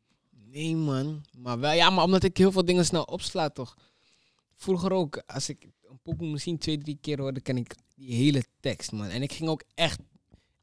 Nee, 0.51 0.77
man. 0.77 1.25
Maar 1.39 1.59
wel, 1.59 1.73
ja, 1.73 1.91
maar 1.91 2.05
omdat 2.05 2.23
ik 2.25 2.37
heel 2.37 2.53
veel 2.53 2.65
dingen 2.65 2.85
snel 2.85 3.03
opsla, 3.03 3.49
toch? 3.51 3.77
Vroeger 4.55 4.93
ook, 4.93 5.23
als 5.27 5.49
ik 5.49 5.67
een 5.91 5.99
pokoe 6.03 6.29
misschien 6.31 6.59
twee, 6.59 6.79
drie 6.79 6.99
keer 7.01 7.21
hoorde, 7.21 7.41
ken 7.41 7.57
ik 7.57 7.75
die 7.95 8.15
hele 8.15 8.45
tekst, 8.61 8.93
man. 8.93 9.07
En 9.07 9.23
ik 9.23 9.33
ging 9.33 9.49
ook 9.49 9.63
echt 9.75 10.01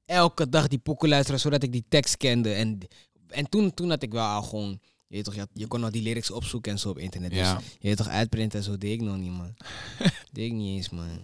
elke 0.06 0.50
dag 0.50 0.68
die 0.68 0.80
pokoe 0.80 1.10
luisteren, 1.10 1.40
zodat 1.40 1.64
ik 1.64 1.72
die 1.72 1.86
tekst 1.90 2.18
kende. 2.18 2.54
En, 2.54 2.80
en 3.28 3.50
toen, 3.50 3.74
toen 3.74 3.90
had 3.90 4.04
ik 4.04 4.12
wel 4.12 4.26
al 4.26 4.42
gewoon, 4.44 4.70
je, 5.08 5.16
weet 5.16 5.24
toch, 5.24 5.34
je, 5.34 5.40
had- 5.40 5.50
je 5.54 5.68
kon 5.68 5.84
al 5.84 5.92
die 5.92 6.02
lyrics 6.02 6.32
opzoeken 6.32 6.72
en 6.72 6.80
zo 6.80 6.90
op 6.90 6.98
internet. 6.98 7.32
Ja. 7.34 7.56
Dus 7.56 7.64
je 7.80 7.88
weet 7.88 7.98
toch, 7.98 8.08
uitprinten 8.08 8.60
en 8.60 8.66
zo 8.66 8.78
deed 8.78 8.94
ik 8.94 9.02
nog 9.02 9.18
niet, 9.18 9.32
man. 9.32 9.56
deed 10.32 10.46
ik 10.46 10.54
niet 10.54 10.76
eens, 10.78 10.90
man. 10.90 11.22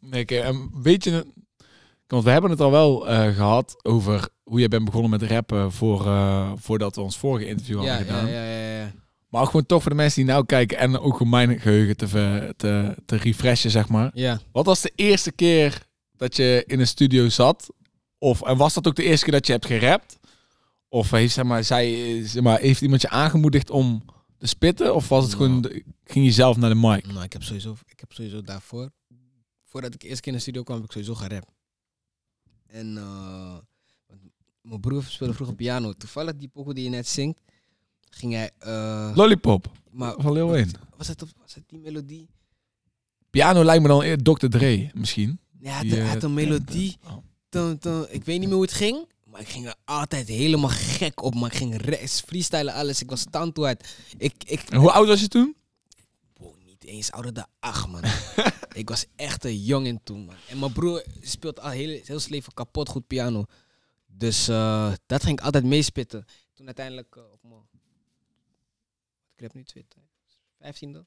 Nee, 0.00 0.22
oké, 0.22 0.36
en 0.40 0.82
weet 0.82 1.04
je, 1.04 1.26
want 2.08 2.24
we 2.24 2.30
hebben 2.30 2.50
het 2.50 2.60
al 2.60 2.70
wel 2.70 3.08
eh, 3.08 3.34
gehad 3.34 3.84
over 3.84 4.28
hoe 4.42 4.60
je 4.60 4.68
bent 4.68 4.84
begonnen 4.84 5.10
met 5.10 5.22
rappen 5.22 5.72
voor, 5.72 6.06
eh, 6.06 6.52
voordat 6.56 6.94
we 6.94 7.00
ons 7.02 7.18
vorige 7.18 7.46
interview 7.46 7.76
hadden 7.76 7.96
gedaan. 7.96 8.26
ja, 8.26 8.32
ja, 8.44 8.58
ja, 8.60 8.78
ja. 8.78 8.92
Maar 9.28 9.40
ook 9.42 9.46
gewoon 9.50 9.66
toch 9.66 9.82
voor 9.82 9.90
de 9.90 9.96
mensen 9.96 10.22
die 10.24 10.32
nou 10.32 10.46
kijken 10.46 10.78
en 10.78 10.98
ook 10.98 11.20
om 11.20 11.28
mijn 11.28 11.60
geheugen 11.60 11.96
te, 11.96 12.06
te, 12.56 12.94
te 13.06 13.16
refreshen, 13.16 13.70
zeg 13.70 13.88
maar. 13.88 14.10
Ja. 14.14 14.40
Wat 14.52 14.66
was 14.66 14.80
de 14.80 14.92
eerste 14.94 15.32
keer 15.32 15.86
dat 16.16 16.36
je 16.36 16.64
in 16.66 16.80
een 16.80 16.86
studio 16.86 17.28
zat? 17.28 17.72
Of, 18.18 18.42
en 18.42 18.56
was 18.56 18.74
dat 18.74 18.86
ook 18.86 18.94
de 18.96 19.02
eerste 19.02 19.24
keer 19.24 19.34
dat 19.34 19.46
je 19.46 19.52
hebt 19.52 19.66
gerapt? 19.66 20.18
Of 20.88 21.10
heeft, 21.10 21.34
zeg 21.34 21.44
maar, 21.44 21.64
zij, 21.64 22.20
zeg 22.26 22.42
maar, 22.42 22.58
heeft 22.60 22.80
iemand 22.82 23.00
je 23.02 23.08
aangemoedigd 23.08 23.70
om 23.70 24.04
te 24.38 24.46
spitten? 24.46 24.94
Of 24.94 25.08
was 25.08 25.24
het 25.24 25.38
Nou. 25.38 25.44
gewoon, 25.46 25.62
de- 25.62 25.84
ging 26.04 26.24
je 26.24 26.32
zelf 26.32 26.56
naar 26.56 26.70
de 26.70 26.76
mic? 26.76 27.06
Nou, 27.06 27.22
ik 27.24 27.32
heb 27.32 27.42
sowieso, 27.42 27.76
ik 27.86 28.00
heb 28.00 28.12
sowieso 28.12 28.42
daarvoor, 28.42 28.90
voordat 29.64 29.94
ik 29.94 30.02
eerst 30.02 30.20
keer 30.20 30.32
in 30.32 30.36
de 30.38 30.42
studio 30.44 30.62
kwam, 30.62 30.76
heb 30.76 30.84
ik 30.86 30.92
sowieso 30.92 31.14
gerapt. 31.14 31.56
En 32.68 32.96
eh, 32.96 33.56
mijn 34.60 34.80
broer 34.80 35.02
speelde 35.02 35.34
vroeger 35.34 35.56
piano. 35.56 35.92
Toevallig 35.92 36.36
die 36.36 36.48
pokoe 36.48 36.74
die 36.74 36.84
je 36.84 36.90
net 36.90 37.08
zingt, 37.08 37.40
ging 38.10 38.32
hij... 38.32 38.50
eh, 38.58 39.12
Lollipop 39.14 39.70
maar 39.90 40.14
van 40.18 40.32
Lil 40.32 40.48
Wayne. 40.48 40.70
was 40.96 41.08
het, 41.08 41.20
was 41.20 41.54
het 41.54 41.64
die 41.66 41.78
melodie? 41.78 42.28
Piano 43.30 43.64
lijkt 43.64 43.82
me 43.82 43.88
dan 43.88 44.22
Dr. 44.22 44.46
Dre, 44.46 44.90
misschien. 44.94 45.40
Nee, 45.58 45.72
hij 45.72 45.80
had, 45.80 45.82
Die, 45.82 46.00
eh, 46.00 46.08
had 46.08 46.22
een 46.22 46.34
melodie. 46.34 46.96
Toen, 47.48 47.78
toen, 47.78 48.06
ik 48.10 48.24
weet 48.24 48.38
niet 48.38 48.48
meer 48.48 48.56
hoe 48.56 48.64
het 48.66 48.74
ging, 48.74 49.06
maar 49.24 49.40
ik 49.40 49.48
ging 49.48 49.66
er 49.66 49.74
altijd 49.84 50.28
helemaal 50.28 50.70
gek 50.72 51.22
op. 51.22 51.34
Maar 51.34 51.52
ik 51.52 51.56
ging 51.56 51.82
freestylen, 52.10 52.74
alles. 52.74 53.02
Ik 53.02 53.10
was 53.10 53.20
stand 53.20 53.58
uit. 53.58 53.96
Ik, 54.18 54.34
ik, 54.46 54.60
En 54.60 54.78
hoe 54.78 54.92
oud 54.92 55.06
was 55.06 55.20
je 55.20 55.28
toen? 55.28 55.56
Eens 56.88 57.12
ouder 57.12 57.32
dan 57.32 57.46
acht, 57.58 57.88
man. 57.88 58.02
ik 58.82 58.88
was 58.88 59.06
echt 59.16 59.44
een 59.44 59.62
jongen 59.62 60.02
toen, 60.02 60.24
man. 60.24 60.36
En 60.48 60.58
mijn 60.58 60.72
broer 60.72 61.04
speelt 61.20 61.60
al 61.60 61.70
heel, 61.70 61.88
heel 62.04 62.20
zijn 62.20 62.32
leven 62.32 62.54
kapot 62.54 62.88
goed 62.88 63.06
piano. 63.06 63.44
Dus 64.06 64.48
eh, 64.48 64.92
dat 65.06 65.22
ging 65.22 65.38
ik 65.38 65.44
altijd 65.44 65.64
meespitten. 65.64 66.24
Toen 66.54 66.66
uiteindelijk 66.66 67.16
eh, 67.16 67.22
op 67.32 67.42
mijn... 67.42 67.68
Ik 69.34 69.40
heb 69.40 69.54
nu 69.54 69.64
twee, 69.64 69.86
vijftiende. 70.58 71.06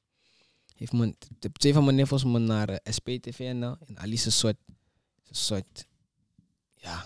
Heeft 0.75 0.91
mijn, 0.91 1.17
twee 1.51 1.73
van 1.73 1.83
mijn 1.83 1.95
niffels 1.95 2.23
me 2.23 2.39
naar 2.39 2.69
eh, 2.69 2.93
SPTVNL. 2.93 3.77
En 3.85 3.97
Alice 3.97 4.25
een 4.25 4.31
soort... 4.31 4.57
Een 5.27 5.35
soort... 5.35 5.85
Ja, 6.75 7.05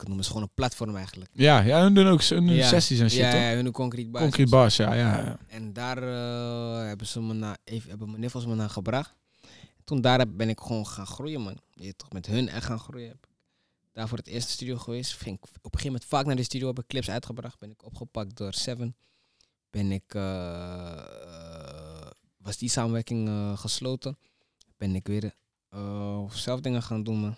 ik 0.00 0.06
het 0.06 0.08
noemen? 0.08 0.16
Het 0.16 0.26
is 0.26 0.26
gewoon 0.26 0.42
een 0.42 0.54
platform 0.54 0.96
eigenlijk. 0.96 1.30
Ja, 1.32 1.60
ja 1.60 1.80
hun 1.82 1.94
doen 1.94 2.06
ook 2.06 2.22
hun 2.22 2.46
doen 2.46 2.56
Ja. 2.56 2.66
sessies 2.68 3.00
en 3.00 3.10
shit, 3.10 3.18
ja, 3.18 3.30
toch? 3.30 3.40
ja, 3.40 3.54
hun 3.54 3.72
concrete 3.72 4.08
basis. 4.08 4.26
Concrete 4.28 4.50
bars, 4.50 4.76
ja, 4.76 4.94
ja. 4.94 5.38
En 5.46 5.72
daar 5.72 6.02
eh, 6.02 6.86
hebben 6.86 7.06
ze 7.06 7.20
me 7.20 7.32
naar, 7.32 7.58
even, 7.64 7.88
hebben 7.88 8.08
mijn 8.08 8.20
niffels 8.20 8.46
me 8.46 8.54
naar 8.54 8.70
gebracht. 8.70 9.14
Toen 9.84 10.00
daar 10.00 10.28
ben 10.28 10.48
ik 10.48 10.60
gewoon 10.60 10.86
gaan 10.86 11.06
groeien, 11.06 11.40
man. 11.40 11.58
Je 11.74 11.96
toch, 11.96 12.12
met 12.12 12.26
hun 12.26 12.48
echt 12.48 12.64
gaan 12.64 12.78
groeien. 12.78 13.20
Daar 13.92 14.08
voor 14.08 14.18
het 14.18 14.26
eerste 14.26 14.50
studio 14.50 14.76
geweest. 14.76 15.12
Ging 15.12 15.36
ik 15.36 15.42
op 15.42 15.50
een 15.52 15.60
gegeven 15.62 15.86
moment 15.86 16.04
vaak 16.04 16.26
naar 16.26 16.36
de 16.36 16.42
studio, 16.42 16.66
heb 16.66 16.78
ik 16.78 16.86
clips 16.86 17.10
uitgebracht. 17.10 17.58
Ben 17.58 17.70
ik 17.70 17.84
opgepakt 17.84 18.36
door 18.36 18.54
Seven. 18.54 18.96
Ben 19.70 19.92
ik, 19.92 20.14
eh, 20.14 20.92
eh, 20.92 22.10
was 22.38 22.56
die 22.56 22.68
samenwerking 22.70 23.30
gesloten. 23.58 24.18
Ben 24.76 24.94
ik 24.94 25.06
weer 25.06 25.34
zelf 26.30 26.60
dingen 26.60 26.82
gaan 26.82 27.02
doen, 27.02 27.16
man. 27.16 27.36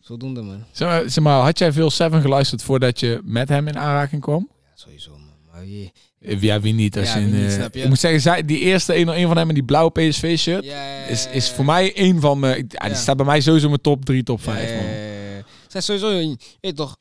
Zodoende, 0.00 0.42
man. 0.42 0.64
Zeg 0.72 0.88
maar, 0.88 1.10
zeg 1.10 1.24
maar, 1.24 1.42
had 1.42 1.58
jij 1.58 1.72
veel 1.72 1.90
Seven 1.90 2.20
geluisterd 2.20 2.62
voordat 2.62 3.00
je 3.00 3.20
met 3.24 3.48
hem 3.48 3.68
in 3.68 3.78
aanraking 3.78 4.22
kwam? 4.22 4.48
Ja, 4.64 4.70
sowieso, 4.74 5.10
man. 5.10 5.28
Maar 5.52 5.64
je, 5.66 5.90
Eh, 6.20 6.42
Ja, 6.42 6.60
wie 6.60 6.72
niet? 6.74 6.98
Als 6.98 7.08
Ja, 7.08 7.16
een, 7.16 7.30
niet, 7.30 7.50
eh, 7.50 7.50
snap 7.50 7.74
je? 7.74 7.80
Ik 7.82 7.88
moet 7.88 7.98
zeggen, 7.98 8.20
zij, 8.20 8.44
die 8.44 8.58
eerste 8.58 8.94
101 8.96 9.26
van 9.28 9.36
hem 9.36 9.48
in 9.48 9.54
die 9.54 9.64
blauwe 9.64 9.90
PSV-shirt... 9.90 10.64
ja, 10.64 11.04
Is, 11.04 11.26
is 11.26 11.50
voor 11.50 11.64
mij 11.64 11.92
een 11.94 12.20
van 12.20 12.38
mijn... 12.38 12.64
Ja, 12.68 12.86
die 12.86 12.94
staat 12.96 13.16
bij 13.16 13.26
mij 13.26 13.40
sowieso 13.40 13.64
in 13.64 13.70
mijn 13.70 13.82
top 13.82 14.04
3, 14.04 14.22
top 14.22 14.42
5. 14.42 14.70
Ja, 14.70 14.76
man. 14.76 15.44
Zij 15.68 15.80
sowieso, 15.80 16.10
je 16.10 16.36
weet 16.60 16.76
toch, 16.76 16.96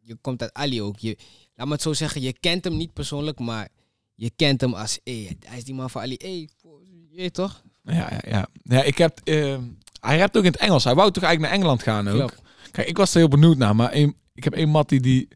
je 0.00 0.16
komt 0.20 0.42
uit 0.42 0.52
Ali 0.52 0.82
ook. 0.82 0.98
Je, 0.98 1.16
laat 1.54 1.66
me 1.66 1.72
het 1.72 1.82
zo 1.82 1.92
zeggen, 1.92 2.20
je 2.20 2.32
kent 2.40 2.64
hem 2.64 2.76
niet 2.76 2.92
persoonlijk, 2.92 3.38
maar 3.38 3.68
je 4.14 4.30
kent 4.36 4.60
hem 4.60 4.74
als, 4.74 4.98
hey, 5.04 5.36
hij 5.46 5.56
is 5.58 5.64
die 5.64 5.74
man 5.74 5.90
van 5.90 6.02
Ali. 6.02 6.14
Hey, 6.18 6.48
je 7.10 7.16
weet 7.16 7.34
toch? 7.34 7.62
Ja, 7.84 7.94
ja, 7.94 8.20
ja. 8.28 8.46
ja 8.62 8.82
ik 8.82 8.98
heb, 8.98 9.20
eh, 9.24 9.56
hij 10.04 10.18
rapt 10.18 10.36
ook 10.36 10.44
in 10.44 10.52
het 10.52 10.60
Engels. 10.60 10.84
Hij 10.84 10.94
wou 10.94 11.10
toch 11.10 11.22
eigenlijk 11.22 11.52
naar 11.52 11.60
Engeland 11.60 11.82
gaan 11.82 12.08
ook? 12.08 12.16
Klopt. 12.16 12.42
Kijk, 12.70 12.88
ik 12.88 12.96
was 12.96 13.12
er 13.12 13.18
heel 13.18 13.28
benieuwd 13.28 13.56
naar, 13.56 13.76
maar 13.76 13.94
een, 13.94 14.16
ik 14.34 14.44
heb 14.44 14.56
een 14.56 14.68
mattie 14.68 15.00
die 15.00 15.28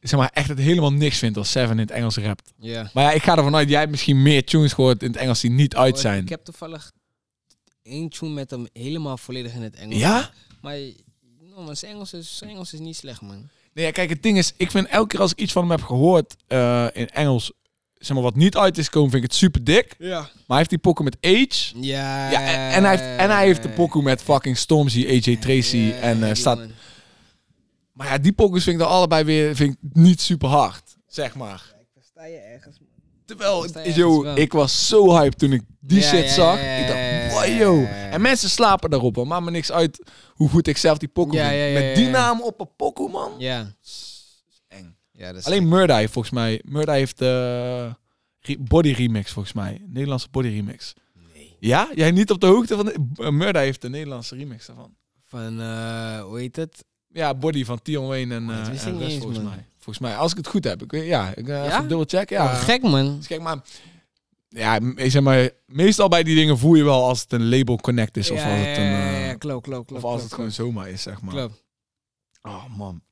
zeg 0.00 0.18
maar, 0.18 0.30
echt 0.32 0.48
het 0.48 0.58
helemaal 0.58 0.92
niks 0.92 1.18
vindt 1.18 1.38
als 1.38 1.50
Seven 1.50 1.70
in 1.70 1.78
het 1.78 1.90
Engels 1.90 2.16
rapt. 2.16 2.52
Ja. 2.58 2.90
Maar 2.94 3.04
ja, 3.04 3.10
ik 3.10 3.22
ga 3.22 3.36
ervan 3.36 3.54
uit, 3.54 3.68
jij 3.68 3.78
hebt 3.78 3.90
misschien 3.90 4.22
meer 4.22 4.44
tunes 4.44 4.72
gehoord 4.72 5.02
in 5.02 5.08
het 5.08 5.20
Engels 5.20 5.40
die 5.40 5.50
niet 5.50 5.76
uit 5.76 5.98
zijn. 5.98 6.22
Ik 6.22 6.28
heb 6.28 6.44
toevallig 6.44 6.92
één 7.82 8.08
tune 8.08 8.32
met 8.32 8.50
hem 8.50 8.66
helemaal 8.72 9.16
volledig 9.16 9.54
in 9.54 9.62
het 9.62 9.74
Engels. 9.74 10.00
Ja? 10.00 10.30
Maar 10.60 10.76
no, 11.40 11.62
man, 11.62 11.76
zijn, 11.76 11.92
Engels 11.92 12.12
is, 12.12 12.36
zijn 12.36 12.50
Engels 12.50 12.72
is 12.72 12.80
niet 12.80 12.96
slecht, 12.96 13.20
man. 13.20 13.48
Nee, 13.72 13.84
ja, 13.84 13.90
kijk, 13.90 14.08
het 14.08 14.22
ding 14.22 14.38
is, 14.38 14.52
ik 14.56 14.70
vind 14.70 14.86
elke 14.86 15.06
keer 15.06 15.20
als 15.20 15.32
ik 15.32 15.38
iets 15.38 15.52
van 15.52 15.62
hem 15.62 15.70
heb 15.70 15.82
gehoord 15.82 16.36
eh, 16.46 16.86
in 16.92 17.08
Engels, 17.08 17.52
zeg 18.06 18.14
maar, 18.16 18.24
wat 18.24 18.36
niet 18.36 18.56
uit 18.56 18.78
is 18.78 18.84
gekomen, 18.84 19.10
vind 19.10 19.24
ik 19.24 19.30
het 19.30 19.38
super 19.38 19.64
dik. 19.64 19.94
Ja. 19.98 20.18
Maar 20.20 20.28
hij 20.46 20.56
heeft 20.56 20.70
die 20.70 20.78
pokken 20.78 21.04
met 21.04 21.16
Age. 21.20 21.72
Ja. 21.80 22.30
Ja, 22.30 22.40
en, 22.40 22.72
en 22.72 22.82
hij 22.84 22.96
heeft, 22.96 23.18
en 23.20 23.30
hij 23.30 23.44
heeft 23.46 23.62
de 23.62 23.68
pokoe 23.68 24.02
met 24.02 24.22
fucking 24.22 24.58
Stormzy, 24.58 25.06
AJ 25.08 25.36
Tracy 25.36 25.92
en 26.00 26.22
eh, 26.28 26.34
staat... 26.34 26.58
man. 26.58 26.70
Maar 27.92 28.06
ja, 28.06 28.18
die 28.18 28.32
pokoes 28.32 28.64
vind 28.64 28.76
ik 28.76 28.82
dan 28.82 28.90
allebei 28.92 29.24
weer 29.24 29.56
vind 29.56 29.72
ik 29.72 29.78
niet 29.92 30.20
super 30.20 30.48
hard, 30.48 30.96
zeg 31.06 31.34
maar. 31.34 31.62
Ik 31.80 31.86
versta 31.94 32.24
je 32.26 32.36
ergens, 32.36 32.78
man. 32.78 32.88
Terwijl, 33.26 33.66
yo, 33.94 34.34
ik 34.34 34.52
was 34.52 34.88
zo 34.88 35.10
hyped 35.18 35.38
toen 35.38 35.52
ik 35.52 35.62
die 35.80 36.00
Ja, 36.00 36.06
shit 36.08 36.24
ja, 36.24 36.32
zag. 36.32 36.60
ja, 36.62 36.74
ik 36.74 36.86
dacht, 36.86 37.32
wow, 37.34 37.44
ja, 37.44 37.56
yo. 37.64 37.80
ja, 37.80 37.88
ja. 37.88 38.10
En 38.10 38.20
mensen 38.20 38.50
slapen 38.50 38.90
daarop, 38.90 39.16
hoor. 39.16 39.26
Maakt 39.26 39.44
me 39.44 39.50
niks 39.50 39.72
uit 39.72 40.02
hoe 40.32 40.48
goed 40.48 40.66
ik 40.66 40.76
zelf 40.76 40.98
die 40.98 41.08
pokoe 41.08 41.34
Ja, 41.36 41.48
vind. 41.48 41.58
ja, 41.60 41.64
ja, 41.66 41.72
Met 41.86 41.94
die 41.96 42.04
ja. 42.04 42.10
naam 42.10 42.42
op 42.42 42.60
een 42.60 42.70
pokoe, 42.76 43.10
man. 43.10 43.32
Ja. 43.38 43.74
Ja 45.16 45.26
dat 45.32 45.36
is 45.40 45.46
Alleen 45.46 45.68
Murda 45.68 45.96
heeft 45.96 46.12
volgens 46.12 46.34
mij... 46.34 46.60
Murda 46.64 46.92
heeft 46.92 47.20
eh 47.20 47.92
re- 48.40 48.58
body 48.58 48.92
remix, 48.92 49.30
volgens 49.30 49.54
mij. 49.54 49.82
Nederlandse 49.86 50.28
body 50.30 50.48
remix. 50.48 50.92
Nee. 51.34 51.56
Ja? 51.60 51.88
Jij 51.94 52.10
niet 52.10 52.30
op 52.30 52.40
de 52.40 52.46
hoogte 52.46 52.76
van... 52.76 52.84
De, 52.84 52.94
eh, 53.16 53.30
Murda 53.30 53.60
heeft 53.60 53.82
de 53.82 53.88
Nederlandse 53.88 54.36
remix 54.36 54.66
daarvan. 54.66 54.94
Van, 55.26 55.60
eh, 55.60 56.20
hoe 56.22 56.38
heet 56.38 56.56
het? 56.56 56.84
Ja, 57.08 57.34
body 57.34 57.64
van 57.64 57.82
Tion 57.82 58.06
Wayne 58.06 58.34
en, 58.34 58.50
eh 58.50 58.68
eens, 58.68 58.82
volgens 59.16 59.38
man. 59.38 59.44
mij. 59.48 59.66
Volgens 59.78 59.98
mij, 59.98 60.16
als 60.16 60.30
ik 60.30 60.36
het 60.36 60.46
goed 60.46 60.64
heb. 60.64 60.82
Ik, 60.82 60.90
weet- 60.90 61.06
ja, 61.06 61.34
ik 61.34 61.48
uh, 61.48 61.66
Ja? 61.66 61.80
dubbel 61.80 62.04
check. 62.06 62.30
Ja, 62.30 62.44
Oh, 62.44 62.60
gek, 62.60 62.82
man. 62.82 63.16
Dus 63.16 63.26
kijk 63.26 63.40
maar, 63.42 63.58
ja, 64.48 64.80
zeg 64.96 65.22
maar, 65.22 65.50
meestal 65.66 66.08
bij 66.08 66.22
die 66.22 66.34
dingen 66.34 66.58
voel 66.58 66.74
je 66.74 66.84
wel 66.84 67.04
als 67.04 67.20
het 67.20 67.32
een 67.32 67.48
label 67.48 67.76
connect 67.76 68.16
is 68.16 68.30
of 68.30 68.36
als 68.42 68.46
het 68.46 68.76
een, 68.76 68.82
ja, 68.84 69.28
eh, 69.30 69.38
klopt, 69.38 69.66
klopt, 69.66 69.86
klopt. 69.86 69.90
of 69.90 70.10
als 70.10 70.12
klopt, 70.12 70.22
het 70.22 70.32
gewoon 70.34 70.50
zomaar 70.52 70.88
is, 70.88 71.02
zeg 71.02 71.20
maar. 71.20 71.34
Klopt. 71.34 71.62
Oh 72.42 72.64
man. 72.76 73.02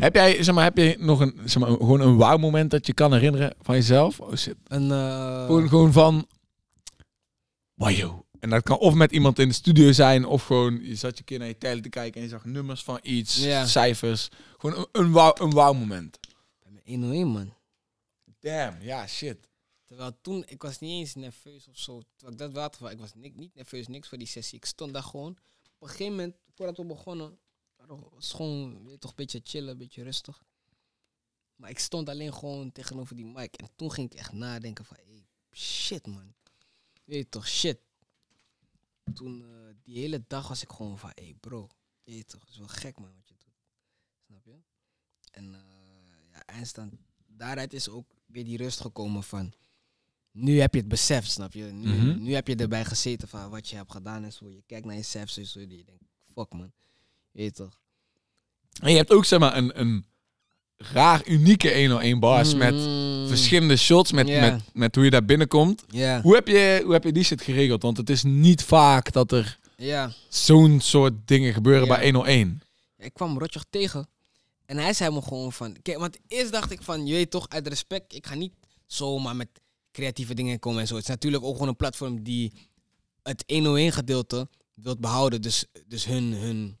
Heb 0.00 0.14
jij, 0.14 0.42
zeg 0.42 0.54
maar, 0.54 0.64
heb 0.64 0.76
je 0.76 0.96
nog 0.98 1.20
een, 1.20 1.40
zeg 1.44 1.62
maar, 1.62 1.70
gewoon 1.70 2.00
een 2.00 2.16
wow 2.16 2.40
moment 2.40 2.70
dat 2.70 2.86
je 2.86 2.92
kan 2.92 3.12
herinneren 3.12 3.54
van 3.60 3.74
jezelf? 3.74 4.20
Oh 4.20 4.34
shit. 4.34 4.56
Een, 4.64 4.90
eh, 4.90 5.44
Gewoon, 5.46 5.68
gewoon 5.68 5.92
van, 5.92 6.26
wow. 7.74 8.26
En 8.40 8.50
dat 8.50 8.62
kan 8.62 8.78
of 8.78 8.94
met 8.94 9.12
iemand 9.12 9.38
in 9.38 9.48
de 9.48 9.54
studio 9.54 9.92
zijn, 9.92 10.24
of 10.24 10.42
gewoon, 10.46 10.78
je 10.82 10.94
zat 10.94 11.18
je 11.18 11.24
keer 11.24 11.38
naar 11.38 11.48
je 11.48 11.58
tijden 11.58 11.82
te 11.82 11.88
kijken 11.88 12.14
en 12.14 12.22
je 12.22 12.28
zag 12.28 12.44
nummers 12.44 12.82
van 12.82 12.98
iets, 13.02 13.46
cijfers. 13.64 14.28
Gewoon 14.58 14.78
een, 14.78 15.02
een 15.02 15.12
wow, 15.12 15.36
een 15.40 15.50
wow 15.50 15.78
moment. 15.78 16.18
bij 16.62 16.72
mijn 16.72 16.84
101, 16.86 17.26
man. 17.26 17.52
Damn, 18.40 18.76
ja, 18.82 19.06
shit. 19.06 19.48
Terwijl 19.84 20.18
toen, 20.20 20.44
ik 20.46 20.62
was 20.62 20.78
niet 20.78 20.90
eens 20.90 21.14
nerveus 21.14 21.68
of 21.68 21.78
zo. 21.78 22.02
Terwijl 22.16 22.48
ik 22.48 22.54
dat 22.54 22.76
had, 22.76 22.90
ik 22.90 22.98
was 22.98 23.14
niet, 23.14 23.36
niet 23.36 23.54
nerveus, 23.54 23.86
niks 23.86 24.08
voor 24.08 24.18
die 24.18 24.26
sessie. 24.26 24.58
Ik 24.58 24.64
stond 24.64 24.92
daar 24.92 25.02
gewoon. 25.02 25.38
Op 25.78 25.82
een 25.82 25.88
gegeven 25.88 26.12
moment, 26.12 26.36
voordat 26.54 26.76
we 26.76 26.84
begonnen, 26.84 27.38
het 27.88 28.24
gewoon, 28.24 28.82
weet 28.82 28.92
je 28.92 28.98
toch, 28.98 29.10
een 29.10 29.16
beetje 29.16 29.40
chillen, 29.44 29.70
een 29.70 29.78
beetje 29.78 30.02
rustig. 30.02 30.42
Maar 31.56 31.70
ik 31.70 31.78
stond 31.78 32.08
alleen 32.08 32.34
gewoon 32.34 32.72
tegenover 32.72 33.16
die 33.16 33.26
mic. 33.26 33.54
En 33.56 33.68
toen 33.76 33.92
ging 33.92 34.12
ik 34.12 34.18
echt 34.18 34.32
nadenken 34.32 34.84
van, 34.84 34.96
hey, 35.04 35.26
shit 35.52 36.06
man. 36.06 36.34
Weet 37.04 37.18
je 37.18 37.28
toch, 37.28 37.48
shit. 37.48 37.78
Toen, 39.14 39.42
eh, 39.42 39.74
die 39.82 39.98
hele 39.98 40.24
dag 40.26 40.48
was 40.48 40.62
ik 40.62 40.70
gewoon 40.72 40.98
van, 40.98 41.10
hey 41.14 41.34
bro, 41.40 41.68
weet 42.04 42.16
je 42.16 42.24
toch, 42.24 42.40
het 42.40 42.50
is 42.50 42.58
wel 42.58 42.68
gek 42.68 42.98
man 42.98 43.14
wat 43.14 43.28
je 43.28 43.34
doet. 43.38 43.54
Snap 44.26 44.44
je? 44.44 44.56
En 45.30 45.54
eh 45.54 45.60
ja, 46.32 46.44
eindstand, 46.46 46.94
daaruit 47.26 47.72
is 47.72 47.88
ook 47.88 48.10
weer 48.26 48.44
die 48.44 48.56
rust 48.56 48.80
gekomen 48.80 49.22
van, 49.22 49.52
nu 50.30 50.60
heb 50.60 50.74
je 50.74 50.80
het 50.80 50.88
beseft, 50.88 51.30
snap 51.30 51.52
je? 51.52 51.64
Nu, 51.64 51.88
Mhm. 51.88 52.22
nu 52.22 52.34
heb 52.34 52.48
je 52.48 52.56
erbij 52.56 52.84
gezeten 52.84 53.28
van 53.28 53.50
wat 53.50 53.68
je 53.68 53.76
hebt 53.76 53.90
gedaan 53.92 54.24
en 54.24 54.32
zo. 54.32 54.48
Je 54.48 54.62
kijkt 54.66 54.86
naar 54.86 54.94
jezelf 54.96 55.30
zo, 55.30 55.60
je 55.60 55.66
denkt, 55.66 56.04
fuck 56.34 56.52
man. 56.52 56.72
En 58.82 58.90
je 58.90 58.96
hebt 58.96 59.12
ook, 59.12 59.24
zeg 59.24 59.38
maar, 59.38 59.56
een, 59.56 59.80
een 59.80 60.04
raar 60.76 61.26
unieke 61.26 61.78
101 61.80 62.20
bars 62.20 62.54
met 62.54 62.74
Mm. 62.74 63.28
verschillende 63.28 63.76
shots, 63.76 64.12
met, 64.12 64.26
met, 64.26 64.62
met 64.72 64.94
hoe 64.94 65.04
je 65.04 65.10
daar 65.10 65.24
binnenkomt. 65.24 65.84
Hoe 66.22 66.34
heb, 66.34 66.46
je, 66.48 66.80
hoe 66.84 66.92
heb 66.92 67.04
je 67.04 67.12
die 67.12 67.22
shit 67.24 67.42
geregeld? 67.42 67.82
Want 67.82 67.96
het 67.96 68.10
is 68.10 68.22
niet 68.22 68.62
vaak 68.64 69.12
dat 69.12 69.32
er 69.32 69.58
zo'n 70.28 70.80
soort 70.80 71.12
dingen 71.24 71.52
gebeuren 71.52 71.88
bij 71.88 72.02
101. 72.04 72.62
Ik 72.98 73.14
kwam 73.14 73.38
Rotjoch 73.38 73.64
tegen. 73.70 74.08
En 74.66 74.76
hij 74.76 74.92
zei 74.92 75.10
me 75.14 75.22
gewoon 75.22 75.52
van... 75.52 75.76
Kijk, 75.82 75.98
want 75.98 76.18
eerst 76.28 76.52
dacht 76.52 76.70
ik 76.70 76.82
van... 76.82 77.06
Je 77.06 77.14
weet 77.14 77.30
toch, 77.30 77.48
uit 77.48 77.68
respect... 77.68 78.14
Ik 78.14 78.26
ga 78.26 78.34
niet 78.34 78.52
zomaar 78.86 79.36
met 79.36 79.48
creatieve 79.92 80.34
dingen 80.34 80.58
komen 80.58 80.80
en 80.80 80.86
zo. 80.86 80.94
Het 80.94 81.02
is 81.02 81.08
natuurlijk 81.08 81.44
ook 81.44 81.52
gewoon 81.52 81.68
een 81.68 81.76
platform 81.76 82.22
die... 82.22 82.52
Het 83.22 83.44
101 83.46 83.92
gedeelte 83.92 84.48
wilt 84.74 85.00
behouden. 85.00 85.42
Dus, 85.42 85.64
dus 85.86 86.04
hun, 86.04 86.32
hun 86.32 86.78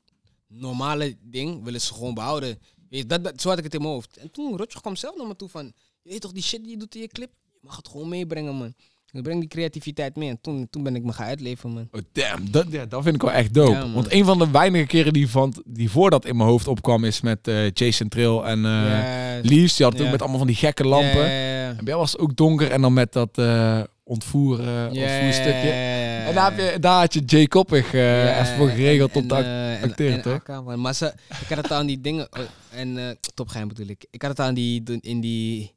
normale 0.48 1.16
ding 1.20 1.64
willen 1.64 1.80
ze 1.80 1.94
gewoon 1.94 2.14
behouden. 2.14 2.58
Weet 2.88 3.08
dat, 3.08 3.24
dat, 3.24 3.40
zo 3.40 3.48
had 3.48 3.58
ik 3.58 3.64
het 3.64 3.74
in 3.74 3.80
mijn 3.80 3.92
hoofd. 3.92 4.16
En 4.16 4.30
toen 4.30 4.56
Rotjoch 4.56 4.80
kwam 4.80 4.96
zelf 4.96 5.16
naar 5.16 5.26
me 5.26 5.36
toe 5.36 5.48
van... 5.48 5.72
Je 6.02 6.10
weet 6.10 6.20
toch, 6.20 6.32
die 6.32 6.42
shit 6.42 6.62
die 6.62 6.70
je 6.70 6.76
doet 6.76 6.94
in 6.94 7.00
je 7.00 7.08
clip... 7.08 7.32
Je 7.52 7.58
mag 7.60 7.76
het 7.76 7.88
gewoon 7.88 8.08
meebrengen, 8.08 8.54
man. 8.54 8.74
Ik 9.12 9.22
breng 9.22 9.40
die 9.40 9.48
creativiteit 9.48 10.16
mee. 10.16 10.28
En 10.28 10.38
toen, 10.40 10.66
toen 10.70 10.82
ben 10.82 10.94
ik 10.96 11.02
me 11.04 11.12
gaan 11.12 11.26
uitleven, 11.26 11.70
man. 11.70 11.88
Oh, 11.92 12.00
damn, 12.12 12.50
dat, 12.50 12.66
ja, 12.70 12.86
dat 12.86 13.02
vind 13.02 13.14
ik 13.14 13.22
wel 13.22 13.32
echt 13.32 13.54
dope. 13.54 13.70
Ja. 13.70 13.92
Want 13.92 14.12
een 14.12 14.24
van 14.24 14.38
de 14.38 14.50
weinige 14.50 14.86
keren 14.86 15.12
die, 15.12 15.28
van, 15.28 15.54
die 15.66 15.90
voor 15.90 16.10
dat 16.10 16.24
in 16.24 16.36
mijn 16.36 16.48
hoofd 16.48 16.68
opkwam 16.68 17.04
is 17.04 17.20
met 17.20 17.48
eh, 17.48 17.70
Jason 17.70 18.08
Trill 18.08 18.38
en 18.38 18.64
eh 18.64 18.70
Ja, 18.70 19.40
Leaves. 19.42 19.76
Die 19.76 19.86
had 19.86 19.94
het 19.94 20.02
ook 20.02 20.10
met 20.10 20.20
allemaal 20.20 20.38
van 20.38 20.46
die 20.46 20.56
gekke 20.56 20.84
lampen. 20.84 21.24
En 21.30 21.84
bij 21.84 21.94
was 21.94 22.12
het 22.12 22.20
ook 22.20 22.36
donker 22.36 22.70
en 22.70 22.80
dan 22.80 22.92
met 22.92 23.12
dat 23.12 23.38
eh 23.38 23.80
ontvoeren, 24.04 24.84
ontvoerstukje. 24.86 25.70
En 25.70 26.34
daar, 26.34 26.50
heb 26.54 26.72
je, 26.72 26.78
daar 26.78 27.00
had 27.00 27.14
je 27.14 27.20
Jay 27.26 27.46
Koppig 27.46 27.94
eh, 27.94 28.40
even 28.40 28.56
voor 28.56 28.68
geregeld 28.68 29.10
en- 29.10 29.20
om 29.22 29.28
te 29.28 29.34
en, 29.34 29.40
ac- 29.40 29.46
eh, 29.46 29.82
en- 29.82 29.90
acteren, 29.90 30.22
en 30.24 30.40
toch? 30.44 30.76
Maar 30.76 30.94
ze, 30.94 31.12
ik 31.40 31.48
had 31.48 31.58
het 31.58 31.72
aan 31.72 31.86
die 31.86 32.00
dingen... 32.00 32.26
oh, 32.30 32.44
en 32.70 32.98
eh 32.98 33.14
topgeheim 33.34 33.68
bedoel 33.68 33.86
ik. 33.86 34.06
Ik 34.10 34.22
had 34.22 34.30
het 34.30 34.40
aan 34.40 34.54
die... 34.54 34.82
In 35.00 35.20
die, 35.20 35.74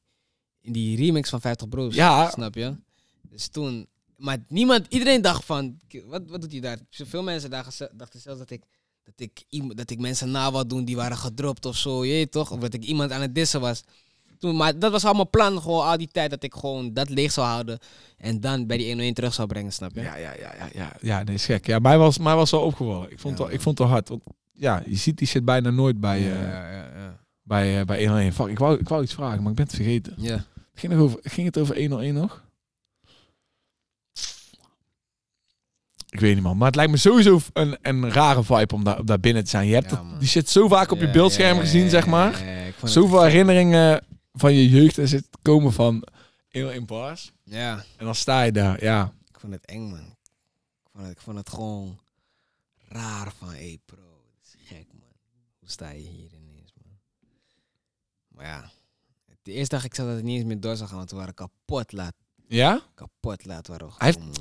in 0.62 0.72
die 0.74 0.98
remix 0.98 1.30
van 1.30 1.42
50 1.42 1.70
Bro's. 1.70 1.96
Ja. 1.96 2.30
Snap 2.30 2.56
je? 2.56 2.74
Dus 3.32 3.48
toen... 3.48 3.88
Maar 4.18 4.38
niemand... 4.48 4.86
Iedereen 4.90 5.22
dacht 5.22 5.46
van... 5.46 5.78
Wat, 6.06 6.22
wat 6.28 6.42
doet 6.42 6.52
hij 6.52 6.62
daar? 6.62 6.78
Veel 6.90 7.24
mensen 7.24 7.50
dachten, 7.50 7.90
dachten 7.98 8.20
zelfs 8.20 8.40
dat 8.40 8.50
ik... 8.50 8.64
Dat 9.04 9.14
ik, 9.18 9.44
iemand- 9.50 9.78
dat 9.78 9.90
ik 9.90 10.00
mensen 10.00 10.32
na 10.32 10.52
wat 10.52 10.70
doen 10.70 10.86
die 10.86 10.96
waren 10.96 11.18
gedropt 11.18 11.66
of 11.66 11.76
zo. 11.78 12.06
Je 12.06 12.30
toch? 12.30 12.52
Of 12.52 12.60
dat 12.60 12.74
ik 12.74 12.84
iemand 12.84 13.12
aan 13.12 13.22
het 13.22 13.36
dissen 13.36 13.62
was. 13.62 13.84
Toen, 14.40 14.56
maar 14.56 14.80
dat 14.80 14.92
was 14.92 15.06
allemaal 15.06 15.30
plan. 15.30 15.62
Gewoon 15.62 15.86
al 15.86 15.98
die 15.98 16.08
tijd 16.08 16.30
dat 16.30 16.44
ik 16.44 16.54
gewoon 16.54 16.94
dat 16.94 17.10
leeg 17.10 17.32
zou 17.32 17.48
houden. 17.48 17.80
En 18.18 18.40
dan 18.40 18.68
bij 18.68 18.78
die 18.78 18.86
101 18.86 19.14
terug 19.14 19.34
zou 19.34 19.48
brengen, 19.48 19.74
snap 19.74 19.96
je? 19.96 20.02
Ja, 20.02 20.16
ja, 20.16 20.34
ja, 20.34 20.54
ja, 20.56 20.70
ja. 20.74 20.96
Ja, 21.02 21.24
nee, 21.24 21.36
is 21.36 21.46
gek. 21.46 21.66
Ja, 21.66 21.80
mij 21.80 21.98
was, 21.98 22.18
mij 22.18 22.36
was 22.36 22.52
wel 22.52 22.62
opgevallen. 22.62 23.12
Ik 23.12 23.20
vond, 23.20 23.24
Ja, 23.24 23.30
het, 23.30 23.40
wel- 23.40 23.50
ik 23.52 23.62
vond 23.62 23.78
het 23.78 23.88
hard. 23.88 24.10
Want 24.10 24.24
ja, 24.52 24.84
je 24.86 24.96
ziet 24.96 25.18
die 25.18 25.28
shit 25.28 25.46
bijna 25.46 25.70
nooit 25.70 26.00
bij, 26.00 26.18
eh 26.20 26.42
ja, 26.42 26.72
ja, 26.72 26.92
ja. 26.96 27.20
bij, 27.44 27.80
eh, 27.80 27.86
bij 27.86 27.98
101. 28.06 28.34
Fuck, 28.34 28.48
ik 28.48 28.60
wou, 28.60 28.80
ik 28.80 28.88
wou 28.90 29.04
iets 29.04 29.14
vragen, 29.14 29.42
maar 29.42 29.50
ik 29.52 29.56
ben 29.58 29.66
het 29.66 29.76
vergeten. 29.76 30.14
ja. 30.18 30.46
Ging, 30.74 30.94
nog 30.94 31.02
over, 31.02 31.20
ging 31.24 31.48
het 31.48 31.58
over 31.58 31.78
101 31.80 32.14
nog? 32.14 32.44
Ik 36.12 36.20
weet 36.20 36.34
niet 36.34 36.44
man, 36.44 36.58
maar 36.58 36.68
het 36.68 36.76
lijkt 36.76 36.92
me 36.92 36.98
sowieso 36.98 37.40
een, 37.54 37.78
een 37.82 38.12
rare 38.12 38.44
vibe 38.44 38.74
om 38.76 38.84
daar, 38.84 39.00
om 39.00 39.06
daar 39.06 39.20
binnen 39.20 39.44
te 39.44 39.50
zijn. 39.50 39.68
Je 39.68 39.74
hebt 39.74 39.90
Ja, 39.90 39.96
dat- 39.96 40.06
man. 40.06 40.20
die 40.20 40.28
shit 40.28 40.50
zo 40.50 40.68
vaak 40.68 40.92
op 40.92 41.00
je 41.00 41.12
beeldscherm 41.12 41.60
gezien, 41.60 41.90
zeg 41.90 42.08
maar. 42.08 42.44
Zoveel 42.84 43.22
herinneringen 43.24 44.06
van 44.34 44.54
je 44.54 44.70
jeugd 44.70 44.98
en 44.98 45.08
zit 45.08 45.28
komen 45.42 45.74
van 45.74 46.04
101 46.50 46.86
bars. 46.86 47.32
Ja, 47.44 47.84
En 47.98 48.06
dan 48.06 48.16
sta 48.16 48.42
je 48.42 48.52
daar, 48.52 48.84
ja. 48.84 49.14
ik 49.34 49.40
vond 49.40 49.54
het 49.54 49.66
eng, 49.66 49.90
man. 49.90 50.00
Ik 50.00 50.90
vond 50.92 51.04
het, 51.08 51.12
ik 51.16 51.22
vond 51.22 51.38
het 51.38 51.50
gewoon 51.50 52.00
raar 52.88 53.32
van, 53.38 53.48
hé, 53.50 53.56
hey, 53.56 53.80
bro. 53.86 53.98
is 54.44 54.56
gek, 54.68 54.86
man. 54.94 55.10
Hoe 55.60 55.70
sta 55.70 55.90
je 55.90 55.98
hier 56.00 56.30
ineens, 56.34 56.74
man? 56.84 56.98
Maar 58.28 58.46
ja, 58.46 58.72
de 59.44 59.52
eerste 59.52 59.76
dag 59.76 59.86
ik 59.86 59.96
zat 59.96 60.06
dat 60.06 60.16
het 60.16 60.24
niet 60.24 60.36
eens 60.38 60.46
meer 60.46 60.60
door 60.60 60.76
zou 60.76 60.90
gaan, 60.90 60.98
want 60.98 61.12
we 61.12 61.18
waren 61.18 61.34
kapot 61.34 61.92
laat. 61.92 62.14
Ja? 62.48 62.82
Kapot 62.96 63.46
laat 63.46 63.68
waren 63.68 63.88
we 63.88 63.94
Hij 63.98 64.08
heeft- 64.08 64.40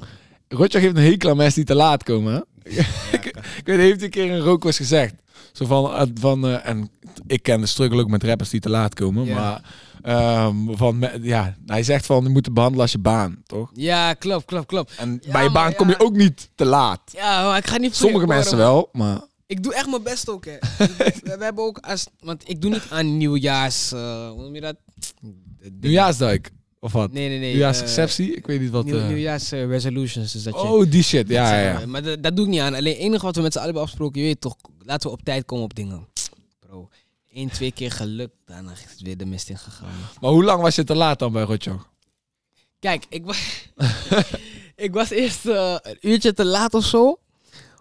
Rotjoch 0.55 0.83
heeft 0.83 0.97
een 0.97 1.03
hekel 1.03 1.31
aan 1.31 1.37
mensen 1.37 1.55
die 1.55 1.65
te 1.65 1.75
laat 1.75 2.03
komen, 2.03 2.33
hè? 2.33 2.71
Ja, 2.71 2.85
Ik 3.59 3.63
weet, 3.65 3.77
hij 3.77 3.85
heeft 3.85 4.03
een 4.03 4.11
keer 4.11 4.31
een 4.31 4.41
rookwas 4.41 4.77
gezegd. 4.77 5.15
Zo 5.53 5.67
van, 5.67 5.95
eh, 5.95 6.07
van 6.15 6.47
eh, 6.47 6.67
en 6.69 6.91
ik 7.27 7.43
ken 7.43 7.61
de 7.61 7.67
struggle 7.67 8.01
ook 8.01 8.09
met 8.09 8.23
rappers 8.23 8.51
die 8.51 8.61
te 8.61 8.71
laat 8.71 8.95
komen. 8.95 9.25
Ja. 9.25 9.35
Maar 9.35 9.63
ehm, 10.03 10.57
van, 10.77 11.09
ja, 11.23 11.57
hij 11.67 11.83
zegt 11.83 12.07
van, 12.07 12.23
je 12.23 12.29
moet 12.29 12.45
het 12.45 12.55
behandelen 12.55 12.83
als 12.85 12.93
je 12.93 12.99
baan, 12.99 13.43
toch? 13.47 13.71
ja, 13.75 14.15
klopt, 14.15 14.45
klopt, 14.45 14.67
klopt. 14.67 14.93
En 14.97 15.19
Ja, 15.23 15.33
bij 15.33 15.43
je 15.43 15.51
baan 15.51 15.75
kom 15.75 15.89
je 15.89 16.01
ook 16.01 16.17
niet 16.17 16.51
te 16.55 16.65
laat. 16.65 17.01
Ja, 17.13 17.57
ik 17.57 17.67
ga 17.67 17.77
niet 17.77 17.97
voor 17.97 18.07
Sommige 18.09 18.27
mensen 18.27 18.57
wel, 18.57 18.89
maar... 18.93 19.21
Ik 19.47 19.63
doe 19.63 19.75
echt 19.75 19.87
mijn 19.87 20.03
best 20.03 20.29
ook, 20.29 20.45
hè. 20.45 20.57
we, 20.99 21.37
we 21.37 21.45
hebben 21.45 21.65
ook 21.65 21.79
als... 21.79 22.07
Want 22.21 22.49
ik 22.49 22.61
doe 22.61 22.71
niet 22.71 22.87
aan 22.91 23.17
nieuwjaars... 23.17 23.93
eh 23.93 24.29
hoe 24.29 24.43
noem 24.43 24.55
je 24.55 24.61
dat? 24.61 24.77
Nieuwjaarsduik, 25.81 26.51
of 26.81 26.93
wat? 26.93 27.13
Nee, 27.13 27.29
nee, 27.29 27.39
nee. 27.39 27.49
Nieuwjaarsreceptie? 27.49 28.35
Ik 28.35 28.47
weet 28.47 28.61
niet 28.61 28.71
wat... 28.71 28.85
Nieuw, 28.85 28.99
eh, 28.99 29.07
nieuwjaars 29.07 29.53
eh, 29.53 29.67
resolutions, 29.67 30.33
dus 30.33 30.43
dat 30.43 30.55
je... 30.55 30.61
oh, 30.61 30.91
die 30.91 31.03
shit, 31.03 31.29
ja, 31.29 31.61
ja, 31.61 31.79
ja. 31.79 31.87
Maar 31.87 32.03
dat, 32.03 32.23
dat 32.23 32.37
doe 32.37 32.45
ik 32.45 32.51
niet 32.51 32.61
aan. 32.61 32.75
Alleen 32.75 32.93
het 32.93 33.03
enige 33.03 33.25
wat 33.25 33.37
we 33.37 33.43
met 33.43 33.53
z'n 33.53 33.59
allen 33.59 33.71
hebben 33.71 33.83
afgesproken, 33.83 34.21
je 34.21 34.27
weet 34.27 34.41
toch, 34.41 34.57
laten 34.79 35.11
we 35.11 35.17
op 35.17 35.23
tijd 35.23 35.45
komen 35.45 35.65
op 35.65 35.75
dingen. 35.75 36.07
Bro, 36.59 36.89
één, 37.29 37.51
twee 37.51 37.73
keer 37.73 37.91
gelukt, 37.91 38.35
daarna 38.45 38.73
is 38.73 38.81
het 38.81 39.01
weer 39.01 39.17
de 39.17 39.27
mist 39.27 39.49
in 39.49 39.59
gegaan. 39.59 39.89
Maar 40.21 40.31
hoe 40.31 40.45
lang 40.45 40.63
was 40.63 40.75
je 40.75 40.85
te 40.85 40.95
laat 40.95 41.19
dan 41.19 41.33
bij 41.33 41.43
Rotjoch? 41.43 41.89
Kijk, 42.79 43.07
ik 43.09 43.25
was, 43.25 43.69
ik 44.87 44.93
was 44.93 45.11
eerst 45.11 45.47
eh, 45.47 45.77
een 45.83 45.99
uurtje 46.01 46.33
te 46.33 46.45
laat 46.45 46.75
of 46.75 46.85
zo. 46.85 47.19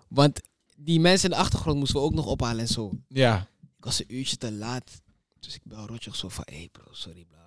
Want 0.08 0.40
die 0.76 1.00
mensen 1.00 1.30
in 1.30 1.36
de 1.36 1.42
achtergrond 1.42 1.78
moesten 1.78 2.00
we 2.00 2.06
ook 2.06 2.14
nog 2.14 2.26
ophalen 2.26 2.60
en 2.60 2.68
zo. 2.68 2.92
Ja. 3.08 3.48
Ik 3.78 3.86
was 3.86 4.00
een 4.00 4.16
uurtje 4.16 4.38
te 4.38 4.52
laat. 4.52 5.02
Dus 5.40 5.56
ik 5.56 5.62
bel 5.64 5.88
Rotjoch 5.88 6.16
zo 6.16 6.30
van, 6.30 6.44
hé 6.48 6.56
hey 6.56 6.70
bro, 6.72 6.84
sorry, 6.92 7.26
bla. 7.30 7.39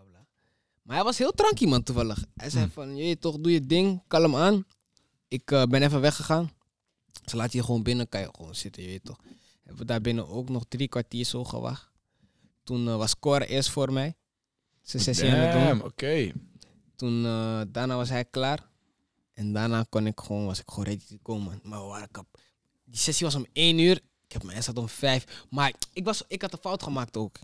Maar 0.92 1.00
hij 1.00 1.10
was 1.10 1.18
heel 1.18 1.32
tranky 1.32 1.66
man, 1.66 1.82
toevallig. 1.82 2.24
Hij 2.34 2.50
zei 2.50 2.64
Hm. 2.64 2.70
van, 2.70 2.96
je 2.96 3.18
toch, 3.18 3.38
doe 3.38 3.52
je 3.52 3.66
ding, 3.66 4.02
kalm 4.08 4.36
aan. 4.36 4.64
Ik 5.28 5.50
eh, 5.50 5.62
ben 5.64 5.82
even 5.82 6.00
weggegaan. 6.00 6.50
Ze 7.24 7.36
laten 7.36 7.58
je 7.58 7.64
gewoon 7.64 7.82
binnen, 7.82 8.08
kan 8.08 8.20
je 8.20 8.28
gewoon 8.32 8.54
zitten, 8.54 8.82
je 8.82 8.88
weet 8.88 9.04
toch. 9.04 9.18
Hebben 9.62 9.80
we 9.80 9.84
daar 9.84 10.00
binnen 10.00 10.28
ook 10.28 10.48
nog 10.48 10.64
drie 10.68 10.88
kwartier 10.88 11.24
zo 11.24 11.44
gewacht. 11.44 11.90
Toen 12.64 12.88
eh, 12.88 12.96
was 12.96 13.18
Cor 13.18 13.42
eerst 13.42 13.70
voor 13.70 13.92
mij. 13.92 14.14
Zijn 14.82 15.02
sessie 15.02 15.30
aan 15.30 15.38
het 15.38 15.68
doen. 15.78 15.82
Oké. 15.82 16.32
Toen, 16.96 17.24
eh, 17.24 17.60
daarna 17.68 17.96
was 17.96 18.08
hij 18.08 18.24
klaar. 18.24 18.68
En 19.32 19.52
daarna 19.52 19.86
kon 19.88 20.06
ik 20.06 20.20
gewoon, 20.20 20.44
was 20.46 20.58
ik 20.60 20.68
gewoon 20.68 20.84
ready 20.84 21.04
te 21.06 21.18
komen. 21.22 21.60
Maar 21.62 21.80
we 21.80 21.86
waren 21.86 22.10
kap. 22.10 22.38
Die 22.84 23.00
sessie 23.00 23.26
was 23.26 23.34
om 23.34 23.46
één 23.52 23.78
uur. 23.78 23.96
Ik 24.26 24.32
heb 24.32 24.42
mijn 24.42 24.62
zat 24.62 24.78
om 24.78 24.88
vijf. 24.88 25.46
Maar 25.50 25.72
ik, 25.92 26.04
was, 26.04 26.22
ik 26.28 26.42
had 26.42 26.52
een 26.52 26.58
fout 26.58 26.82
gemaakt 26.82 27.16
ook. 27.16 27.38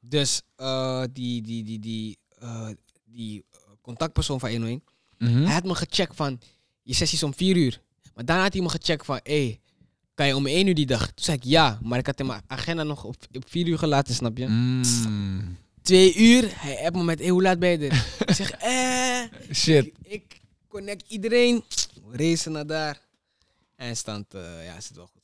Dus 0.00 0.42
eh, 0.56 1.04
die, 1.12 1.42
die, 1.42 1.64
die, 1.64 1.78
die, 1.78 2.18
eh, 2.40 2.68
die 3.04 3.44
eh, 3.52 3.58
contactpersoon 3.82 4.40
van 4.40 4.50
101, 4.50 4.82
Mhm. 5.18 5.42
hij 5.44 5.52
had 5.54 5.64
me 5.64 5.74
gecheckt 5.74 6.16
van, 6.16 6.40
je 6.82 6.94
sessie 6.94 7.16
is 7.18 7.22
om 7.24 7.34
vier 7.34 7.56
uur. 7.56 7.80
Maar 8.14 8.24
daarna 8.24 8.42
had 8.42 8.52
hij 8.52 8.62
me 8.62 8.68
gecheckt 8.68 9.04
van, 9.06 9.20
hé, 9.22 9.44
hey, 9.44 9.60
kan 10.14 10.26
je 10.26 10.36
om 10.36 10.46
één 10.46 10.66
uur 10.66 10.74
die 10.74 10.86
dag? 10.86 11.06
Toen 11.06 11.24
zei 11.24 11.36
ik 11.36 11.44
ja, 11.44 11.78
maar 11.82 11.98
ik 11.98 12.06
had 12.06 12.20
in 12.20 12.26
mijn 12.26 12.42
agenda 12.46 12.82
nog 12.82 13.04
op, 13.04 13.16
op 13.32 13.44
vier 13.50 13.66
uur 13.66 13.78
gelaten, 13.78 14.14
snap 14.14 14.36
je? 14.38 14.46
Mm. 14.46 15.56
Twee 15.82 16.16
uur, 16.16 16.50
hij 16.60 16.84
appt 16.84 16.96
me 16.96 17.02
met, 17.04 17.18
hey, 17.18 17.28
hoe 17.28 17.42
laat 17.42 17.58
ben 17.58 17.70
je 17.80 17.88
er? 17.88 18.06
ik 18.26 18.34
zeg, 18.34 18.50
eh... 18.74 19.22
Shit. 19.54 19.86
Ik, 19.86 19.94
ik 20.02 20.40
connect 20.68 21.04
iedereen. 21.10 21.64
Racen 22.12 22.52
naar 22.52 22.66
daar. 22.66 23.00
Eindstand, 23.76 24.34
eh 24.34 24.64
ja, 24.64 24.76
is 24.76 24.88
het 24.88 24.96
wel 24.96 25.06
goed. 25.06 25.17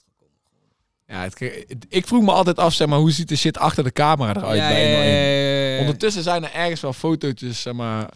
Ja, 1.06 1.22
het, 1.22 1.40
ik 1.88 2.06
vroeg 2.06 2.22
me 2.22 2.32
altijd 2.32 2.58
af, 2.58 2.74
zeg 2.74 2.88
maar, 2.88 2.98
hoe 2.98 3.10
ziet 3.10 3.28
de 3.28 3.36
shit 3.36 3.58
achter 3.58 3.84
de 3.84 3.92
camera 3.92 4.36
eruit 4.36 4.58
ja, 4.58 4.68
bij 4.68 4.88
ja, 4.90 4.94
101? 4.96 5.14
ja, 5.14 5.28
ja, 5.28 5.72
ja. 5.74 5.78
Ondertussen 5.80 6.22
zijn 6.22 6.44
er 6.44 6.52
ergens 6.52 6.80
wel 6.80 6.92
fotootjes, 6.92 7.62
zeg 7.62 7.72
maar, 7.72 8.10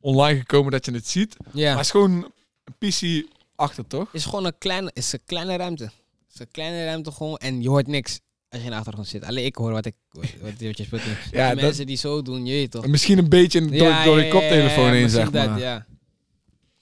online 0.00 0.38
gekomen 0.38 0.72
dat 0.72 0.84
je 0.84 0.92
het 0.92 1.08
ziet. 1.08 1.36
Maar 1.52 1.62
het 1.70 1.80
is 1.80 1.90
gewoon 1.90 2.32
een 2.64 2.90
PC 2.90 3.26
achter, 3.56 3.86
toch? 3.86 4.08
is 4.12 4.24
gewoon 4.24 4.44
een 4.44 4.58
kleine, 4.58 4.90
is 4.92 5.12
een 5.12 5.20
kleine 5.26 5.56
ruimte. 5.56 5.90
is 6.32 6.40
een 6.40 6.50
kleine 6.50 6.84
ruimte 6.84 7.12
gewoon 7.12 7.36
en 7.36 7.62
je 7.62 7.68
hoort 7.68 7.86
niks 7.86 8.20
als 8.48 8.60
je 8.60 8.64
in 8.66 8.70
de 8.72 8.76
achtergrond 8.76 9.08
zit. 9.08 9.24
Alleen 9.24 9.44
ik 9.44 9.56
hoor 9.56 9.72
wat 9.72 9.86
ik, 9.86 9.94
wat, 10.10 10.26
wat 10.40 10.76
je 10.76 10.84
speelt. 10.84 11.02
Ja, 11.30 11.48
dat- 11.54 11.60
mensen 11.60 11.86
die 11.86 11.96
zo 11.96 12.22
doen, 12.22 12.46
je 12.46 12.52
weet 12.52 12.70
toch. 12.70 12.86
Misschien 12.86 13.18
een 13.18 13.28
beetje 13.28 13.60
door, 13.60 14.02
door 14.04 14.20
je 14.20 14.28
koptelefoon 14.30 14.90
heen, 14.90 15.08
zeg 15.08 15.32
maar. 15.32 15.48
dat, 15.48 15.58
ja. 15.58 15.86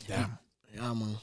Ja. 0.06 0.40
ja, 0.70 0.94
man. 0.94 1.18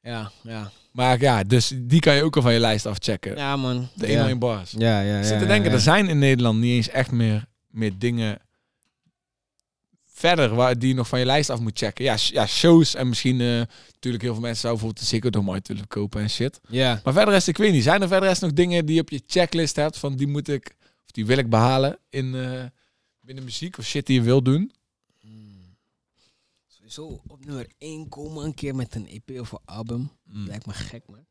Ja, 0.00 0.30
ja. 0.42 0.70
Maar 0.98 1.20
ja, 1.20 1.42
dus 1.42 1.72
die 1.76 2.00
kan 2.00 2.14
je 2.14 2.22
ook 2.22 2.36
al 2.36 2.42
van 2.42 2.52
je 2.52 2.58
lijst 2.60 2.86
afchecken. 2.86 3.36
Ja, 3.36 3.56
man. 3.56 3.88
De 3.94 4.06
ja. 4.06 4.12
101 4.12 4.38
bars. 4.38 4.70
Ja, 4.70 5.00
ja, 5.00 5.12
ja. 5.12 5.18
Ik 5.18 5.24
zit 5.24 5.38
te 5.38 5.44
ja, 5.44 5.50
denken, 5.50 5.70
ja. 5.70 5.76
er 5.76 5.82
zijn 5.82 6.08
in 6.08 6.18
Nederland 6.18 6.58
niet 6.58 6.72
eens 6.72 6.88
echt 6.88 7.10
meer, 7.10 7.44
meer 7.68 7.98
dingen 7.98 8.38
verder 10.04 10.54
waar, 10.54 10.78
die 10.78 10.88
je 10.88 10.94
nog 10.94 11.08
van 11.08 11.18
je 11.18 11.24
lijst 11.24 11.50
af 11.50 11.60
moet 11.60 11.78
checken. 11.78 12.04
Ja, 12.04 12.16
sh- 12.16 12.30
ja 12.30 12.46
shows 12.46 12.94
en 12.94 13.08
misschien 13.08 13.40
eh, 13.40 13.46
natuurlijk 13.92 14.22
heel 14.22 14.32
veel 14.32 14.42
mensen 14.42 14.60
zouden 14.60 14.70
bijvoorbeeld 14.70 14.98
de 14.98 15.04
Ziggo 15.04 15.30
Dome 15.30 15.52
uit 15.52 15.68
willen 15.68 15.86
kopen 15.88 16.20
en 16.20 16.30
shit. 16.30 16.60
Ja. 16.68 17.00
Maar 17.04 17.12
verder 17.12 17.34
is 17.34 17.48
ik 17.48 17.56
weet 17.56 17.72
niet, 17.72 17.82
zijn 17.82 18.02
er 18.02 18.08
verder 18.08 18.30
is 18.30 18.38
nog 18.38 18.52
dingen 18.52 18.86
die 18.86 18.94
je 18.94 19.00
op 19.00 19.10
je 19.10 19.22
checklist 19.26 19.76
hebt 19.76 19.98
van 19.98 20.16
die 20.16 20.26
moet 20.26 20.48
ik, 20.48 20.76
of 20.80 21.10
die 21.10 21.26
wil 21.26 21.38
ik 21.38 21.50
behalen 21.50 21.98
in 22.10 22.34
eh, 22.34 22.64
binnen 23.20 23.44
muziek 23.44 23.78
of 23.78 23.84
shit 23.84 24.06
die 24.06 24.16
je 24.16 24.22
wil 24.22 24.42
doen? 24.42 24.72
Sowieso 26.88 27.22
op 27.26 27.44
nummer 27.44 27.66
1 27.78 28.08
komen 28.08 28.44
een 28.44 28.54
keer 28.54 28.74
met 28.74 28.94
een 28.94 29.08
EP 29.08 29.40
of 29.40 29.52
een 29.52 29.58
album. 29.64 30.10
Mm. 30.24 30.46
Lijkt 30.46 30.66
me 30.66 30.72
gek, 30.72 31.02
man. 31.06 31.26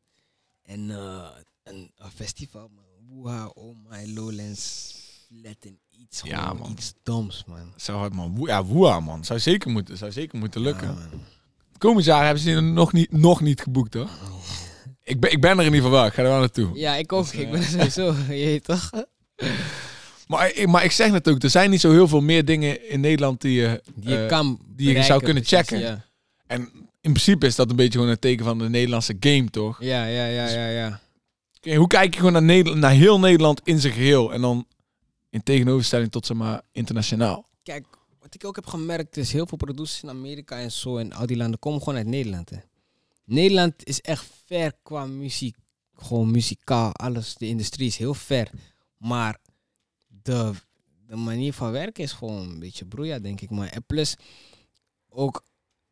En 0.64 0.90
eh, 0.90 1.28
een, 1.64 1.92
een 1.96 2.12
festival, 2.12 2.70
man. 2.76 2.86
Woeha, 3.08 3.46
oh 3.46 3.76
my, 3.90 4.14
Lowlands, 4.14 4.96
Latin, 5.44 5.80
iets, 5.90 6.22
Ja, 6.24 6.54
man. 6.54 6.72
iets 6.72 6.94
doms, 7.04 7.44
man. 7.48 7.74
Zou 7.76 7.98
hard 7.98 8.14
man, 8.14 8.38
ja 8.42 8.64
woeha 8.66 9.00
man, 9.00 9.26
zou 9.26 9.40
zeker 9.40 9.72
moeten, 9.72 9.98
zou 9.98 10.12
zeker 10.12 10.38
moeten 10.38 10.62
lukken. 10.62 10.88
Ja. 10.88 11.10
Komend 11.78 12.06
jaar 12.06 12.24
hebben 12.26 12.44
ze 12.44 12.60
nog 12.60 12.94
niet, 12.94 13.12
nog 13.12 13.42
niet 13.42 13.62
geboekt 13.62 13.94
hoor. 13.94 14.10
Ik 15.04 15.20
ben, 15.20 15.32
ik 15.32 15.42
ben 15.42 15.52
er 15.52 15.58
in 15.58 15.64
ieder 15.64 15.76
geval 15.82 15.92
wel, 15.92 16.06
ik 16.06 16.14
ga 16.14 16.22
er 16.22 16.30
wel 16.30 16.40
naartoe. 16.40 16.78
Ja, 16.78 16.96
ik 16.96 17.14
ook. 17.14 17.24
Dus, 17.24 17.34
eh, 17.34 17.40
ik 17.40 17.52
ben 17.52 17.60
er 17.60 17.92
sowieso, 17.92 18.14
je 18.34 18.62
toch? 18.62 18.90
Maar, 20.28 20.54
ik- 20.54 20.68
maar 20.68 20.84
ik 20.84 20.92
zeg 20.92 21.28
ook, 21.28 21.44
er 21.44 21.50
zijn 21.50 21.70
niet 21.70 21.82
zo 21.82 21.92
heel 21.92 22.08
veel 22.08 22.22
meer 22.22 22.46
dingen 22.46 22.90
in 22.90 23.00
Nederland 23.00 23.42
die 23.42 23.54
je... 23.60 23.82
Die 23.96 24.10
je 24.10 24.18
eh, 24.24 24.28
kan 24.28 24.60
die 24.76 24.94
je 24.94 25.04
zou 25.04 25.24
kunnen 25.24 25.44
precies, 25.44 25.68
checken. 25.68 25.80
Ja, 25.88 26.06
En 26.48 26.62
in 27.02 27.12
principe 27.14 27.46
is 27.46 27.56
dat 27.56 27.70
een 27.70 27.76
beetje 27.76 27.92
gewoon 27.92 28.10
een 28.10 28.20
teken 28.20 28.46
van 28.46 28.58
de 28.58 28.70
Nederlandse 28.70 29.16
game, 29.20 29.50
toch? 29.50 29.82
ja, 29.82 30.06
ja, 30.06 30.26
ja, 30.26 30.48
ja. 30.50 30.68
ja. 30.70 31.00
Oké, 31.58 31.76
hoe 31.76 31.88
kijk 31.88 32.14
je 32.14 32.18
gewoon 32.18 32.34
naar, 32.34 32.44
Nederland, 32.44 32.82
naar 32.82 32.92
heel 32.92 33.20
Nederland 33.20 33.62
in 33.64 33.80
zijn 33.80 33.94
geheel? 33.94 34.34
En 34.34 34.42
dan 34.42 34.66
in 35.30 35.44
tegenoverstelling 35.44 36.12
tot, 36.12 36.26
zeg 36.26 36.38
maar, 36.38 36.62
internationaal. 36.72 37.46
Kijk, 37.64 37.86
wat 38.20 38.36
ik 38.36 38.46
ook 38.46 38.56
heb 38.56 38.66
gemerkt 38.66 39.18
is 39.18 39.32
heel 39.32 39.48
veel 39.48 39.58
producers 39.58 40.04
in 40.04 40.10
Amerika 40.10 40.60
en 40.60 40.72
zo 40.72 40.98
en 40.98 41.14
al 41.14 41.26
die 41.26 41.38
landen 41.38 41.60
komen 41.60 41.80
gewoon 41.80 41.98
uit 41.98 42.08
Nederland. 42.08 42.50
Hè. 42.50 42.58
Nederland 43.26 43.74
is 43.86 44.02
echt 44.02 44.26
ver 44.46 44.72
qua 44.84 45.06
muziek. 45.06 45.56
Gewoon 45.98 46.32
muzikaal, 46.32 46.94
alles. 46.94 47.36
De 47.36 47.48
industrie 47.48 47.88
is 47.88 47.98
heel 47.98 48.14
ver. 48.14 48.50
Maar 48.98 49.38
de, 50.28 50.52
de 51.08 51.16
manier 51.16 51.54
van 51.54 51.72
werken 51.72 52.04
is 52.04 52.12
gewoon 52.12 52.50
een 52.50 52.60
beetje 52.60 52.86
broeia, 52.86 53.20
denk 53.20 53.42
ik. 53.42 53.50
Maar 53.50 53.68
en 53.68 53.84
plus, 53.86 54.16
ook, 55.10 55.44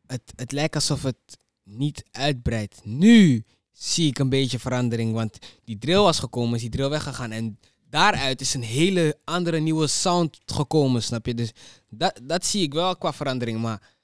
het, 0.06 0.32
het 0.36 0.52
lijkt 0.52 0.74
alsof 0.74 1.02
het 1.02 1.38
niet 1.62 2.04
uitbreidt. 2.10 2.80
Nu 2.84 3.44
zie 3.72 4.08
ik 4.08 4.18
een 4.18 4.28
beetje 4.28 4.58
verandering, 4.58 5.12
want 5.12 5.38
die 5.64 5.78
drill 5.78 6.00
was 6.00 6.18
gekomen, 6.18 6.54
is 6.54 6.60
die 6.60 6.70
drill 6.70 6.88
weggegaan. 6.88 7.30
En 7.30 7.58
daaruit 7.88 8.40
is 8.40 8.54
een 8.54 8.62
hele 8.62 9.18
andere 9.24 9.58
nieuwe 9.58 9.86
sound 9.86 10.38
gekomen, 10.44 11.02
snap 11.02 11.26
je? 11.26 11.34
Dus 11.34 11.52
dat, 11.88 12.20
dat 12.22 12.46
zie 12.46 12.62
ik 12.62 12.72
wel 12.72 12.96
qua 12.96 13.12
verandering. 13.12 13.60
Maar 13.60 13.95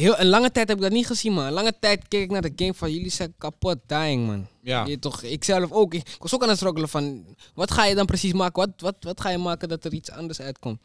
heel, 0.00 0.18
een 0.18 0.26
lange 0.26 0.50
tijd 0.50 0.68
heb 0.68 0.76
ik 0.76 0.82
dat 0.82 0.92
niet 0.92 1.06
gezien, 1.06 1.32
man. 1.32 1.44
Een 1.44 1.52
lange 1.52 1.74
tijd 1.80 2.08
keek 2.08 2.22
ik 2.22 2.30
naar 2.30 2.42
de 2.42 2.52
game 2.56 2.74
van 2.74 2.92
jullie 2.92 3.10
zijn 3.10 3.34
kapot 3.38 3.78
dying, 3.86 4.26
man. 4.26 4.46
Ja. 4.62 4.84
Je, 4.86 4.98
toch, 4.98 5.22
ik 5.22 5.44
zelf 5.44 5.72
ook. 5.72 5.94
Ik, 5.94 6.08
ik 6.08 6.22
was 6.22 6.34
ook 6.34 6.42
aan 6.42 6.48
het 6.48 6.56
struggelen 6.56 6.88
van... 6.88 7.24
Wat 7.54 7.70
ga 7.70 7.84
je 7.84 7.94
dan 7.94 8.06
precies 8.06 8.32
maken? 8.32 8.62
Wat, 8.66 8.80
wat, 8.80 8.96
wat 9.00 9.20
ga 9.20 9.30
je 9.30 9.38
maken 9.38 9.68
dat 9.68 9.84
er 9.84 9.92
iets 9.92 10.10
anders 10.10 10.40
uitkomt? 10.40 10.80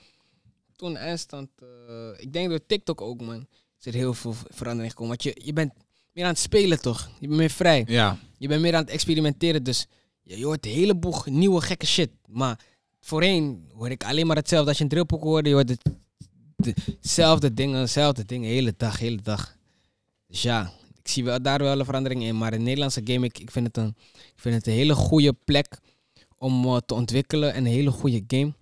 Toen 0.76 0.98
eindstand... 0.98 1.50
eh, 1.60 2.10
ik 2.18 2.34
denk 2.34 2.50
door 2.50 2.66
TikTok 2.66 3.02
ook, 3.02 3.22
man. 3.22 3.48
Is 3.80 3.86
er 3.86 3.94
heel 3.94 4.14
veel 4.14 4.36
verandering 4.50 4.92
gekomen. 4.92 5.18
Want 5.18 5.24
je, 5.24 5.46
je 5.46 5.54
bent 5.54 5.74
meer 6.12 6.24
aan 6.24 6.30
het 6.30 6.40
spelen, 6.40 6.82
toch? 6.82 7.10
Je 7.20 7.28
bent 7.28 7.40
meer 7.40 7.50
vrij. 7.50 7.84
Ja. 7.88 8.18
Je 8.38 8.48
bent 8.48 8.62
meer 8.62 8.76
aan 8.76 8.82
het 8.82 8.90
experimenteren. 8.90 9.64
Dus 9.64 9.86
je, 10.22 10.38
je 10.38 10.46
hoort 10.46 10.66
een 10.66 10.72
heleboel 10.72 11.16
nieuwe 11.26 11.62
gekke 11.62 11.86
shit. 11.86 12.10
Maar 12.28 12.60
voorheen 13.00 13.70
hoor 13.74 13.90
ik 13.90 14.04
alleen 14.04 14.28
maar 14.28 14.36
hetzelfde. 14.36 14.68
Als 14.68 14.78
je 14.78 14.84
een 14.84 14.90
drillpoek 14.90 15.24
hoorde, 15.24 15.50
je 15.50 15.56
hoort 15.56 15.70
het, 15.70 15.82
dezelfde 17.02 17.54
dingen, 17.54 17.80
dezelfde 17.82 18.26
dingen, 18.26 18.50
hele 18.50 18.74
dag, 18.78 19.00
hele 19.00 19.22
dag. 19.22 19.56
Dus 20.28 20.42
ja, 20.42 20.72
ik 21.04 21.08
zie 21.12 21.24
wel, 21.24 21.42
daar 21.42 21.60
wel 21.60 21.80
een 21.80 21.86
verandering 21.86 22.24
in. 22.24 22.38
Maar 22.38 22.52
in 22.54 22.60
de 22.60 22.66
Nederlandse 22.66 23.02
game, 23.04 23.26
ik, 23.26 23.40
ik, 23.40 23.52
vind, 23.52 23.68
het 23.68 23.78
een, 23.78 23.96
ik 24.14 24.34
vind 24.36 24.56
het 24.56 24.68
een 24.68 24.74
hele 24.74 24.96
goede 24.96 25.34
plek 25.46 25.78
om 26.38 26.66
eh, 26.66 26.78
te 26.86 26.94
ontwikkelen. 26.94 27.54
En 27.54 27.66
een 27.66 27.72
hele 27.72 27.92
goede 27.92 28.24
game. 28.28 28.54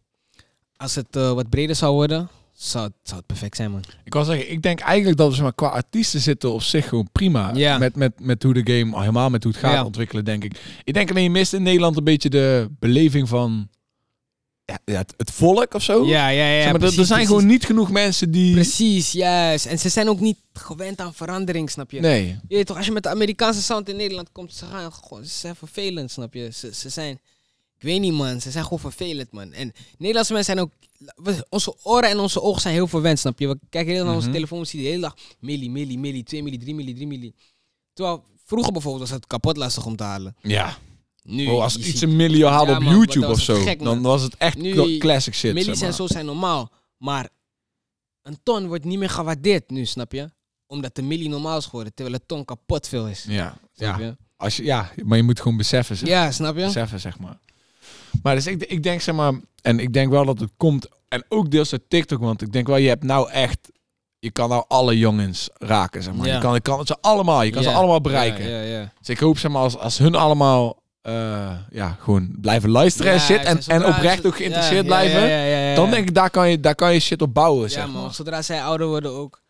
Als 0.76 0.96
het 0.96 1.16
eh, 1.16 1.34
wat 1.34 1.50
breder 1.50 1.76
zou 1.76 1.94
worden, 1.94 2.30
zou, 2.54 2.84
het- 2.86 2.94
zou 3.04 3.18
het 3.18 3.26
perfect 3.28 3.56
zijn, 3.56 3.72
man. 3.72 3.84
Ik 4.04 4.14
wil 4.14 4.24
zeggen, 4.24 4.52
ik 4.52 4.62
denk 4.62 4.80
eigenlijk 4.80 5.18
dat 5.18 5.28
we 5.28 5.34
zeg 5.34 5.44
maar, 5.44 5.54
qua 5.54 5.68
artiesten 5.68 6.20
zitten 6.22 6.52
op 6.54 6.62
zich 6.62 6.88
gewoon 6.90 7.10
prima. 7.12 7.52
Ja. 7.54 7.78
Met, 7.78 7.96
met, 7.96 8.20
met 8.20 8.44
hoe 8.44 8.54
de 8.64 8.74
game, 8.78 9.00
helemaal 9.00 9.30
met 9.30 9.44
hoe 9.44 9.52
het 9.52 9.62
gaat 9.62 9.74
Ja. 9.74 9.86
ontwikkelen, 9.86 10.26
denk 10.26 10.44
ik. 10.44 10.80
Ik 10.84 10.94
denk 10.94 11.10
alleen 11.10 11.24
je 11.24 11.30
mist 11.30 11.54
in 11.54 11.64
Nederland 11.64 11.98
een 11.98 12.04
beetje 12.04 12.30
de 12.30 12.70
beleving 12.80 13.30
van 13.30 13.70
ja, 14.66 14.98
het, 14.98 15.14
het 15.18 15.32
volk 15.32 15.74
of 15.74 15.84
zo. 15.84 16.06
Ja, 16.06 16.28
ja, 16.28 16.46
ja. 16.48 16.56
Zeg 16.56 16.64
maar, 16.66 16.74
er- 16.74 16.80
precies, 16.80 16.98
er 16.98 17.06
zijn 17.06 17.20
precies. 17.20 17.36
gewoon 17.38 17.52
niet 17.52 17.66
genoeg 17.66 17.92
mensen 17.92 18.32
die... 18.32 18.54
Precies, 18.54 19.12
juist. 19.12 19.66
En 19.66 19.80
ze 19.80 19.90
zijn 19.90 20.10
ook 20.10 20.20
niet 20.20 20.38
gewend 20.54 21.00
aan 21.00 21.14
verandering, 21.14 21.70
snap 21.70 21.92
je? 21.92 22.00
Nee. 22.00 22.26
Je 22.48 22.56
weet 22.56 22.66
toch, 22.66 22.78
als 22.78 22.86
je 22.86 22.92
met 22.92 23.04
de 23.04 23.10
Amerikaanse 23.10 23.62
sound 23.62 23.90
in 23.90 23.96
Nederland 23.96 24.32
komt, 24.32 24.54
ze 24.54 24.66
gaan 24.66 24.94
gewoon, 24.94 25.24
ze 25.26 25.30
zijn 25.38 25.56
vervelend, 25.56 26.12
snap 26.12 26.34
je? 26.34 26.50
Ze, 26.54 26.74
ze 26.74 26.90
zijn, 26.90 27.14
ik 27.78 27.82
weet 27.82 28.00
niet 28.00 28.14
man, 28.14 28.42
ze 28.42 28.52
zijn 28.52 28.64
gewoon 28.64 28.80
vervelend 28.80 29.32
man. 29.32 29.52
En 29.54 29.74
Nederlandse 29.98 30.34
mensen 30.34 30.56
zijn 30.56 30.66
ook, 30.66 30.72
we- 31.16 31.46
onze 31.50 31.76
oren 31.84 32.10
en 32.10 32.20
onze 32.20 32.42
ogen 32.42 32.62
zijn 32.62 32.74
heel 32.74 32.88
verwend, 32.88 33.20
snap 33.20 33.40
je? 33.40 33.48
We 33.48 33.58
kijken 33.70 33.94
heel 33.94 34.06
naar 34.06 34.14
onze 34.16 34.28
Mhm. 34.28 34.36
telefoon, 34.36 34.60
we 34.60 34.66
zien 34.66 34.82
de 34.82 34.88
hele 34.88 35.02
dag 35.02 35.16
milli, 35.40 35.70
milli, 35.70 35.98
milli, 35.98 36.24
2 36.24 36.44
milli, 36.44 36.58
3 36.58 36.76
milli, 36.76 36.94
3 36.94 37.08
milli. 37.08 37.34
Terwijl 37.94 38.24
vroeger 38.46 38.72
bijvoorbeeld 38.72 39.10
was 39.10 39.18
het 39.18 39.28
kapot 39.28 39.58
lastig 39.58 39.86
om 39.86 39.96
te 39.96 40.04
halen. 40.04 40.36
Ja. 40.42 40.78
Nu, 41.24 41.46
Bro, 41.46 41.60
als 41.62 41.78
iets 41.78 42.02
een 42.02 42.16
miljoen 42.16 42.52
haalde 42.52 42.72
Ja, 42.72 42.78
op 42.78 42.84
man, 42.84 42.96
YouTube 42.96 43.28
of 43.28 43.40
zo, 43.42 43.56
gek, 43.62 43.84
dan 43.84 44.02
was 44.02 44.22
het 44.22 44.36
echt 44.38 44.58
Nu- 44.58 44.72
cla- 44.74 44.98
classic 44.98 45.34
shit. 45.34 45.54
Millies 45.54 45.80
zeg 45.80 45.88
en 45.88 45.94
zo 45.94 46.08
zijn 46.08 46.26
normaal, 46.26 46.72
maar 46.98 47.30
een 48.22 48.38
ton 48.44 48.68
wordt 48.68 48.86
niet 48.86 49.00
meer 49.00 49.10
gewaardeerd 49.10 49.70
nu, 49.70 49.86
snap 49.86 50.12
je? 50.12 50.30
Omdat 50.68 50.96
de 50.96 51.02
milli 51.02 51.28
normaal 51.28 51.58
is 51.58 51.66
geworden, 51.66 51.94
terwijl 51.94 52.16
een 52.18 52.26
ton 52.26 52.46
kapot 52.46 52.88
veel 52.88 53.08
is. 53.08 53.26
Ja. 53.28 53.58
Snap 53.74 54.00
Ja. 54.00 54.06
je? 54.06 54.16
Als 54.38 54.58
je, 54.58 54.64
ja, 54.64 54.92
maar 55.04 55.18
je 55.18 55.24
moet 55.24 55.42
gewoon 55.42 55.58
beseffen. 55.58 55.96
Zeg. 55.98 56.10
Ja, 56.10 56.32
snap 56.32 56.56
je? 56.58 56.64
beseffen, 56.64 57.00
zeg 57.00 57.20
maar. 57.20 57.40
Maar 58.24 58.36
dus 58.36 58.48
ik, 58.48 58.64
ik 58.64 58.84
denk, 58.84 59.02
zeg 59.02 59.16
maar, 59.16 59.34
en 59.62 59.80
ik 59.80 59.94
denk 59.94 60.12
wel 60.12 60.26
dat 60.26 60.40
het 60.40 60.52
komt, 60.58 60.88
en 61.08 61.26
ook 61.30 61.52
deels 61.52 61.72
uit 61.72 61.90
TikTok, 61.90 62.20
want 62.20 62.42
ik 62.42 62.52
denk 62.52 62.68
wel, 62.68 62.78
je 62.78 62.88
hebt 62.88 63.04
nou 63.04 63.30
echt, 63.30 63.72
je 64.20 64.32
kan 64.32 64.50
nou 64.50 64.66
alle 64.68 64.98
jongens 64.98 65.50
raken, 65.54 66.04
zeg 66.04 66.14
maar. 66.14 66.28
Ja. 66.28 66.36
Je 66.36 66.42
kan, 66.42 66.54
je 66.54 66.60
kan 66.62 66.86
ze 66.86 66.98
allemaal, 67.02 67.42
je 67.42 67.52
kan 67.52 67.64
ze 67.64 67.72
allemaal 67.72 68.02
bereiken. 68.02 68.50
Ja, 68.50 68.62
ja, 68.62 68.80
ja. 68.80 68.94
Dus 69.00 69.10
ik 69.10 69.20
hoop, 69.20 69.38
zeg 69.38 69.52
maar, 69.52 69.62
als, 69.62 69.78
als 69.78 69.98
hun 69.98 70.16
allemaal, 70.16 70.82
eh, 71.04 71.58
ja, 71.72 71.98
gewoon 72.00 72.36
blijven 72.42 72.70
luisteren 72.70 73.12
en 73.12 73.18
Ja, 73.18 73.24
shit, 73.24 73.44
en, 73.44 73.60
en 73.68 73.86
oprecht 73.86 74.26
ook 74.26 74.36
geïnteresseerd 74.36 74.86
blijven, 74.86 75.76
dan 75.76 75.90
denk 75.90 76.08
ik, 76.08 76.14
daar 76.14 76.30
kan 76.30 76.50
je, 76.50 76.60
daar 76.60 76.76
kan 76.76 76.94
je 76.94 77.00
shit 77.00 77.22
op 77.22 77.34
bouwen, 77.34 77.64
Ja, 77.64 77.70
zeg 77.70 77.88
man. 77.88 78.04
maar. 78.04 78.14
Zodra 78.14 78.42
zij 78.42 78.64
ouder 78.64 78.88
worden 78.88 79.12
ook, 79.12 79.42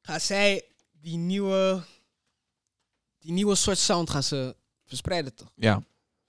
gaan 0.00 0.20
zij 0.20 0.64
die 1.00 1.16
nieuwe, 1.16 1.82
die 3.18 3.32
nieuwe 3.32 3.54
soort 3.54 3.78
sound 3.78 4.10
gaan 4.10 4.22
ze 4.22 4.56
verspreiden, 4.84 5.34
toch? 5.34 5.48
Ja. 5.54 5.82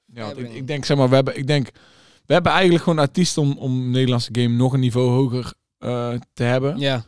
ja 0.06 0.32
ik, 0.32 0.68
denk, 0.68 0.86
zeg 0.86 0.98
maar, 0.98 1.10
we 1.10 1.16
hebben, 1.16 1.38
ik 1.38 1.48
denk, 1.48 1.70
we 2.26 2.34
hebben 2.34 2.52
eigenlijk 2.52 2.84
gewoon 2.84 3.00
artiesten 3.00 3.42
om, 3.42 3.58
om 3.58 3.82
de 3.84 3.88
Nederlandse 3.90 4.30
game 4.32 4.56
nog 4.56 4.74
een 4.74 4.80
niveau 4.80 5.10
hoger 5.10 5.54
eh, 5.78 6.14
te 6.34 6.44
hebben. 6.44 6.80
Ja. 6.80 7.06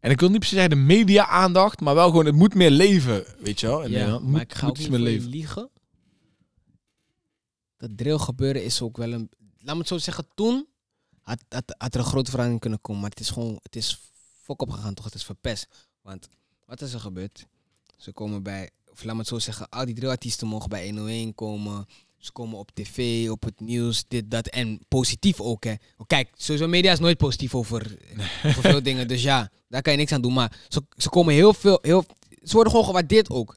En 0.00 0.10
ik 0.10 0.20
wil 0.20 0.28
niet 0.28 0.38
precies 0.38 0.58
zeggen 0.58 0.76
de 0.76 0.84
media 0.84 1.26
aandacht, 1.26 1.80
maar 1.80 1.94
wel 1.94 2.08
gewoon 2.08 2.26
het 2.26 2.34
moet 2.34 2.54
meer 2.54 2.70
leven, 2.70 3.24
weet 3.38 3.60
je 3.60 3.66
wel. 3.66 3.82
in 3.82 3.90
ja. 3.90 3.96
Nederland. 3.96 4.22
Maar 4.22 4.32
moet, 4.32 4.40
ik 4.40 4.54
ga 4.54 4.66
ook 4.66 4.78
niet 4.78 4.90
meer 4.90 4.98
leven. 4.98 5.28
liegen. 5.28 5.70
Dat 7.80 7.96
drill 7.96 8.18
gebeuren 8.18 8.64
is 8.64 8.82
ook 8.82 8.96
wel 8.96 9.12
een... 9.12 9.30
Laat 9.58 9.74
me 9.74 9.80
het 9.80 9.88
zo 9.88 9.98
zeggen, 9.98 10.26
toen 10.34 10.66
had, 11.20 11.44
had, 11.48 11.74
had 11.78 11.94
er 11.94 12.00
een 12.00 12.06
grote 12.06 12.30
verandering 12.30 12.60
kunnen 12.60 12.80
komen. 12.80 13.00
Maar 13.00 13.10
het 13.10 13.20
is 13.20 13.30
gewoon, 13.30 13.58
het 13.62 13.76
is 13.76 14.00
fok 14.42 14.62
opgegaan 14.62 14.94
toch? 14.94 15.04
Het 15.04 15.14
is 15.14 15.24
verpest. 15.24 15.66
Want 16.02 16.28
wat 16.66 16.80
is 16.80 16.92
er 16.92 17.00
gebeurd? 17.00 17.46
Ze 17.96 18.12
komen 18.12 18.42
bij, 18.42 18.70
of 18.90 19.04
laat 19.04 19.12
me 19.14 19.20
het 19.20 19.28
zo 19.28 19.38
zeggen, 19.38 19.68
al 19.68 19.84
die 19.84 19.94
drillartiesten 19.94 20.46
mogen 20.46 20.68
bij 20.68 20.84
101 20.84 21.34
komen. 21.34 21.86
Ze 22.18 22.32
komen 22.32 22.58
op 22.58 22.70
tv, 22.74 23.28
op 23.30 23.42
het 23.42 23.60
nieuws, 23.60 24.04
dit, 24.08 24.30
dat. 24.30 24.46
En 24.46 24.80
positief 24.88 25.40
ook, 25.40 25.64
hè. 25.64 25.74
Kijk, 26.06 26.30
sowieso 26.34 26.68
media 26.68 26.92
is 26.92 26.98
nooit 26.98 27.18
positief 27.18 27.54
over, 27.54 27.98
over 28.46 28.62
veel 28.62 28.82
dingen. 28.82 29.08
Dus 29.08 29.22
ja, 29.22 29.50
daar 29.68 29.82
kan 29.82 29.92
je 29.92 29.98
niks 29.98 30.12
aan 30.12 30.20
doen. 30.20 30.32
Maar 30.32 30.58
ze, 30.68 30.82
ze 30.96 31.08
komen 31.08 31.34
heel 31.34 31.54
veel, 31.54 31.78
heel, 31.82 32.04
ze 32.42 32.52
worden 32.52 32.70
gewoon 32.70 32.86
gewaardeerd 32.86 33.30
ook. 33.30 33.56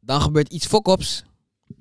Dan 0.00 0.20
gebeurt 0.20 0.52
iets 0.52 0.66
fokops. 0.66 1.24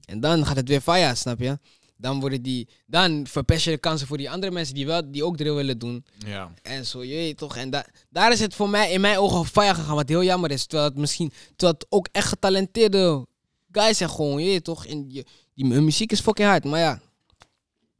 En 0.10 0.20
dan 0.20 0.45
gaat 0.45 0.55
het 0.55 0.68
weer 0.68 0.82
fire, 0.82 1.16
snap 1.16 1.39
je? 1.39 1.60
Dan, 1.97 2.20
worden 2.20 2.41
die, 2.41 2.68
dan 2.86 3.28
verpest 3.28 3.64
je 3.66 3.72
de 3.72 3.78
kansen 3.78 4.07
voor 4.07 4.18
die 4.18 4.30
andere 4.30 4.51
mensen 4.51 4.76
die, 4.76 4.86
wel, 4.86 5.12
die 5.12 5.26
ook 5.26 5.38
drill 5.38 5.53
willen 5.53 5.80
doen. 5.80 6.05
Ja. 6.26 6.53
En 6.62 6.86
zo, 6.86 7.03
je 7.03 7.16
weet 7.16 7.38
toch. 7.38 7.55
En 7.57 7.70
da 7.70 7.86
daar 8.10 8.32
is 8.32 8.39
het 8.39 8.55
voor 8.55 8.70
mij 8.70 8.91
in 8.91 9.01
mijn 9.01 9.18
ogen 9.18 9.45
fire 9.45 9.74
gegaan, 9.74 9.95
wat 9.95 10.10
heel 10.10 10.24
jammer 10.24 10.51
is. 10.51 10.66
Terwijl 10.66 10.89
het 10.89 10.99
misschien, 10.99 11.32
terwijl 11.55 11.74
het 11.80 11.86
ook 11.89 12.07
echt 12.12 12.28
getalenteerde 12.28 13.26
guys 13.72 13.97
zijn 13.97 14.10
gewoon, 14.10 14.43
je 14.43 14.49
weet 14.49 14.64
toch. 14.64 14.86
En 14.86 15.05
je, 15.10 15.26
die, 15.53 15.74
hun 15.74 15.84
muziek 15.84 16.12
is 16.12 16.20
fucking 16.20 16.47
hard, 16.47 16.64
maar 16.64 16.80
ja. 16.80 16.99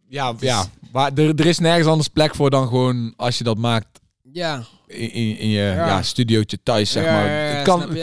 Ja, 0.08 0.36
ja. 0.40 0.66
Maar 0.92 1.12
er, 1.14 1.36
er 1.36 1.46
is 1.46 1.60
nergens 1.60 1.88
anders 1.88 2.08
plek 2.08 2.36
voor 2.36 2.50
dan 2.50 2.68
gewoon 2.68 3.14
als 3.16 3.38
je 3.38 3.44
dat 3.44 3.58
maakt 3.58 4.00
Ja, 4.32 4.66
in, 4.90 5.50
je 5.50 5.60
ja. 5.60 5.74
Ja. 5.88 6.02
studiootje 6.02 6.60
thuis, 6.64 6.92
zeg 6.92 7.06
maar. 7.06 7.30
ja, 7.30 7.64
kan, 7.64 7.98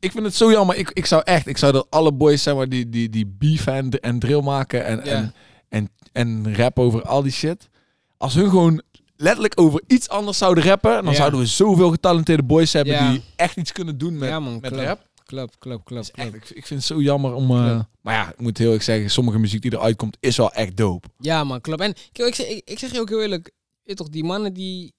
ik 0.00 0.12
vind 0.12 0.24
het 0.24 0.34
zo 0.34 0.50
jammer. 0.50 0.76
Ik, 0.76 0.90
ik 0.92 1.06
zou 1.06 1.22
echt, 1.24 1.46
ik 1.46 1.58
zou 1.58 1.76
er 1.76 1.84
alle 1.90 2.12
boys, 2.12 2.42
zeg 2.42 2.54
maar, 2.54 2.68
die, 2.68 2.88
die, 2.88 3.08
die 3.08 3.26
beef 3.26 3.66
en, 3.66 3.90
en 3.90 4.18
drill 4.18 4.40
maken 4.42 4.84
en, 4.84 5.02
en, 5.02 5.34
en, 5.68 5.90
en 6.12 6.56
rap 6.56 6.78
over 6.78 7.02
al 7.02 7.22
die 7.22 7.32
shit. 7.32 7.68
Als 8.16 8.34
hun 8.34 8.48
gewoon 8.48 8.82
letterlijk 9.16 9.60
over 9.60 9.82
iets 9.86 10.08
anders 10.08 10.38
zouden 10.38 10.64
rappen, 10.64 11.04
dan 11.04 11.14
zouden 11.14 11.40
we 11.40 11.46
zoveel 11.46 11.90
getalenteerde 11.90 12.42
boys 12.42 12.72
hebben 12.72 13.10
die 13.10 13.22
echt 13.36 13.56
iets 13.56 13.72
kunnen 13.72 13.98
doen 13.98 14.18
met, 14.18 14.28
ja 14.28 14.40
man, 14.40 14.58
met 14.60 14.72
rap. 14.72 15.06
Klopt, 15.24 15.58
klopt, 15.58 15.84
klopt, 15.84 16.16
Dus 16.16 16.26
ik, 16.26 16.34
ik 16.34 16.66
vind 16.66 16.80
het 16.80 16.84
zo 16.84 17.00
jammer 17.00 17.32
om... 17.34 17.50
eh, 17.50 17.80
maar 18.00 18.14
ja, 18.14 18.28
ik 18.28 18.40
moet 18.40 18.58
heel 18.58 18.72
erg 18.72 18.82
zeggen, 18.82 19.10
sommige 19.10 19.38
muziek 19.38 19.62
die 19.62 19.72
eruit 19.72 19.96
komt 19.96 20.16
is 20.20 20.36
wel 20.36 20.52
echt 20.52 20.76
dope. 20.76 21.08
Ja, 21.18 21.44
man, 21.44 21.60
klopt. 21.60 21.80
En 21.80 21.94
kijk, 22.12 22.28
ik, 22.28 22.34
zeg, 22.34 22.46
ik, 22.46 22.62
ik 22.64 22.78
zeg 22.78 22.92
je 22.92 23.00
ook 23.00 23.08
heel 23.08 23.20
eerlijk, 23.22 23.50
je 23.82 23.94
toch, 23.94 24.08
die 24.08 24.24
mannen 24.24 24.52
die 24.52 24.94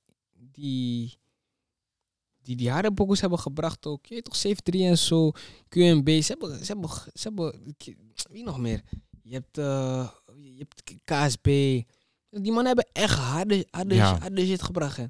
die 0.51 1.17
die, 2.49 2.57
die 2.57 2.71
harde 2.71 2.91
pokus 2.93 3.21
hebben 3.21 3.39
gebracht 3.39 3.85
ook, 3.85 4.05
je 4.05 4.13
weet 4.15 4.23
toch, 4.23 4.37
7-3 4.75 4.79
en 4.79 4.97
zo, 4.97 5.31
QMB, 5.69 6.07
ze 6.21 6.25
hebben, 6.27 6.65
ze 6.65 6.71
hebben, 6.71 6.89
ze 7.13 7.21
hebben, 7.23 7.75
wie 8.31 8.43
nog 8.43 8.57
meer? 8.59 8.81
Je 9.23 9.33
hebt, 9.33 9.57
eh, 9.57 10.07
je 10.35 10.57
hebt 10.67 10.83
KSB. 11.05 11.45
Die 12.29 12.51
mannen 12.51 12.65
hebben 12.65 12.87
echt 12.91 13.17
harde, 13.17 13.67
harde, 13.71 13.95
Ja. 13.95 14.17
harde 14.19 14.45
shit 14.45 14.61
gebracht, 14.61 14.97
hè. 14.97 15.05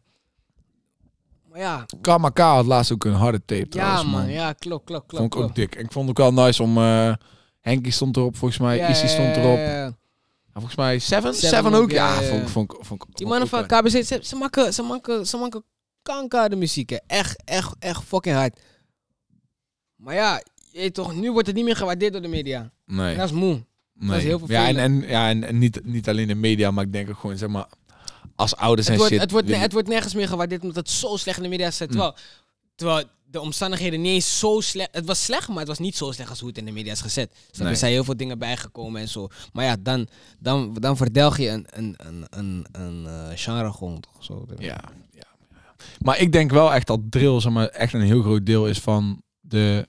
Maar 1.49 1.59
ja, 1.59 1.85
KMK 2.01 2.37
had 2.39 2.65
laatst 2.65 2.91
ook 2.91 3.03
een 3.05 3.13
harde 3.13 3.39
tape 3.45 3.55
ja 3.61 3.65
trouwens, 3.69 4.03
man, 4.11 4.29
ja, 4.29 4.53
klopt, 4.53 4.85
klopt, 4.85 5.07
klopt. 5.07 5.17
Vond 5.21 5.33
ik 5.33 5.39
ook 5.39 5.53
klopt. 5.53 5.55
dik. 5.55 5.75
En 5.75 5.83
ik 5.85 5.91
vond 5.91 6.09
het 6.09 6.19
ook 6.19 6.33
wel 6.35 6.45
nice 6.45 6.63
om... 6.63 6.77
eh 6.77 7.13
Henkie 7.59 7.91
stond 7.91 8.17
erop, 8.17 8.35
volgens 8.35 8.59
mij. 8.59 8.77
Ja, 8.77 8.87
Issy 8.87 9.07
stond 9.07 9.35
erop. 9.35 9.57
ja, 9.57 9.73
ja. 9.75 9.85
En 9.85 9.95
volgens 10.53 10.75
mij 10.75 10.99
Seven. 10.99 11.33
Seven 11.33 11.49
Seven, 11.49 11.73
ook, 11.73 11.81
ook, 11.83 11.91
ja. 11.91 12.21
Vond, 12.21 12.49
vond, 12.49 12.71
ik- 12.73 12.85
vond, 12.85 13.01
ik- 13.03 13.07
Die 13.07 13.27
vond 13.27 13.29
mannen 13.29 13.47
van 13.47 13.59
ook, 13.59 13.67
KBC, 13.67 14.05
ze, 14.05 14.19
ze 14.21 14.35
maken, 14.35 14.73
ze 14.73 14.81
maken, 14.81 15.27
ze 15.27 15.37
maken 15.37 15.63
kanker 16.01 16.49
de 16.49 16.55
muziek, 16.55 16.89
hè. 16.89 16.97
Echt, 17.07 17.41
echt, 17.45 17.75
echt 17.79 18.03
fucking 18.03 18.35
hard. 18.35 18.59
Maar 19.95 20.15
ja, 20.15 20.41
je 20.71 20.79
weet 20.79 20.93
toch, 20.93 21.15
nu 21.15 21.31
wordt 21.31 21.47
het 21.47 21.55
niet 21.55 21.65
meer 21.65 21.75
gewaardeerd 21.75 22.13
door 22.13 22.21
de 22.21 22.27
media. 22.27 22.71
Nee. 22.85 23.11
En 23.11 23.17
dat 23.17 23.29
is 23.29 23.35
moe. 23.35 23.65
nee. 23.93 24.17
is 24.17 24.23
heel 24.23 24.41
Ja, 24.47 24.67
en, 24.67 24.77
en, 24.77 25.01
ja, 25.07 25.29
en, 25.29 25.43
en 25.43 25.57
niet, 25.57 25.85
niet 25.85 26.09
alleen 26.09 26.27
de 26.27 26.35
media, 26.35 26.71
maar 26.71 26.83
ik 26.83 26.93
denk 26.93 27.09
ook 27.09 27.17
gewoon, 27.17 27.37
zeg 27.37 27.49
maar... 27.49 27.67
Als 28.35 28.55
ouders 28.55 28.87
Het 28.87 28.95
en 28.95 28.99
wordt, 29.01 29.13
shit... 29.13 29.21
het, 29.21 29.31
wordt, 29.31 29.55
het 29.55 29.73
wordt 29.73 29.87
nergens 29.87 30.13
meer 30.13 30.27
gewaardeerd 30.27 30.61
omdat 30.61 30.75
het 30.75 30.89
zo 30.89 31.17
slecht 31.17 31.37
in 31.37 31.43
de 31.43 31.49
media 31.49 31.71
staat. 31.71 31.87
Mm. 31.87 31.93
Terwijl, 31.93 32.15
terwijl 32.75 33.05
de 33.25 33.41
omstandigheden 33.41 34.01
niet 34.01 34.13
eens 34.13 34.39
zo 34.39 34.59
slecht... 34.59 34.89
Het 34.91 35.05
was 35.05 35.23
slecht, 35.23 35.47
maar 35.47 35.57
het 35.57 35.67
was 35.67 35.79
niet 35.79 35.97
zo 35.97 36.11
slecht 36.11 36.29
als 36.29 36.39
hoe 36.39 36.49
het 36.49 36.57
in 36.57 36.65
de 36.65 36.71
media 36.71 36.91
is 36.91 37.01
gezet. 37.01 37.31
Dus 37.49 37.59
Nee. 37.59 37.67
Er 37.67 37.75
zijn 37.75 37.91
heel 37.91 38.03
veel 38.03 38.17
dingen 38.17 38.39
bijgekomen 38.39 39.01
en 39.01 39.07
zo. 39.07 39.27
Maar 39.53 39.65
ja, 39.65 39.75
dan, 39.79 40.07
dan, 40.39 40.73
dan 40.73 40.97
verdelg 40.97 41.37
je 41.37 41.49
een, 41.49 41.65
een, 41.69 41.95
een, 41.97 42.25
een, 42.29 42.65
een 42.71 43.05
eh, 43.07 43.29
genre 43.35 43.71
gewoon 43.71 43.99
toch 43.99 44.23
zo. 44.23 44.45
Ja. 44.57 44.79
Maar 45.99 46.19
ik 46.19 46.31
denk 46.31 46.51
wel 46.51 46.73
echt 46.73 46.87
dat 46.87 46.99
drill 47.09 47.39
zeg 47.39 47.51
maar, 47.51 47.67
echt 47.67 47.93
een 47.93 48.01
heel 48.01 48.21
groot 48.21 48.45
deel 48.45 48.67
is 48.67 48.79
van 48.79 49.21
de 49.39 49.87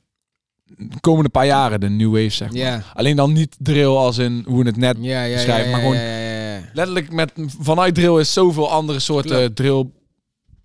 komende 1.01 1.29
paar 1.29 1.47
jaren, 1.47 1.81
de 1.81 1.89
new 1.89 2.13
wave, 2.13 2.31
zeg 2.31 2.49
maar. 2.49 2.59
Ja. 2.59 2.83
Alleen 2.95 3.17
dan 3.17 3.33
niet 3.33 3.57
drill 3.59 3.87
als 3.87 4.19
in 4.19 4.45
hoe 4.47 4.63
we 4.63 4.67
het 4.67 4.77
net... 4.77 4.97
Ja, 5.01 5.11
ja, 5.11 5.23
ja, 5.23 5.39
Schrijf, 5.39 5.65
ja, 5.65 5.71
maar 5.71 5.81
gewoon-. 5.81 6.69
Letterlijk 6.73 7.13
met, 7.13 7.33
vanuit 7.61 7.95
drill 7.95 8.19
is 8.19 8.33
zoveel 8.33 8.71
andere 8.71 8.99
soorten 8.99 9.55
drill 9.55 9.91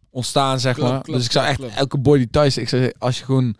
ontstaan, 0.09 0.59
zeg 0.59 0.77
maar. 0.77 1.03
dus 1.03 1.25
ik 1.25 1.31
zou 1.31 1.45
echt 1.45 1.61
elke 1.61 1.97
boy 1.97 2.17
die 2.17 2.29
thuis... 2.29 2.57
Ik 2.57 2.69
zeg, 2.69 2.91
als 2.97 3.17
je 3.17 3.25
gewoon... 3.25 3.55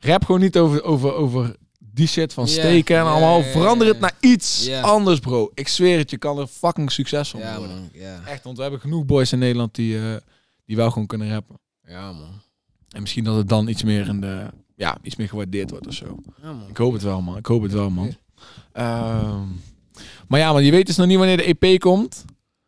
Rap 0.00 0.24
gewoon 0.24 0.40
niet 0.40 0.58
over, 0.58 0.82
over, 0.82 1.14
over 1.14 1.56
die 1.78 2.06
shit 2.06 2.32
van 2.32 2.48
steken 2.48 2.96
en 2.96 3.04
allemaal. 3.04 3.42
Verander 3.42 3.86
het 3.86 4.00
naar 4.00 4.14
iets 4.20 4.70
anders, 4.70 5.18
bro. 5.18 5.50
Ik 5.54 5.68
zweer 5.68 5.98
het, 5.98 6.10
je 6.10 6.18
kan 6.18 6.38
er 6.38 6.46
fucking 6.46 6.92
succesvol 6.92 7.40
worden. 7.40 7.68
man. 7.68 7.90
Echt, 8.26 8.44
want 8.44 8.56
we 8.56 8.62
hebben 8.62 8.80
genoeg 8.80 9.04
boys 9.04 9.32
in 9.32 9.38
Nederland 9.38 9.74
die, 9.74 9.98
eh, 9.98 10.16
die 10.68 10.76
wel 10.76 10.90
gewoon 10.90 11.06
kunnen 11.06 11.30
rappen. 11.30 11.60
ja, 11.82 12.12
man. 12.12 12.40
En 12.88 13.00
misschien 13.00 13.24
dat 13.24 13.36
het 13.36 13.48
dan 13.48 13.68
iets 13.68 13.82
meer 13.82 14.08
in 14.08 14.20
de, 14.20 14.50
ja, 14.76 14.98
iets 15.02 15.16
meer 15.16 15.28
gewaardeerd 15.28 15.70
wordt 15.70 15.86
of 15.86 15.94
zo. 15.94 16.16
Ja, 16.42 16.52
man. 16.52 16.68
Ik 16.68 16.76
hoop 16.76 16.92
het 16.92 17.02
wel, 17.02 17.20
man. 17.22 17.36
Ik 17.36 17.46
hoop 17.46 17.62
het 17.62 17.72
wel, 17.72 17.90
man. 17.90 18.16
Ehm, 18.72 19.46
maar 20.28 20.40
ja, 20.40 20.52
man, 20.52 20.64
je 20.64 20.70
weet 20.70 20.86
dus 20.86 20.96
nog 20.96 21.06
niet 21.06 21.18
wanneer 21.18 21.36
de 21.36 21.56
EP 21.58 21.80
komt. 21.80 22.24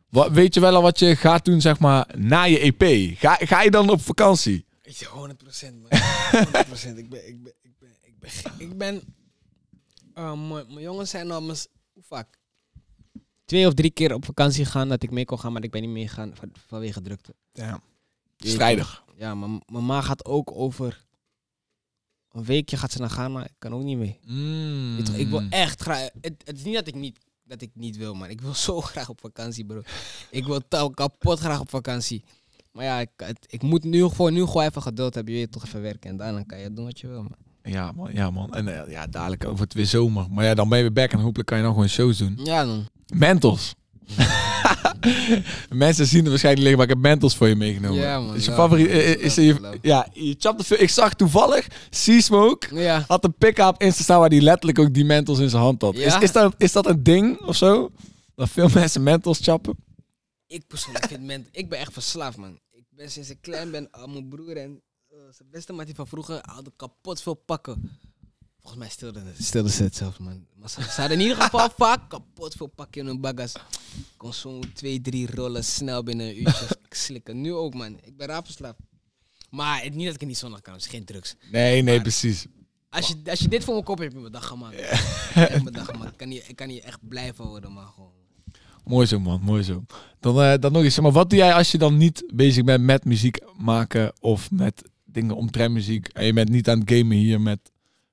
Wat, 0.09 0.31
weet 0.31 0.55
je 0.55 0.61
wel 0.61 0.75
al 0.75 0.83
wat 0.83 0.99
je 0.99 1.17
gaat 1.17 1.45
doen, 1.45 1.61
zeg 1.61 1.79
maar, 1.79 2.15
na 2.19 2.43
je 2.43 2.59
EP? 2.59 3.17
Ga, 3.19 3.35
ga 3.41 3.63
je 3.63 3.71
dan 3.71 3.91
op 3.91 4.01
vakantie? 4.01 4.65
Ik 4.83 5.07
100% 5.07 5.11
man. 5.13 5.91
100%. 5.91 6.97
ik 6.97 7.09
ben, 7.11 7.29
ik 7.29 7.43
ben, 7.43 7.53
ik 7.63 7.79
ben, 7.79 7.89
ik 8.03 8.19
ben, 8.19 8.31
ik 8.59 8.79
ben, 8.79 9.03
eh, 10.15 10.49
mijn 10.49 10.81
jongens 10.81 11.11
zijn 11.11 11.31
al, 11.31 11.43
hoe 11.43 12.03
vaak? 12.03 12.39
Twee 13.45 13.67
of 13.67 13.75
drie 13.75 13.91
keer 13.91 14.15
op 14.15 14.25
vakantie 14.25 14.65
gegaan 14.65 14.89
dat 14.89 15.03
ik 15.03 15.11
mee 15.11 15.25
kon 15.25 15.39
gaan, 15.41 15.53
maar 15.53 15.63
ik 15.65 15.71
ben 15.71 15.81
niet 15.81 15.91
meegegaan 15.91 16.33
van- 16.35 16.53
vanwege 16.67 17.01
drukte. 17.01 17.35
Ja. 17.53 17.81
Toch? 18.79 19.05
Ja, 19.17 19.35
maar 19.35 19.49
mijn 19.67 19.87
ma 19.87 20.01
gaat 20.01 20.25
ook 20.25 20.51
over... 20.55 21.05
Een 22.33 22.45
weekje 22.45 22.77
gaat 22.77 22.93
ze 22.93 22.99
naar 22.99 23.11
Ghana. 23.11 23.45
Ik 23.45 23.53
kan 23.59 23.73
ook 23.75 23.83
niet 23.83 23.99
mee. 23.99 24.19
Mm. 24.27 24.97
Weet 24.97 25.07
je 25.07 25.13
toch, 25.13 25.21
Ik 25.21 25.29
wil 25.29 25.43
echt 25.51 25.81
graag... 25.81 26.09
Het, 26.21 26.35
het 26.45 26.57
is 26.57 26.65
niet 26.65 26.75
dat 26.75 26.87
ik 26.87 26.95
niet, 26.95 27.19
dat 27.45 27.63
ik 27.63 27.71
niet 27.75 27.97
wil, 27.97 28.15
maar 28.15 28.31
ik 28.31 28.41
wil 28.41 28.55
zo 28.69 28.81
graag 28.81 29.09
op 29.09 29.21
vakantie, 29.21 29.65
bro. 29.65 29.83
Ik 30.31 30.45
wil 30.45 30.63
kapot 30.95 31.39
graag 31.39 31.61
op 31.61 31.71
vakantie. 31.71 32.25
Maar 32.73 32.85
ja, 32.85 33.01
ik, 33.01 33.09
het- 33.17 33.47
ik 33.49 33.63
moet 33.63 33.85
nu 33.85 34.09
gewoon, 34.09 34.33
nu 34.33 34.45
gewoon 34.47 34.63
even 34.67 34.83
geduld 34.83 35.15
hebben. 35.15 35.33
Je 35.35 35.39
weet 35.41 35.53
toch 35.53 35.65
even 35.65 35.83
werken 35.83 36.11
en 36.11 36.17
daarna 36.17 36.43
kan 36.43 36.59
je 36.59 36.73
doen 36.73 36.85
wat 36.85 37.01
je 37.01 37.07
wil, 37.07 37.23
man. 37.23 37.37
Ja, 37.63 37.93
man. 37.93 38.13
Ja, 38.13 38.31
man. 38.31 38.55
En 38.55 38.83
eh, 38.85 38.91
ja, 38.93 39.07
dadelijk 39.07 39.45
over 39.45 39.65
het 39.65 39.75
weer 39.75 39.87
zomer. 39.87 40.27
Maar 40.31 40.45
ja, 40.45 40.55
dan 40.55 40.69
ben 40.69 40.79
je 40.79 40.85
weer 40.85 40.93
back 40.93 41.13
en 41.13 41.19
hopelijk 41.19 41.49
kan 41.49 41.57
je 41.59 41.65
dan 41.65 41.73
gewoon 41.73 41.89
shows 41.89 42.19
doen. 42.19 42.39
Ja, 42.45 42.65
dan. 42.65 42.87
Mentos. 43.15 43.75
Mensen 45.71 46.07
zien 46.07 46.21
het 46.21 46.29
waarschijnlijk 46.29 46.67
liggen, 46.67 46.77
maar 46.77 46.89
ik 46.89 46.95
heb 46.95 46.99
Mentos 47.13 47.37
voor 47.37 47.49
je 47.49 47.57
meegenomen. 47.57 47.99
Ja, 48.01 48.21
man. 48.21 48.35
Is 48.35 48.45
je 48.45 48.51
Ja, 48.51 48.57
favoriet? 48.57 48.89
man. 48.89 48.97
Is 48.97 49.35
Ja, 49.35 49.43
je, 49.43 49.79
ja, 49.83 50.09
veel. 50.57 50.81
Ik 50.81 50.91
zag 50.91 51.15
toevallig 51.15 51.67
Seasmoke 51.91 52.75
Ja. 52.75 53.05
had 53.07 53.25
een 53.25 53.35
pick-up 53.35 53.83
Insta 53.83 54.03
staan 54.03 54.21
waar 54.21 54.29
hij 54.29 54.41
letterlijk 54.41 54.79
ook 54.79 54.95
die 54.95 55.05
Mentos 55.05 55.39
in 55.39 55.51
zijn 55.51 55.63
hand 55.63 55.83
had. 55.83 55.97
Ja? 55.97 56.17
Is, 56.17 56.23
is, 56.23 56.33
dat, 56.33 56.55
is 56.59 56.73
dat 56.73 56.87
een 56.87 57.03
ding 57.03 57.41
of 57.41 57.57
zo? 57.57 57.91
Dat 58.35 58.49
veel 58.49 58.69
mensen 58.75 59.03
Mentos 59.03 59.39
chappen? 59.43 59.77
Ik 60.47 60.67
persoonlijk 60.67 61.07
vind 61.09 61.23
men, 61.23 61.47
ik 61.53 61.69
ben 61.69 61.79
echt 61.79 61.93
verslaafd, 61.93 62.37
man. 62.37 62.59
Ik 62.71 62.85
ben 62.91 63.11
sinds 63.11 63.31
ik 63.31 63.39
klein 63.41 63.71
ben 63.71 63.89
aan 63.91 64.13
mijn 64.13 64.29
broer 64.29 64.57
en 64.57 64.83
eh, 65.09 65.17
zijn 65.31 65.49
beste 65.51 65.73
maat 65.73 65.87
die 65.87 65.95
van 65.95 66.07
vroeger 66.07 66.39
hadden 66.43 66.73
kapot 66.77 67.23
veel 67.23 67.35
pakken. 67.35 67.91
Volgens 68.61 68.83
mij 68.83 68.89
stilde 68.91 69.21
het, 69.21 69.45
stilde 69.45 69.71
ze 69.71 69.83
het 69.83 69.97
zelf, 69.97 70.19
man. 70.19 70.47
Maar 70.57 70.71
ze, 70.71 70.83
ze 70.83 71.01
hadden 71.01 71.19
in 71.21 71.23
ieder 71.27 71.43
geval 71.43 71.69
vaak 71.77 72.09
kapot 72.09 72.55
veel 72.55 72.67
pakken 72.67 73.01
in 73.01 73.07
hun 73.07 73.21
bagas. 73.21 73.55
Ik 73.55 73.61
kon 74.17 74.33
zo'n 74.33 74.65
twee, 74.75 75.01
drie 75.01 75.35
rollen 75.35 75.65
snel 75.65 76.03
binnen 76.03 76.27
een 76.29 76.41
uurtje 76.41 76.67
slikken. 76.91 77.41
Nu 77.41 77.53
ook, 77.55 77.75
man. 77.75 77.99
Ik 78.05 78.17
ben 78.17 78.27
raar 78.27 78.45
verslaafd. 78.45 78.79
Maar 79.51 79.83
het, 79.83 79.95
niet 79.95 80.05
dat 80.05 80.15
ik 80.15 80.21
het 80.21 80.29
niet 80.29 80.39
zondag 80.39 80.61
kan, 80.61 80.75
het 80.75 80.83
is 80.83 80.89
geen 80.91 81.05
drugs. 81.05 81.35
Nee, 81.51 81.83
nee, 81.83 81.95
Maar- 81.95 82.03
precies. 82.03 82.47
Als 82.89 83.09
je, 83.09 83.15
als 83.31 83.39
je 83.41 83.49
dit 83.49 83.65
voor 83.65 83.75
me 83.75 83.83
kop 83.83 83.99
hebt, 83.99 84.13
heb 84.13 84.23
je 84.23 84.29
mijn 84.31 84.33
dag 84.41 84.47
gemaakt. 84.47 84.75
Echt 84.75 85.63
mijn 85.63 85.75
dag 85.75 85.87
gemaakt. 85.87 86.11
Ik 86.11 86.17
kan, 86.17 86.29
hier, 86.29 86.45
ik 86.47 86.57
kan 86.57 86.69
hier 86.69 86.83
echt 86.83 87.09
blij 87.09 87.35
van 87.35 87.47
worden, 87.47 87.73
maar 87.73 87.87
gewoon. 87.87 88.13
Mooi 88.85 89.07
zo, 89.07 89.21
man. 89.21 89.41
Mooi 89.41 89.63
zo. 89.63 89.85
Dan, 90.21 90.43
eh, 90.43 90.55
dan 90.61 90.73
nog 90.73 90.83
eens. 90.83 91.01
Maar 91.01 91.13
wat 91.13 91.31
doe 91.31 91.39
jij 91.39 91.55
als 91.55 91.71
je 91.73 91.79
dan 91.79 91.97
niet 91.97 92.25
bezig 92.35 92.65
bent 92.65 92.85
met 92.85 93.05
muziek 93.05 93.39
maken 93.59 94.13
of 94.21 94.51
met 94.51 94.83
dingen 95.05 95.37
omtrent 95.37 95.73
muziek 95.73 96.09
en 96.09 96.25
je 96.25 96.33
bent 96.33 96.49
niet 96.49 96.69
aan 96.69 96.81
het 96.81 96.91
gamen 96.91 97.17
hier 97.17 97.41
met, 97.41 97.71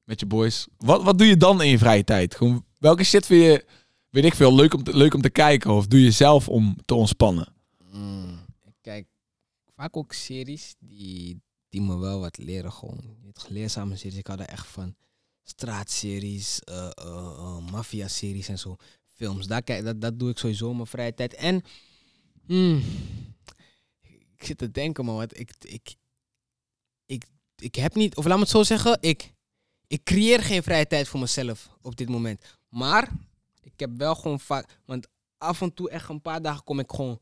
met 0.07 0.19
je 0.19 0.25
boys? 0.25 0.67
Wat, 0.77 1.03
wat 1.03 1.17
doe 1.17 1.27
je 1.27 1.37
dan 1.37 1.61
in 1.61 1.69
je 1.69 1.77
vrije 1.77 2.03
tijd? 2.03 2.35
Gewoon, 2.35 2.65
welke 2.77 3.03
shit 3.03 3.25
vind 3.25 3.43
je, 3.43 3.65
weet 4.09 4.25
ik 4.25 4.35
veel, 4.35 4.55
leuk 4.55 4.73
om 4.73 4.83
te, 4.83 4.97
leuk 4.97 5.13
om 5.13 5.21
te 5.21 5.29
kijken 5.29 5.71
of 5.71 5.87
doe 5.87 6.01
je 6.01 6.11
zelf 6.11 6.49
om 6.49 6.77
te 6.85 6.95
ontspannen? 6.95 7.53
Mm, 7.91 8.39
ik 8.65 8.75
kijk 8.81 9.07
vaak 9.75 9.97
ook 9.97 10.13
series 10.13 10.75
die, 10.79 11.41
die 11.69 11.81
me 11.81 11.97
wel 11.97 12.19
wat 12.19 12.37
leren. 12.37 12.71
Gewoon 12.71 13.15
leerzame 13.47 13.95
series. 13.95 14.17
Ik 14.17 14.27
hou 14.27 14.39
daar 14.39 14.47
echt 14.47 14.67
van. 14.67 14.95
Straatseries, 15.43 16.59
eh, 16.59 17.57
maffia-series 17.71 18.47
en 18.47 18.59
zo. 18.59 18.75
Films. 19.15 19.47
Daar 19.47 19.63
kijk, 19.63 19.83
dat, 19.83 20.01
dat 20.01 20.19
doe 20.19 20.29
ik 20.29 20.37
sowieso 20.37 20.69
in 20.69 20.75
mijn 20.75 20.87
vrije 20.87 21.13
tijd. 21.13 21.33
En 21.33 21.63
mm, 22.47 22.83
ik 24.37 24.45
zit 24.45 24.57
te 24.57 24.71
denken, 24.71 25.05
man. 25.05 25.15
Wat 25.15 25.39
ik, 25.39 25.51
ik, 25.61 25.95
ik, 27.05 27.25
ik 27.55 27.75
heb 27.75 27.95
niet, 27.95 28.15
of 28.15 28.25
laat 28.25 28.35
me 28.35 28.41
het 28.41 28.51
zo 28.51 28.63
zeggen, 28.63 28.97
ik, 29.01 29.33
ik 29.87 30.03
creëer 30.03 30.43
geen 30.43 30.63
vrije 30.63 30.87
tijd 30.87 31.07
voor 31.07 31.19
mezelf 31.19 31.69
op 31.81 31.95
dit 31.95 32.09
moment. 32.09 32.41
Maar 32.69 33.09
ik 33.61 33.73
heb 33.79 33.89
wel 33.97 34.15
gewoon 34.15 34.39
vaak, 34.39 34.79
want 34.85 35.07
af 35.37 35.61
en 35.61 35.73
toe 35.73 35.89
echt 35.89 36.09
een 36.09 36.21
paar 36.21 36.41
dagen 36.41 36.63
kom 36.63 36.79
ik 36.79 36.91
gewoon 36.91 37.19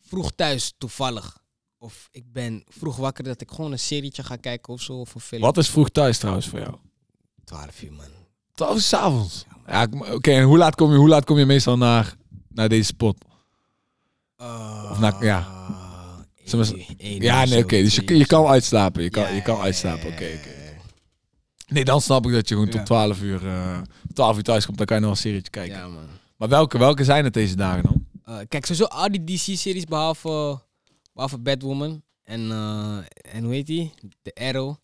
vroeg 0.00 0.32
thuis, 0.32 0.72
toevallig. 0.78 1.38
Of 1.78 2.08
ik 2.10 2.32
ben 2.32 2.64
vroeg 2.68 2.96
wakker 2.96 3.24
dat 3.24 3.40
ik 3.40 3.50
gewoon 3.50 3.72
een 3.72 3.78
serietje 3.78 4.22
ga 4.22 4.36
kijken 4.36 4.72
of 4.72 4.80
zo. 4.82 4.92
Of 4.92 5.14
een 5.14 5.20
film. 5.20 5.42
Wat 5.42 5.56
is 5.56 5.68
vroeg 5.68 5.88
thuis 5.90 6.18
trouwens 6.18 6.46
voor 6.48 6.58
jou? 6.58 6.74
12 7.44 7.82
uur, 7.82 7.92
man. 7.92 8.06
12 8.54 8.74
uur 8.74 8.80
's 8.82 8.92
avonds. 8.92 9.44
Ja, 9.66 9.82
ik- 9.82 9.94
oké. 10.14 10.30
en 10.32 10.42
hoe 10.42 10.58
laat 10.58 10.74
kom 10.74 10.90
je, 10.90 10.96
hoe 10.96 11.08
laat 11.08 11.24
kom 11.24 11.38
je 11.38 11.46
meestal 11.46 11.76
naar, 11.76 12.14
naar 12.48 12.68
deze 12.68 12.82
spot? 12.84 13.24
Of 14.90 14.98
na- 14.98 15.16
ja. 15.20 15.46
één 16.36 16.48
Zullen 16.48 16.66
we 16.66 16.76
uur- 16.78 16.94
één 16.98 17.22
Ja, 17.22 17.44
nee, 17.44 17.62
oké. 17.62 17.76
dus 17.82 17.94
je, 17.94 18.16
je 18.16 18.26
kan 18.26 18.46
uitslapen. 18.46 19.02
Je 19.02 19.10
kan, 19.10 19.22
Ja, 19.22 19.28
je 19.28 19.42
kan 19.42 19.56
ja, 19.56 19.62
uitslapen. 19.62 20.06
ja, 20.08 20.12
Oké, 20.14 20.24
ja, 20.24 20.36
oké. 20.38 20.67
Ja. 21.68 21.74
Nee, 21.74 21.84
dan 21.84 22.00
snap 22.00 22.26
ik 22.26 22.32
dat 22.32 22.48
je 22.48 22.54
gewoon 22.54 22.70
Ja. 22.70 22.76
tot 22.76 22.86
12 22.86 23.22
uur, 23.22 23.46
eh 23.46 23.78
12 24.12 24.36
uur 24.36 24.42
thuis 24.42 24.64
komt. 24.66 24.76
Dan 24.78 24.86
kan 24.86 24.96
je 24.96 25.02
nog 25.02 25.10
een 25.12 25.16
serietje 25.16 25.50
kijken. 25.50 25.76
Ja, 25.76 25.88
man. 25.88 26.06
Maar 26.36 26.48
welke, 26.48 26.78
welke 26.78 27.04
zijn 27.04 27.24
het 27.24 27.34
deze 27.34 27.56
dagen 27.56 27.82
dan? 27.82 28.06
Eh, 28.24 28.36
kijk, 28.48 28.64
sowieso 28.66 28.84
al 28.84 29.08
die 29.10 29.24
DC-series 29.24 29.84
behalve, 29.84 30.60
behalve 31.12 31.38
Batwoman. 31.38 32.02
En, 32.24 32.50
eh, 32.50 32.98
en 33.34 33.44
hoe 33.44 33.52
heet 33.54 33.66
die? 33.66 33.92
The 34.22 34.34
Arrow. 34.34 34.74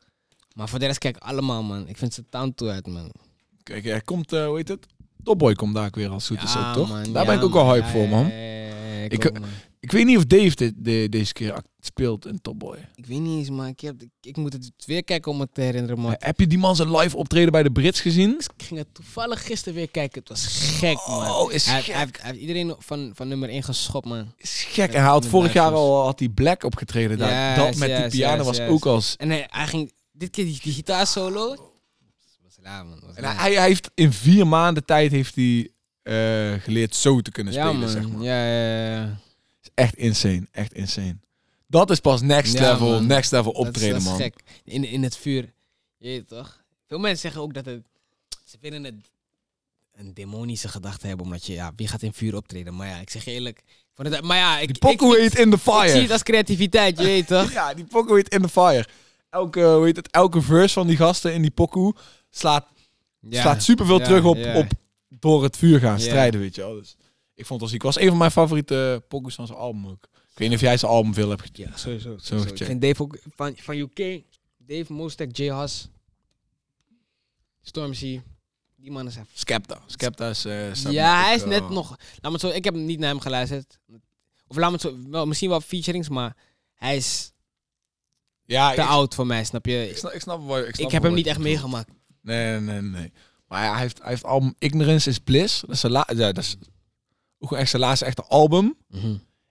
Maar 0.54 0.68
voor 0.68 0.78
de 0.78 0.86
rest 0.86 0.98
kijk 0.98 1.16
ik 1.16 1.22
allemaal, 1.22 1.62
man. 1.62 1.88
Ik 1.88 1.96
vind 1.96 2.14
ze 2.14 2.24
town 2.28 2.52
toe 2.54 2.68
uit, 2.70 2.86
man. 2.86 3.12
Kijk, 3.62 3.84
er 3.86 4.04
komt, 4.04 4.32
eh, 4.32 4.46
hoe 4.46 4.56
heet 4.56 4.68
het? 4.68 4.86
Topboy 5.22 5.54
komt 5.54 5.74
daar 5.74 5.86
ook 5.86 5.94
weer 5.94 6.08
als 6.10 6.26
goed 6.26 6.42
is 6.42 6.56
ook, 6.56 6.72
toch? 6.72 6.88
man. 6.88 7.12
daar 7.12 7.22
Ja, 7.22 7.28
ben 7.28 7.38
ik 7.38 7.44
ook 7.44 7.52
man. 7.54 7.64
wel 7.66 7.72
hype 7.74 7.86
Ja, 7.86 7.92
voor, 7.92 8.02
ja, 8.02 8.08
man. 8.08 8.26
ja, 8.26 8.34
ja, 8.36 8.94
ja, 8.96 9.04
ik 9.04 9.12
Ik- 9.12 9.26
ook, 9.26 9.38
man. 9.40 9.48
Ik 9.84 9.92
weet 9.92 10.04
niet 10.04 10.16
of 10.16 10.24
Dave 10.24 10.72
de- 10.76 11.08
deze 11.08 11.32
keer 11.32 11.62
speelt 11.80 12.26
in 12.26 12.40
Topboy. 12.40 12.88
Ik 12.94 13.06
weet 13.06 13.20
niet 13.20 13.38
eens, 13.38 13.50
maar 13.50 13.68
ik, 13.68 13.80
heb, 13.80 13.94
ik, 14.20 14.36
moet 14.36 14.52
het 14.52 14.70
weer 14.86 15.04
kijken 15.04 15.32
om 15.32 15.40
het 15.40 15.54
te 15.54 15.60
herinneren. 15.60 16.16
Heb 16.18 16.40
je 16.40 16.46
die 16.46 16.58
man 16.58 16.76
zijn 16.76 16.96
live 16.96 17.16
optreden 17.16 17.52
bij 17.52 17.62
de 17.62 17.70
Brits 17.72 18.00
gezien? 18.00 18.30
ik 18.56 18.62
ging 18.64 18.78
het 18.80 18.94
toevallig 18.94 19.46
gisteren 19.46 19.74
weer 19.74 19.90
kijken. 19.90 20.18
Het 20.20 20.28
was 20.28 20.46
gek, 20.78 20.98
man. 21.06 21.30
Oh, 21.30 21.52
is 21.52 21.66
hij, 21.66 21.82
gek. 21.82 21.92
Hij, 21.94 22.02
heeft, 22.02 22.16
hij 22.20 22.30
heeft 22.30 22.40
iedereen 22.40 22.74
van, 22.78 23.12
van 23.14 23.28
nummer 23.28 23.48
1 23.48 23.62
geschopt, 23.62 24.06
man. 24.06 24.32
Is 24.36 24.64
gek. 24.68 24.92
En 24.92 25.00
hij 25.00 25.10
had 25.10 25.26
vorig 25.26 25.52
jaar 25.52 25.72
al 25.72 26.04
had 26.04 26.18
hij 26.18 26.28
Black 26.28 26.62
opgetreden 26.64 27.18
daar. 27.18 27.56
Dat 27.56 27.76
met 27.76 27.96
die 27.96 28.08
piano 28.08 28.44
was 28.44 28.60
ook 28.60 28.86
als... 28.86 29.16
En 29.16 29.28
hij, 29.30 29.46
hij 29.50 29.66
ging 29.66 29.92
dit 30.12 30.30
keer 30.30 30.44
die, 30.44 30.60
die 30.62 30.72
gitaarsolo. 30.72 31.48
was 32.42 32.56
laag, 32.60 32.84
man. 32.84 33.00
Was 33.06 33.14
En 33.16 33.22
laag. 33.22 33.40
hij, 33.40 33.52
hij 33.54 33.66
heeft 33.66 33.90
in 33.94 34.12
vier 34.12 34.46
maanden 34.46 34.84
tijd 34.84 35.10
heeft 35.10 35.34
hij 35.34 35.68
eh, 36.02 36.60
geleerd 36.62 36.94
zo 36.94 37.20
te 37.20 37.30
kunnen 37.30 37.52
ja, 37.52 37.62
spelen, 37.64 37.80
man. 37.80 37.88
zeg 37.88 38.08
maar. 38.08 38.22
Ja, 38.22 38.46
ja, 38.46 38.90
ja. 38.90 39.22
Echt 39.74 39.94
insane. 39.94 40.46
Echt 40.50 40.72
insane. 40.72 41.16
Dat 41.66 41.90
is 41.90 42.00
pas 42.00 42.20
next 42.20 42.52
Ja, 42.52 42.70
level, 42.72 42.88
man. 42.90 43.06
next 43.06 43.30
level 43.32 43.52
Dat 43.52 43.62
is- 43.62 43.68
optreden, 43.68 43.92
dat 43.92 44.02
is 44.02 44.08
man. 44.08 44.16
gek. 44.18 44.34
In, 44.64 44.84
in 44.84 45.02
het 45.02 45.16
vuur. 45.16 45.52
Je 45.98 46.08
weet 46.08 46.28
toch? 46.28 46.62
Veel 46.86 46.98
mensen 46.98 47.20
zeggen 47.20 47.40
ook 47.40 47.54
dat 47.54 47.64
het... 47.64 47.82
Ze 48.44 48.56
vinden 48.60 48.84
het 48.84 48.94
een 49.94 50.14
demonische 50.14 50.68
gedachte 50.68 51.06
hebben. 51.06 51.24
Omdat 51.26 51.46
je... 51.46 51.52
Ja, 51.52 51.72
wie 51.76 51.88
gaat 51.88 52.02
in 52.02 52.12
vuur 52.12 52.36
optreden? 52.36 52.76
Maar 52.76 52.88
ja, 52.88 52.96
ik 52.96 53.10
zeg 53.10 53.24
je 53.24 53.30
eerlijk... 53.30 53.62
het- 53.94 54.22
Maar 54.22 54.36
ja, 54.36 54.58
ik, 54.58 54.66
Die 54.68 54.78
pokoe 54.78 55.18
heet 55.20 55.38
In 55.38 55.50
The 55.50 55.56
ik 55.56 55.62
zie 55.62 55.72
Fire. 55.72 56.00
het 56.00 56.10
als 56.10 56.22
creativiteit, 56.22 56.98
je 56.98 57.04
weet 57.04 57.26
toch? 57.26 57.52
Ja, 57.60 57.74
die 57.74 57.84
pokoe 57.84 58.16
heet 58.16 58.28
In 58.34 58.42
The 58.42 58.48
Fire. 58.48 58.86
Elke, 59.30 59.62
hoe 59.64 59.84
heet 59.84 59.96
het, 59.96 60.10
elke 60.10 60.42
verse 60.42 60.74
van 60.74 60.86
die 60.86 60.96
gasten 60.96 61.34
in 61.34 61.42
die 61.42 61.50
pokoe 61.50 61.94
slaat, 62.30 62.66
Ja. 63.20 63.40
slaat 63.40 63.62
superveel 63.62 63.98
Ja, 63.98 64.04
terug 64.04 64.24
op, 64.24 64.36
ja. 64.36 64.56
op 64.56 64.66
door 65.08 65.42
het 65.42 65.56
vuur 65.56 65.78
gaan 65.80 66.00
strijden, 66.00 66.40
weet 66.40 66.54
je 66.54 66.60
wel. 66.60 66.74
Dus 66.74 66.96
ik 67.34 67.46
vond 67.46 67.60
het 67.60 67.60
wel 67.60 67.68
ziek. 67.68 67.82
was 67.82 67.98
een 68.00 68.08
van 68.08 68.18
mijn 68.18 68.30
favoriete 68.30 69.04
pokoes 69.08 69.34
van 69.34 69.46
zijn 69.46 69.58
album 69.58 69.86
ook. 69.86 70.04
Ik 70.12 70.40
weet 70.40 70.48
niet 70.48 70.56
of 70.58 70.64
jij 70.64 70.76
zijn 70.76 70.90
album 70.92 71.14
veel 71.14 71.28
hebt 71.28 71.40
gecheckt. 71.40 71.58
Ja, 71.58 71.76
sowieso. 71.76 72.10
Zo 72.18 72.24
sowieso. 72.36 72.54
Ik 72.54 72.64
vind 72.64 72.80
Dave 72.82 73.02
ook 73.02 73.18
van, 73.36 73.54
van 73.56 73.76
UK. 73.76 74.22
Dave 74.58 74.92
Mostek, 74.92 75.36
J. 75.36 75.48
Haas. 75.50 75.88
Stormzy. 77.62 78.20
Die 78.76 78.90
man 78.90 79.06
is 79.06 79.14
even... 79.14 79.28
Skepta. 79.32 79.80
Skepta 79.86 80.28
is... 80.28 80.44
eh, 80.44 80.74
Ja, 80.74 81.24
hij 81.24 81.34
is 81.34 81.44
net 81.44 81.60
eh, 81.62 81.70
nog... 81.70 81.96
Laat 82.20 82.32
me 82.32 82.38
zo... 82.38 82.48
Ik 82.48 82.64
heb 82.64 82.74
niet 82.74 82.98
naar 82.98 83.08
hem 83.08 83.20
geluisterd. 83.20 83.78
Of 84.46 84.56
laat 84.56 84.66
me 84.70 84.72
het 84.72 84.80
zo... 84.80 85.10
Wel, 85.10 85.26
misschien 85.26 85.48
wel 85.48 85.60
featurings, 85.60 86.08
maar... 86.08 86.36
Hij 86.74 86.96
is 86.96 87.32
Ja, 88.44 88.74
te 88.74 88.80
ik, 88.80 88.86
oud 88.88 89.14
voor 89.14 89.26
mij, 89.26 89.44
snap 89.44 89.66
je? 89.66 89.88
ik 89.88 89.96
snap, 89.96 90.12
ik 90.12 90.20
snap 90.20 90.46
wel- 90.46 90.58
ik 90.58 90.74
snap 90.74 90.86
Ik 90.86 90.92
heb 90.92 91.02
hem 91.02 91.14
niet 91.14 91.26
echt 91.26 91.38
meegemaakt. 91.38 91.90
Nee, 92.20 92.60
nee, 92.60 92.80
nee. 92.80 93.12
Maar 93.48 93.70
hij 93.72 93.80
heeft, 93.80 93.98
hij 93.98 94.08
heeft 94.10 94.24
album 94.24 94.54
Ignorance 94.58 95.08
is 95.10 95.18
Bliss. 95.18 95.60
Dat 95.60 95.70
is, 95.70 95.82
la- 95.82 96.08
ja, 96.14 96.32
dat 96.32 96.38
is 96.38 96.56
echt 97.52 97.70
zijn 97.70 97.82
laatste 97.82 98.04
echte 98.04 98.22
album. 98.22 98.74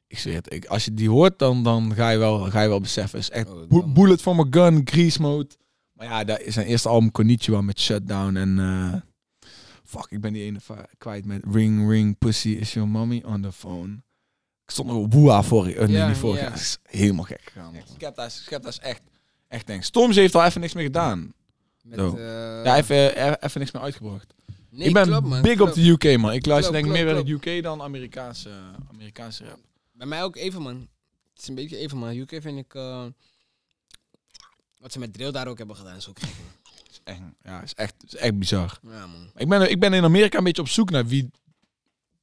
Ik 0.08 0.18
zweer 0.20 0.36
het, 0.36 0.54
ik, 0.54 0.66
als 0.66 0.86
je 0.86 0.94
die 0.94 1.10
hoort, 1.10 1.40
dan, 1.40 1.64
dan 1.64 1.94
ga, 1.96 2.10
je 2.10 2.18
wel, 2.18 2.40
ga 2.40 2.62
je 2.62 2.68
wel 2.70 2.82
beseffen. 2.82 3.20
Het 3.20 3.30
is 3.30 3.36
echt 3.36 3.50
Oh, 3.50 3.70
dan- 3.70 3.94
Bullet 3.94 4.22
for 4.22 4.36
my 4.36 4.46
gun, 4.50 4.82
Grease 4.86 5.22
Mode. 5.22 5.50
Maar 5.94 6.08
ja, 6.08 6.24
dat 6.24 6.40
is 6.42 6.54
zijn 6.54 6.66
eerste 6.68 6.90
album 6.90 7.12
Konnichiwa 7.12 7.62
met 7.62 7.80
Shutdown 7.80 8.36
en... 8.36 8.60
eh, 8.60 8.94
fuck, 9.84 10.06
ik 10.10 10.22
ben 10.22 10.34
die 10.34 10.44
ene 10.44 10.60
kwijt 10.98 11.26
met 11.26 11.44
Ring 11.52 11.90
Ring 11.90 12.18
Pussy 12.18 12.50
is 12.50 12.74
your 12.74 12.90
mommy 12.90 13.24
on 13.26 13.42
the 13.42 13.52
phone. 13.52 13.94
Ik 14.66 14.72
stond 14.72 14.88
nog 14.88 14.98
op 14.98 15.14
Woeha 15.14 15.44
vorig, 15.44 15.74
eh, 15.76 15.88
nee, 15.88 15.98
Ja, 15.98 16.08
niet 16.08 16.18
ja. 16.22 16.28
jaar. 16.28 16.52
Het 16.52 16.60
is 16.60 16.78
helemaal 16.84 17.24
gek 17.26 17.42
gegaan. 17.44 17.74
Skepta 18.28 18.70
is, 18.70 18.80
echt, 18.80 19.02
echt 19.48 19.68
denk. 19.68 19.84
Storms 19.84 20.16
heeft 20.16 20.36
al 20.36 20.44
even 20.46 20.62
niks 20.62 20.74
meer 20.74 20.84
gedaan. 20.84 21.34
Met, 21.84 22.00
eh, 22.00 22.06
ja, 22.18 22.62
hij 22.64 22.74
heeft 22.76 22.90
eh, 22.90 23.06
e- 23.28 23.36
even 23.40 23.60
niks 23.60 23.72
meer 23.72 23.82
uitgebracht. 23.82 24.34
Nee, 24.78 24.88
ik 24.88 24.94
ben 24.94 25.10
man, 25.10 25.42
big 25.42 25.62
op 25.62 25.74
de 25.74 25.90
UK, 25.90 26.18
man. 26.18 26.34
Ik 26.34 26.46
luister 26.46 26.74
denk 26.74 26.86
ik 26.86 26.92
meer 26.92 27.06
naar 27.06 27.24
de 27.26 27.32
UK 27.32 27.64
dan 27.64 27.82
Amerikaanse, 27.82 28.50
Amerikaanse 28.90 29.46
rap. 29.46 29.60
Bij 29.92 30.08
mij 30.08 30.24
ook 30.24 30.36
even, 30.36 30.62
man. 30.62 30.88
Het 31.34 31.42
is 31.42 31.48
een 31.48 31.56
beetje 31.56 31.78
even, 31.78 31.98
man. 31.98 32.16
UK 32.16 32.38
vind 32.42 32.58
ik... 32.58 32.74
eh, 32.76 33.06
wat 34.78 34.92
ze 34.92 35.00
met 35.00 35.14
drill 35.14 35.32
daar 35.32 35.48
ook 35.48 35.58
hebben 35.58 35.76
gedaan 35.76 35.96
is 35.96 36.10
ook 36.10 36.20
gek, 36.20 36.30
man. 36.30 36.74
Is 36.92 37.00
echt, 37.04 37.20
ja, 37.44 37.62
is 37.62 37.74
echt, 37.74 37.94
is 38.06 38.16
echt 38.16 38.38
bizar. 38.40 38.80
Ja, 38.84 39.08
man. 39.08 39.32
Ik 39.36 39.50
ben, 39.50 39.70
ik 39.70 39.80
ben 39.80 39.94
in 39.94 40.04
Amerika 40.04 40.38
een 40.38 40.44
beetje 40.44 40.62
op 40.62 40.68
zoek 40.68 40.90
naar 40.90 41.06
wie... 41.08 41.30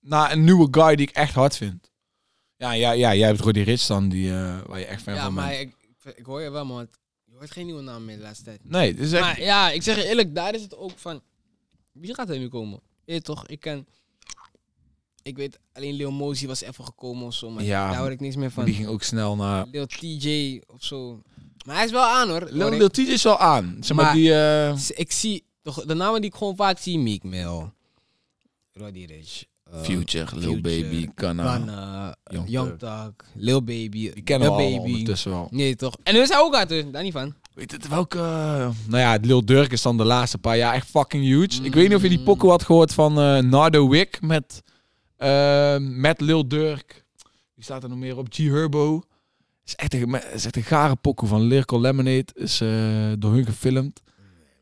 Naar 0.01 0.33
een 0.33 0.45
nieuwe 0.45 0.69
guy 0.71 0.97
die 0.97 1.09
ik 1.09 1.15
echt 1.15 1.35
hard 1.35 1.57
vind. 1.57 1.91
Ja, 2.57 2.73
ja, 2.73 2.91
ja, 2.93 3.15
jij 3.15 3.27
hebt 3.27 3.41
Roddy 3.41 3.61
Rich 3.61 3.87
dan, 3.87 4.09
die, 4.09 4.31
eh, 4.33 4.59
waar 4.67 4.79
je 4.79 4.85
echt 4.85 5.03
fan 5.03 5.15
Ja, 5.15 5.25
van 5.25 5.35
maar 5.35 5.49
bent. 5.49 5.61
ik, 6.05 6.15
ik 6.17 6.25
hoor 6.25 6.41
je 6.41 6.51
wel, 6.51 6.65
man. 6.65 6.89
Je 7.25 7.35
hoort 7.37 7.51
geen 7.51 7.67
nieuwe 7.67 7.83
naam 7.83 8.05
meer 8.05 8.17
de 8.17 8.23
laatste 8.23 8.45
tijd. 8.45 8.61
Nee, 8.65 8.91
het 8.91 9.01
is 9.01 9.13
echt... 9.13 9.23
Maar 9.23 9.41
ja, 9.41 9.71
ik 9.71 9.83
zeg 9.83 9.97
je 9.97 10.05
eerlijk, 10.09 10.35
daar 10.35 10.55
is 10.55 10.63
het 10.63 10.77
ook 10.77 10.99
van... 10.99 11.23
Wie 12.01 12.15
gaat 12.15 12.29
er 12.31 12.39
nu 12.39 12.49
komen? 12.49 12.81
Je 13.05 13.13
weet 13.13 13.25
toch, 13.25 13.47
ik 13.47 13.61
ken... 13.61 13.87
Ik 15.23 15.37
weet, 15.37 15.59
alleen 15.73 15.95
Lil 15.95 16.11
Mosey 16.11 16.49
was 16.49 16.61
even 16.63 16.85
gekomen 16.85 17.27
of 17.27 17.35
zo, 17.35 17.51
maar 17.51 17.65
Ja, 17.65 17.91
daar 17.91 17.99
hoor 18.01 18.11
ik 18.11 18.21
niks 18.21 18.37
meer 18.37 18.51
van. 18.51 18.65
die 18.65 18.75
ging 18.75 18.87
ook 18.89 19.03
snel 19.03 19.37
naar... 19.37 19.67
Lil 19.71 19.87
TJ 19.87 20.61
of 20.67 20.85
zo. 20.85 21.23
Maar 21.67 21.77
hij 21.77 21.85
is 21.85 21.91
wel 21.91 22.03
aan 22.05 22.29
hoor. 22.29 22.49
Lil, 22.51 22.73
ik. 22.73 22.93
TJ 22.93 23.01
is 23.03 23.23
wel 23.23 23.39
aan. 23.39 23.77
Zeg 23.81 23.97
maar, 23.97 24.05
Maar- 24.05 24.15
die... 24.15 24.35
eh, 24.35 24.79
Ik 24.89 25.13
zie, 25.13 25.45
toch, 25.63 25.85
de 25.85 25.95
namen 25.95 26.21
die 26.21 26.31
ik 26.31 26.37
gewoon 26.37 26.57
vaak 26.57 26.79
zie, 26.79 26.99
Meek 26.99 27.23
Mill, 27.23 27.71
Roddy 28.73 29.05
Rich, 29.05 29.45
eh, 29.65 29.81
Future, 29.83 30.37
Lil 30.39 30.53
Future, 30.55 30.61
Baby. 30.61 31.09
Gunna, 31.15 32.17
Young 32.25 32.49
Young 32.49 32.79
Thug, 32.79 33.13
Lil 33.35 33.63
Baby, 33.63 33.89
Die 34.13 34.23
kennen 34.23 34.49
Lil 34.49 34.57
we 34.57 34.63
allemaal 34.63 34.81
Baby. 34.83 34.93
ondertussen 34.93 35.31
wel. 35.31 35.49
Nee 35.51 35.77
toch? 35.77 35.97
En 36.03 36.15
nu 36.15 36.21
is 36.21 36.29
hij 36.29 36.39
ook 36.39 36.55
uit, 36.55 36.69
dus 36.69 36.85
daar 36.91 37.03
niet 37.03 37.13
van. 37.13 37.35
Weet 37.61 37.73
het 37.73 37.89
welke... 37.89 38.19
Nou 38.87 38.99
ja, 38.99 39.19
Lil 39.23 39.45
Durk 39.45 39.73
is 39.73 39.83
dan 39.83 39.97
de 39.97 40.05
laatste 40.05 40.39
paar 40.39 40.57
jaar 40.57 40.75
echt 40.75 40.87
fucking 40.87 41.25
huge. 41.25 41.63
Ik 41.63 41.75
weet 41.75 41.87
niet 41.89 41.97
of 41.97 42.03
je 42.03 42.09
die 42.09 42.23
pokoe 42.23 42.51
had 42.51 42.63
gehoord 42.63 42.95
van 42.95 43.19
eh, 43.19 43.39
Nardo 43.39 43.89
Wick 43.89 44.21
met, 44.21 44.63
eh, 45.17 45.77
met 45.79 46.21
Lil 46.21 46.49
Durk. 46.49 47.05
Wie 47.55 47.65
staat 47.65 47.83
er 47.83 47.89
nog 47.89 47.99
meer 47.99 48.17
op? 48.17 48.27
G 48.31 48.37
Herbo. 48.37 49.03
Is 49.65 49.75
echt 49.77 49.95
een, 49.95 50.33
is 50.33 50.45
echt 50.45 50.57
een 50.57 50.63
gare 50.63 50.97
pokoe 50.97 51.29
van 51.29 51.41
Lyrical 51.41 51.81
Lemonade. 51.81 52.27
Is 52.35 52.61
eh, 52.61 53.13
door 53.19 53.33
hun 53.33 53.45
gefilmd. 53.45 54.03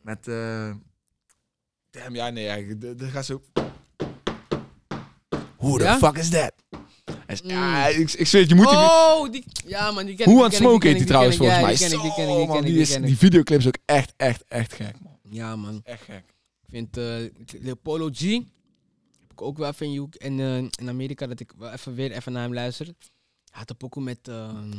Met... 0.03 0.29
eh 0.29 0.71
damn, 1.91 2.15
ja, 2.15 2.29
nee. 2.31 2.45
Ja, 2.45 2.75
dat 2.95 3.09
gaat 3.11 3.25
zo... 3.25 3.43
Who 5.57 5.77
the 5.77 5.85
Ja? 5.85 5.99
fuck 5.99 6.17
is 6.17 6.29
that? 6.29 6.53
Mm. 7.29 7.51
Ja, 7.51 7.87
ik, 7.87 8.13
ik 8.13 8.27
zweer 8.27 8.41
het, 8.41 8.51
je 8.51 8.57
moet 8.57 8.69
die... 8.69 8.77
Oh, 8.77 9.31
die, 9.31 9.45
ja 9.67 9.91
man, 9.91 10.07
die 10.07 10.17
ken 10.17 10.25
Hoe 10.25 10.37
ik, 10.37 10.43
aan 10.43 10.49
die 10.51 10.59
het 10.59 10.67
smoken 10.69 10.89
heet 10.89 10.99
die 10.99 11.07
trouwens 11.07 11.37
volgens 11.37 11.61
mij. 11.61 11.75
Die 11.75 11.89
ken 11.89 11.97
ik, 11.97 12.03
die 12.03 12.13
ken 12.15 12.29
ik, 12.29 12.29
Zo, 12.29 12.37
die 12.37 12.47
ken 12.47 12.47
man, 12.47 12.57
ik, 12.57 12.65
die, 12.65 12.73
die 12.73 12.83
is, 12.83 12.91
ken 12.93 13.01
ik. 13.01 13.07
die 13.07 13.17
videoclip 13.19 13.59
is 13.59 13.67
ook 13.67 13.79
echt, 13.85 14.13
echt, 14.17 14.45
echt 14.49 14.73
gek, 14.73 15.01
man. 15.01 15.19
Ja 15.31 15.57
man, 15.57 15.81
Echt 15.85 16.03
gek. 16.03 16.25
ik 16.63 16.69
vind 16.71 16.97
eh 16.97 17.17
Lil 17.61 17.77
Polo 17.77 18.11
G, 18.13 18.21
heb 18.21 19.33
ik 19.33 19.43
ook 19.43 19.59
wel 19.59 19.69
even 19.69 19.87
in, 19.87 20.11
en, 20.19 20.41
eh, 20.41 20.57
in 20.57 20.89
Amerika, 20.89 21.27
dat 21.27 21.41
ik 21.41 21.53
wel 21.57 21.73
even 21.73 21.95
weer 21.95 22.13
even 22.13 22.33
naar 22.33 22.43
hem 22.43 22.55
luister. 22.55 22.87
Hij 22.87 22.95
had 23.51 23.71
een 23.71 23.77
pokoe 23.77 24.03
met... 24.03 24.29
ehm 24.29 24.73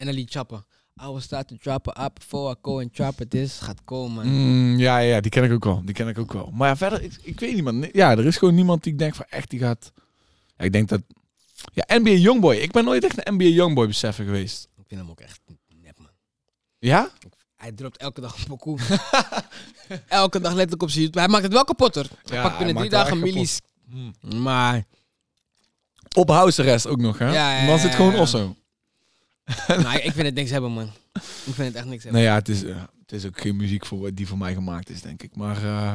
en 0.00 0.06
dan 0.06 0.14
liet 0.14 0.30
chappen. 0.30 0.66
I 1.02 1.06
will 1.06 1.20
start 1.20 1.48
to 1.48 1.56
drop 1.60 1.86
it 1.86 1.98
up 1.98 2.14
before 2.14 2.52
I 2.52 2.54
go 2.62 2.78
and 2.80 2.94
drop 2.94 3.20
it. 3.20 3.30
This 3.30 3.58
gaat 3.60 3.84
komen. 3.84 4.26
Mm, 4.26 4.78
ja, 4.78 4.98
ja, 4.98 5.20
die 5.20 5.30
ken 5.30 5.44
ik 5.44 5.52
ook 5.52 5.64
wel. 5.64 5.82
Die 5.84 5.94
ken 5.94 6.08
ik 6.08 6.18
ook 6.18 6.32
wel. 6.32 6.50
Maar 6.54 6.68
ja, 6.68 6.76
verder, 6.76 7.02
ik, 7.02 7.18
ik 7.22 7.40
weet 7.40 7.54
niet, 7.54 7.64
man. 7.64 7.88
Ja, 7.92 8.10
er 8.10 8.26
is 8.26 8.36
gewoon 8.36 8.54
niemand 8.54 8.82
die 8.82 8.92
ik 8.92 8.98
denk 8.98 9.14
van 9.14 9.24
echt, 9.28 9.50
die 9.50 9.58
gaat... 9.58 9.92
Ja, 10.56 10.64
ik 10.64 10.72
denk 10.72 10.88
dat... 10.88 11.00
Ja, 11.72 11.98
NBA 11.98 12.10
Youngboy. 12.10 12.56
Ik 12.56 12.70
ben 12.70 12.84
nooit 12.84 13.04
echt 13.04 13.26
een 13.26 13.34
NBA 13.34 13.44
Youngboy 13.44 13.86
beseffen 13.86 14.24
geweest. 14.24 14.68
Ik 14.76 14.84
vind 14.86 15.00
hem 15.00 15.10
ook 15.10 15.20
echt 15.20 15.40
nep 15.82 15.98
man. 15.98 16.10
Ja? 16.78 17.10
Hij 17.56 17.72
dropt 17.72 17.96
elke 17.96 18.20
dag 18.20 18.36
een 18.36 18.44
pokoe. 18.46 18.78
elke 20.08 20.40
dag 20.40 20.52
letterlijk 20.52 20.82
op 20.82 20.90
zijn 20.90 21.00
YouTube. 21.00 21.20
Hij 21.20 21.28
maakt 21.28 21.42
het 21.44 21.52
wel 21.52 21.64
kapot 21.64 21.94
hoor. 21.94 22.06
Hij 22.24 22.36
Ja, 22.36 22.42
pakt 22.42 22.58
binnen 22.58 22.76
hij 22.76 22.88
drie 22.88 22.98
dagen 22.98 23.12
echt 23.12 23.22
millies. 23.22 23.60
Maar, 24.36 24.84
Op 26.16 26.28
house 26.28 26.60
arrest 26.62 26.86
ook 26.86 27.00
nog, 27.00 27.18
hè? 27.18 27.32
Ja, 27.32 27.60
ja, 27.60 27.66
Dan 27.66 27.78
ja, 27.78 27.94
gewoon 27.94 28.12
ja. 28.12 28.20
Osso. 28.20 28.56
maar 29.84 29.96
ik 30.04 30.12
vind 30.12 30.26
het 30.26 30.34
niks 30.34 30.50
hebben 30.50 30.70
man. 30.72 30.90
Ik 31.12 31.22
vind 31.54 31.56
het 31.68 31.74
echt 31.74 31.84
niks 31.86 32.02
hebben. 32.02 32.22
Nou 32.22 32.32
ja, 32.32 32.38
het 32.38 32.48
is, 32.48 32.64
eh, 32.64 32.76
het 33.00 33.12
is 33.12 33.26
ook 33.26 33.40
geen 33.40 33.56
muziek 33.56 33.86
voor, 33.86 34.14
die 34.14 34.26
voor 34.26 34.38
mij 34.38 34.54
gemaakt 34.54 34.90
is, 34.90 35.02
denk 35.02 35.22
ik. 35.22 35.36
Maar... 35.36 35.56
eh 35.64 35.94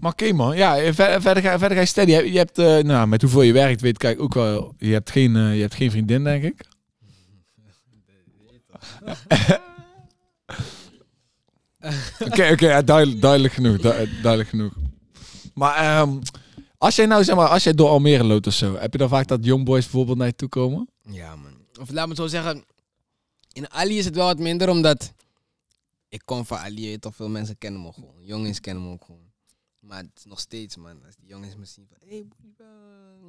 maar 0.00 0.12
oké 0.12 0.32
man, 0.32 0.56
ja, 0.56 0.78
eh, 0.78 0.92
ver- 0.92 1.20
verder 1.22 1.42
ga, 1.42 1.58
verder 1.58 1.76
ga 1.76 1.80
je 1.82 1.88
steady. 1.88 2.10
Je, 2.10 2.32
je 2.32 2.38
hebt, 2.38 2.58
eh, 2.58 2.78
nou, 2.78 3.06
met 3.08 3.22
hoeveel 3.22 3.42
je 3.42 3.52
werkt, 3.52 3.80
weet 3.80 4.02
ik 4.04 4.20
ook 4.20 4.34
wel. 4.34 4.74
Je 4.78 4.92
hebt 4.92 5.10
geen, 5.10 5.32
je 5.32 5.60
hebt 5.60 5.74
geen 5.74 5.90
vriendin, 5.90 6.24
denk 6.24 6.42
ik. 6.44 6.64
Oké, 12.24 12.48
oké, 12.52 12.84
duidelijk, 12.84 13.20
duidelijk 13.20 13.54
genoeg, 13.54 13.76
du- 13.76 14.08
duidelijk 14.22 14.48
genoeg. 14.48 14.72
Maar 15.54 15.74
ehm, 15.76 16.18
als 16.78 16.96
jij 16.96 17.06
nou, 17.06 17.24
zeg 17.24 17.36
maar, 17.36 17.48
als 17.48 17.64
jij 17.64 17.72
door 17.74 17.88
Almere 17.88 18.24
loopt 18.24 18.46
of 18.46 18.52
zo, 18.52 18.76
heb 18.78 18.92
je 18.92 18.98
dan 18.98 19.08
vaak 19.08 19.26
dat 19.28 19.44
youngboys 19.44 19.82
bijvoorbeeld 19.84 20.18
naar 20.18 20.26
je 20.26 20.34
toe 20.34 20.48
komen? 20.48 20.88
Ja, 21.10 21.36
man. 21.36 21.47
Of 21.78 21.90
laat 21.90 22.04
me 22.04 22.08
het 22.12 22.20
zo 22.20 22.26
zeggen. 22.26 22.64
In 23.52 23.70
Ali 23.70 23.98
is 23.98 24.04
het 24.04 24.14
wel 24.14 24.26
wat 24.26 24.38
minder, 24.38 24.68
omdat 24.68 25.12
ik 26.08 26.22
kom 26.24 26.46
van 26.46 26.58
Ali. 26.58 26.86
weet 26.86 27.00
Toch 27.00 27.16
veel 27.16 27.28
mensen 27.28 27.58
kennen 27.58 27.82
me 27.82 27.92
gewoon. 27.92 28.24
Jongens 28.24 28.60
kennen 28.60 28.84
me 28.84 28.90
ook 28.92 29.04
gewoon. 29.04 29.26
Maar 29.80 29.98
het 30.02 30.10
is 30.16 30.24
nog 30.24 30.40
steeds, 30.40 30.76
man. 30.76 31.04
Als 31.06 31.14
die 31.16 31.28
jongens 31.28 31.56
me 31.56 31.64
zien 31.64 31.86
van, 31.88 32.08
hey, 32.08 32.26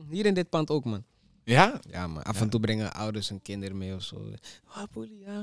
hier 0.10 0.26
in 0.26 0.34
dit 0.34 0.50
pand 0.50 0.70
ook, 0.70 0.86
man. 0.86 1.04
Ja? 1.44 1.80
Ja, 1.90 2.08
man. 2.08 2.24
Af 2.24 2.36
Ja. 2.36 2.42
en 2.42 2.50
toe 2.50 2.60
brengen 2.60 2.94
ouders 2.94 3.30
hun 3.30 3.42
kinderen 3.42 3.78
mee 3.78 3.96
of 3.96 4.04
zo. 4.04 4.32
Ah, 4.66 4.84
boelie, 4.92 5.20
ja. 5.20 5.42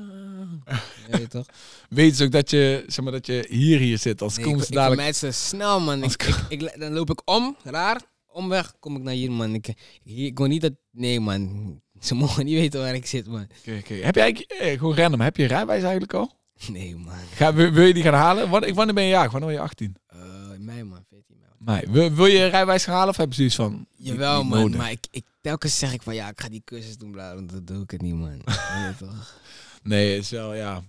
Ja, 0.67 0.81
weet 1.11 1.21
je 1.21 1.29
toch? 1.29 1.47
Weet 1.89 2.17
ze 2.17 2.25
ook 2.25 2.31
dat 2.33 2.51
je, 2.51 2.85
zeg 2.87 3.05
maar, 3.05 3.13
dat 3.13 3.27
je 3.27 3.47
hier 3.49 3.79
hier 3.79 3.99
zit, 3.99 4.23
als 4.23 4.37
Nee, 4.37 4.47
ik, 4.55 4.61
ze 4.61 4.67
ik 4.67 4.73
dadelijk... 4.73 5.15
ze 5.15 5.31
snel, 5.31 5.81
man. 5.81 6.03
Ik, 6.03 6.23
ik, 6.23 6.61
ik- 6.63 6.81
dan 6.81 6.93
loop 6.93 7.11
ik 7.11 7.23
om, 7.25 7.57
raar, 7.63 8.03
omweg, 8.27 8.75
kom 8.79 8.97
ik 8.97 9.03
naar 9.03 9.15
hier, 9.15 9.33
man. 9.33 9.55
Ik, 9.55 9.75
hier, 10.03 10.27
ik 10.27 10.39
wil 10.39 10.47
niet 10.47 10.61
dat... 10.61 10.73
Nee, 10.91 11.21
man. 11.21 11.81
Ze 12.07 12.15
mogen 12.15 12.45
niet 12.45 12.55
weten 12.55 12.81
waar 12.81 12.95
ik 12.95 13.07
zit, 13.07 13.27
man. 13.27 13.47
Oké, 13.61 13.77
oké. 13.79 13.95
Heb 13.95 14.17
eigenlijk, 14.17 14.51
eh, 14.53 14.79
gewoon 14.79 14.95
random, 14.97 15.21
heb 15.21 15.37
je 15.37 15.43
een 15.43 15.49
rijbewijs 15.49 15.83
eigenlijk 15.83 16.15
al? 16.15 16.35
Nee, 16.69 16.97
man. 16.97 17.15
Ga, 17.35 17.55
wil, 17.55 17.71
wil 17.71 17.87
je 17.87 17.95
die 17.95 18.03
gaan 18.03 18.15
halen? 18.15 18.49
Wanneer, 18.51 18.75
wanneer 18.75 18.95
ben 18.95 19.05
je 19.05 19.11
jarig? 19.11 19.31
Wanneer 19.31 19.49
ben 19.51 19.59
je 19.59 19.65
18? 19.65 19.97
Eh 20.07 20.19
mei, 20.59 20.83
man. 20.83 21.05
14 21.11 21.37
mei. 21.59 21.81
Nee. 21.85 21.93
Wil, 21.93 22.13
wil 22.15 22.27
je 22.27 22.39
een 22.39 22.51
rijbewijs 22.51 22.85
gaan 22.85 22.95
halen 22.95 23.09
of 23.09 23.17
heb 23.17 23.29
je 23.29 23.35
zoiets 23.35 23.55
van... 23.55 23.87
Jawel, 23.97 24.41
niet 24.43 24.51
man. 24.51 24.61
nodig? 24.61 24.77
Maar 24.77 24.91
ik, 24.91 25.07
ik, 25.11 25.25
telkens 25.41 25.79
zeg 25.79 25.93
ik 25.93 26.03
van, 26.03 26.15
ja, 26.15 26.29
ik 26.29 26.41
ga 26.41 26.49
die 26.49 26.63
cursus 26.65 26.97
doen, 26.97 27.11
bla, 27.11 27.33
bla, 27.35 27.43
dat 27.53 27.67
doe 27.67 27.83
ik 27.83 27.91
het 27.91 28.01
niet, 28.03 28.15
man. 28.15 28.31
Weet 28.45 28.45
je 28.47 28.95
toch? 28.99 29.35
Nee, 29.83 30.17
is 30.17 30.31
wel, 30.31 30.55
ja... 30.55 30.83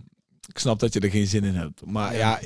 Ik 0.47 0.59
snap 0.59 0.79
dat 0.79 0.93
je 0.93 0.99
er 0.99 1.09
geen 1.09 1.27
zin 1.27 1.43
in 1.43 1.55
hebt. 1.55 1.85
Maar 1.85 2.13
ja, 2.13 2.19
Ja. 2.19 2.39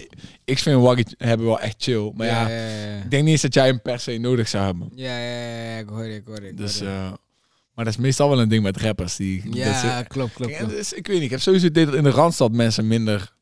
ik 0.45 0.57
vind 0.59 0.82
Waggy 0.82 1.03
hebben 1.17 1.45
wel 1.45 1.59
echt 1.59 1.76
chill. 1.78 2.11
Maar 2.15 2.28
ja, 2.28 2.47
ja, 2.49 2.57
ja, 2.57 2.86
ja. 2.95 3.01
ik 3.03 3.11
denk 3.11 3.24
niet 3.24 3.32
eens 3.32 3.41
dat 3.41 3.53
jij 3.53 3.65
hem 3.67 3.82
per 3.82 3.99
se 3.99 4.17
nodig 4.17 4.47
zou 4.47 4.65
hebben. 4.65 4.89
Ja, 4.95 5.17
ja, 5.19 5.45
ja, 5.45 5.72
ja, 5.72 5.78
ik 5.78 5.88
hoor 5.89 6.03
je, 6.05 6.15
ik 6.15 6.26
hoor 6.26 6.41
je. 6.41 6.47
ik 6.47 6.57
Dus, 6.57 6.80
hoor 6.80 6.89
je. 6.89 6.95
eh, 6.95 7.11
maar 7.74 7.86
dat 7.86 7.93
is 7.93 7.99
meestal 7.99 8.30
wel 8.30 8.41
een 8.41 8.49
ding 8.49 8.63
met 8.63 8.78
rappers. 8.78 9.15
Die, 9.15 9.55
ja, 9.55 9.80
ze- 9.80 10.05
klopt, 10.07 10.34
klopt, 10.34 10.51
Ja, 10.51 10.57
klopt. 10.57 10.74
dus, 10.74 10.93
ik 10.93 11.07
weet 11.07 11.15
niet, 11.15 11.26
ik 11.26 11.32
heb 11.32 11.39
sowieso 11.39 11.65
het 11.65 11.74
idee 11.76 11.86
dat 11.86 11.95
in 11.95 12.03
de 12.03 12.09
Randstad 12.09 12.51
mensen 12.51 12.88
minder 12.88 13.34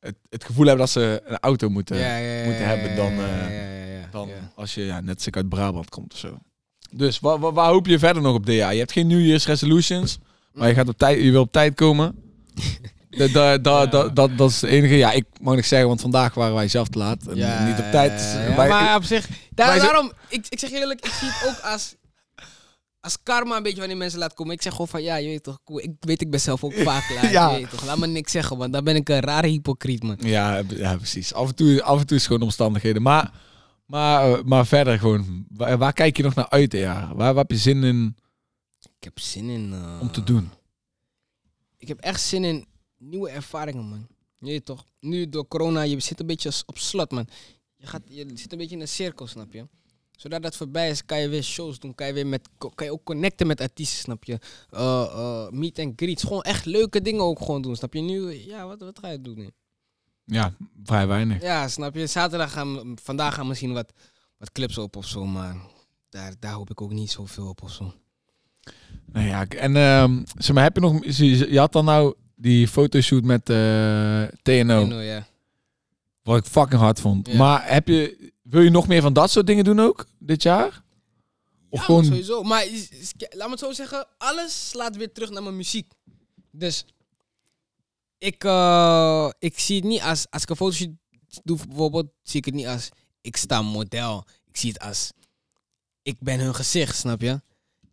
het, 0.00 0.14
het 0.28 0.44
gevoel 0.44 0.66
hebben 0.66 0.84
dat 0.84 0.90
ze 0.94 1.22
een 1.26 1.38
auto 1.38 1.68
moeten, 1.68 1.96
Ja, 1.96 2.16
ja, 2.16 2.38
ja, 2.38 2.44
moeten 2.44 2.66
hebben 2.66 2.96
dan, 2.96 3.12
eh, 3.12 4.02
dan 4.10 4.30
als 4.54 4.74
je 4.74 4.84
ja, 4.84 5.00
net 5.00 5.28
uit 5.30 5.48
Brabant 5.48 5.88
komt 5.88 6.12
of 6.12 6.18
zo. 6.18 6.38
Dus 6.90 7.20
waar, 7.20 7.38
waar, 7.38 7.52
waar 7.52 7.68
hoop 7.70 7.86
je 7.86 7.98
verder 7.98 8.22
nog 8.22 8.34
op 8.34 8.46
dit 8.46 8.54
jaar? 8.56 8.72
Je 8.72 8.78
hebt 8.78 8.92
geen 8.92 9.06
New 9.06 9.24
Year's 9.26 9.46
resolutions, 9.46 10.18
maar 10.52 10.68
je, 10.68 10.74
gaat 10.74 10.88
op 10.88 10.98
tijd, 10.98 11.22
je 11.22 11.30
wil 11.30 11.40
op 11.42 11.52
tijd 11.52 11.74
komen. 11.74 12.14
Da, 13.16 13.26
da, 13.28 13.58
da, 13.58 13.86
da- 13.86 14.08
dat, 14.08 14.38
dat 14.38 14.50
is 14.50 14.60
het 14.60 14.70
enige. 14.70 14.94
Ja, 14.96 15.12
ik 15.12 15.24
mag 15.40 15.54
niks 15.54 15.68
zeggen, 15.68 15.88
want 15.88 16.00
vandaag 16.00 16.34
waren 16.34 16.54
wij 16.54 16.68
zelf 16.68 16.88
te 16.88 16.98
laat. 16.98 17.26
En 17.26 17.36
Ja, 17.36 17.66
niet 17.66 17.78
op 17.78 17.90
tijd. 17.90 18.12
Wij- 18.56 18.68
maar 18.68 18.96
op 18.96 19.04
zich, 19.04 19.28
daar- 19.50 19.66
wij 19.68 19.78
daarom, 19.78 20.12
ik, 20.28 20.46
ik 20.48 20.58
zeg 20.58 20.70
eerlijk, 20.70 21.04
ik 21.06 21.12
zie 21.12 21.28
het 21.28 21.48
ook 21.48 21.58
als, 21.72 21.94
als 23.04 23.22
karma 23.22 23.56
een 23.56 23.62
beetje 23.62 23.78
wanneer 23.78 23.96
mensen 23.96 24.18
laten 24.18 24.36
komen. 24.36 24.54
Ik 24.54 24.62
zeg 24.62 24.72
gewoon 24.72 24.88
van, 24.88 25.02
ja, 25.02 25.16
je 25.16 25.26
weet 25.28 25.42
toch, 25.42 25.60
cool. 25.64 25.80
ik 25.80 25.90
weet, 26.00 26.20
ik 26.20 26.30
ben 26.30 26.40
zelf 26.40 26.64
ook 26.64 26.74
vaak 26.88 27.10
laat. 27.10 27.30
Ja. 27.30 27.50
Je 27.50 27.56
weet 27.60 27.70
toch, 27.70 27.84
laat 27.84 27.98
me 27.98 28.06
niks 28.06 28.32
zeggen, 28.32 28.56
want 28.56 28.72
dan 28.72 28.84
ben 28.84 28.96
ik 28.96 29.08
een 29.08 29.20
rare 29.20 29.46
hypocriet, 29.46 30.02
man. 30.02 30.16
Ja, 30.20 30.62
ja, 30.68 30.96
precies. 30.96 31.34
Af 31.34 31.48
en, 31.48 31.54
toe, 31.54 31.82
af 31.82 32.00
en 32.00 32.06
toe 32.06 32.16
is 32.16 32.26
gewoon 32.26 32.42
omstandigheden. 32.42 33.02
Maar, 33.02 33.32
maar, 33.86 34.32
eh, 34.32 34.42
maar 34.44 34.66
verder 34.66 34.98
gewoon, 34.98 35.46
waar, 35.48 35.78
waar 35.78 35.92
kijk 35.92 36.16
je 36.16 36.22
nog 36.22 36.34
naar 36.34 36.48
uit 36.48 36.72
jaar? 36.72 37.06
Waar, 37.06 37.16
waar 37.16 37.34
heb 37.34 37.50
je 37.50 37.56
zin 37.56 37.84
in 37.84 38.16
Ik 38.80 39.04
heb 39.04 39.18
zin 39.18 39.48
in... 39.48 39.72
eh, 39.72 39.98
om 40.00 40.12
te 40.12 40.24
doen? 40.24 40.50
Ik 41.78 41.88
heb 41.88 42.00
echt 42.00 42.20
zin 42.20 42.44
in 42.44 42.66
nieuwe 42.98 43.30
ervaringen, 43.30 43.84
man. 43.84 44.06
Je 44.38 44.50
weet 44.50 44.64
toch, 44.64 44.84
nu 45.00 45.28
door 45.28 45.48
corona, 45.48 45.82
je 45.82 46.00
zit 46.00 46.20
een 46.20 46.26
beetje 46.26 46.52
op 46.66 46.78
slot, 46.78 47.10
man. 47.10 47.28
Je, 47.76 47.86
gaat, 47.86 48.02
je 48.04 48.26
zit 48.34 48.52
een 48.52 48.58
beetje 48.58 48.74
in 48.74 48.80
een 48.80 48.88
cirkel, 48.88 49.26
snap 49.26 49.52
je? 49.52 49.66
Zodra 50.16 50.38
dat 50.38 50.56
voorbij 50.56 50.90
is, 50.90 51.04
kan 51.04 51.20
je 51.20 51.28
weer 51.28 51.42
shows 51.42 51.78
doen. 51.78 51.94
Kan 51.94 52.06
je, 52.06 52.12
weer 52.12 52.26
met, 52.26 52.48
kan 52.74 52.86
je 52.86 52.92
ook 52.92 53.04
connecten 53.04 53.46
met 53.46 53.60
artiesten, 53.60 53.98
snap 53.98 54.24
je? 54.24 54.38
Eh, 54.70 55.02
eh, 55.02 55.50
meet 55.50 55.78
and 55.78 55.92
greets. 55.96 56.22
Gewoon 56.22 56.42
echt 56.42 56.64
leuke 56.64 57.02
dingen 57.02 57.22
ook 57.22 57.38
gewoon 57.38 57.62
doen, 57.62 57.76
snap 57.76 57.94
je? 57.94 58.00
Nu, 58.00 58.30
ja, 58.30 58.66
wat, 58.66 58.80
wat 58.80 58.98
ga 58.98 59.08
je 59.08 59.20
doen 59.20 59.38
nu? 59.38 59.50
Ja, 60.24 60.54
vrij 60.84 61.06
weinig. 61.06 61.42
Ja, 61.42 61.68
snap 61.68 61.94
je? 61.94 62.06
Zaterdag 62.06 62.52
gaan 62.52 62.74
we, 62.74 62.92
vandaag 63.02 63.34
gaan 63.34 63.42
we 63.42 63.48
misschien 63.48 63.72
wat, 63.72 63.92
wat 64.38 64.52
clips 64.52 64.78
op 64.78 64.96
of 64.96 65.06
zo, 65.06 65.26
maar 65.26 65.56
daar, 66.08 66.34
daar 66.38 66.52
hoop 66.52 66.70
ik 66.70 66.80
ook 66.80 66.92
niet 66.92 67.10
zoveel 67.10 67.48
op 67.48 67.62
of 67.62 67.70
zo. 67.72 67.94
Nou 69.12 69.26
ja, 69.26 69.46
en 69.46 69.76
ehm, 69.76 70.22
zeg 70.38 70.54
maar, 70.54 70.64
heb 70.64 70.74
je 70.74 70.80
nog... 70.80 71.04
Je 71.50 71.58
had 71.58 71.72
dan 71.72 71.84
nou 71.84 72.14
die 72.34 72.68
fotoshoot 72.68 73.24
met 73.24 73.50
eh 73.50 74.22
TNO, 74.42 74.84
know, 74.84 75.02
ja. 75.04 75.26
wat 76.22 76.38
ik 76.38 76.44
fucking 76.44 76.80
hard 76.80 77.00
vond. 77.00 77.26
Ja. 77.28 77.36
Maar 77.36 77.72
heb 77.72 77.88
je, 77.88 78.32
wil 78.44 78.60
je 78.60 78.70
nog 78.70 78.86
meer 78.86 79.02
van 79.02 79.12
dat 79.12 79.30
soort 79.30 79.46
dingen 79.46 79.64
doen 79.64 79.80
ook, 79.80 80.06
dit 80.18 80.42
jaar? 80.42 80.82
Of 81.68 81.78
Ja, 81.80 81.84
gewoon... 81.84 82.04
sowieso. 82.04 82.42
Maar 82.42 82.66
is- 82.66 82.88
is- 82.88 83.12
laat 83.18 83.44
me 83.46 83.50
het 83.50 83.58
zo 83.60 83.72
zeggen, 83.72 84.06
alles 84.18 84.68
slaat 84.68 84.96
weer 84.96 85.12
terug 85.12 85.30
naar 85.30 85.42
mijn 85.42 85.56
muziek. 85.56 85.92
Dus 86.50 86.84
ik, 88.18 88.44
eh, 88.44 89.30
ik 89.38 89.58
zie 89.58 89.76
het 89.76 89.84
niet 89.84 90.00
als, 90.00 90.26
als 90.30 90.42
ik 90.42 90.48
een 90.50 90.56
fotoshoot 90.56 90.88
doe 91.42 91.58
bijvoorbeeld, 91.66 92.06
zie 92.22 92.38
ik 92.38 92.44
het 92.44 92.54
niet 92.54 92.66
als 92.66 92.88
ik 93.20 93.36
sta 93.36 93.62
model. 93.62 94.24
Ik 94.48 94.56
zie 94.56 94.72
het 94.72 94.80
als 94.82 95.12
ik 96.02 96.16
ben 96.20 96.40
hun 96.40 96.54
gezicht, 96.54 96.96
snap 96.96 97.20
je? 97.20 97.40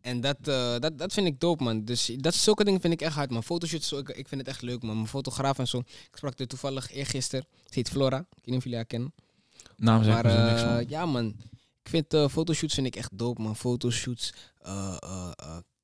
En 0.01 0.21
dat, 0.21 0.37
eh, 0.47 0.79
dat, 0.79 0.97
dat 0.97 1.13
vind 1.13 1.27
ik 1.27 1.39
dope, 1.39 1.63
man. 1.63 1.85
Dus 1.85 2.11
dat, 2.15 2.35
zulke 2.35 2.63
dingen 2.63 2.81
vind 2.81 2.93
ik 2.93 3.01
echt 3.01 3.15
hard, 3.15 3.31
man. 3.31 3.43
Fotoshoots, 3.43 3.91
ik, 3.91 4.09
ik 4.09 4.27
vind 4.27 4.41
het 4.41 4.49
echt 4.49 4.61
leuk, 4.61 4.81
man. 4.83 4.95
Mijn 4.95 5.07
fotograaf 5.07 5.59
en 5.59 5.67
zo. 5.67 5.77
Ik 5.77 6.09
sprak 6.13 6.39
er 6.39 6.47
toevallig 6.47 6.91
eergisteren. 6.91 7.45
Ze 7.63 7.69
heet 7.73 7.89
Flora. 7.89 8.17
Ik 8.17 8.25
weet 8.35 8.45
niet 8.45 8.55
of 8.55 8.63
jullie 8.63 8.77
haar 8.77 8.87
kennen. 8.87 9.13
Naam 9.81 10.03
zegt 10.03 10.23
Maar 10.23 10.49
niks 10.49 10.61
eh, 10.61 10.73
van. 10.73 10.85
ja, 10.87 11.05
man. 11.05 11.35
Ik 11.83 11.89
vind 11.89 12.13
eh, 12.13 12.27
fotoshoots 12.27 12.73
vind 12.73 12.87
ik 12.87 12.95
echt 12.95 13.17
dope, 13.17 13.41
man. 13.41 13.55
Fotoshoots, 13.55 14.33
eh, 14.57 15.27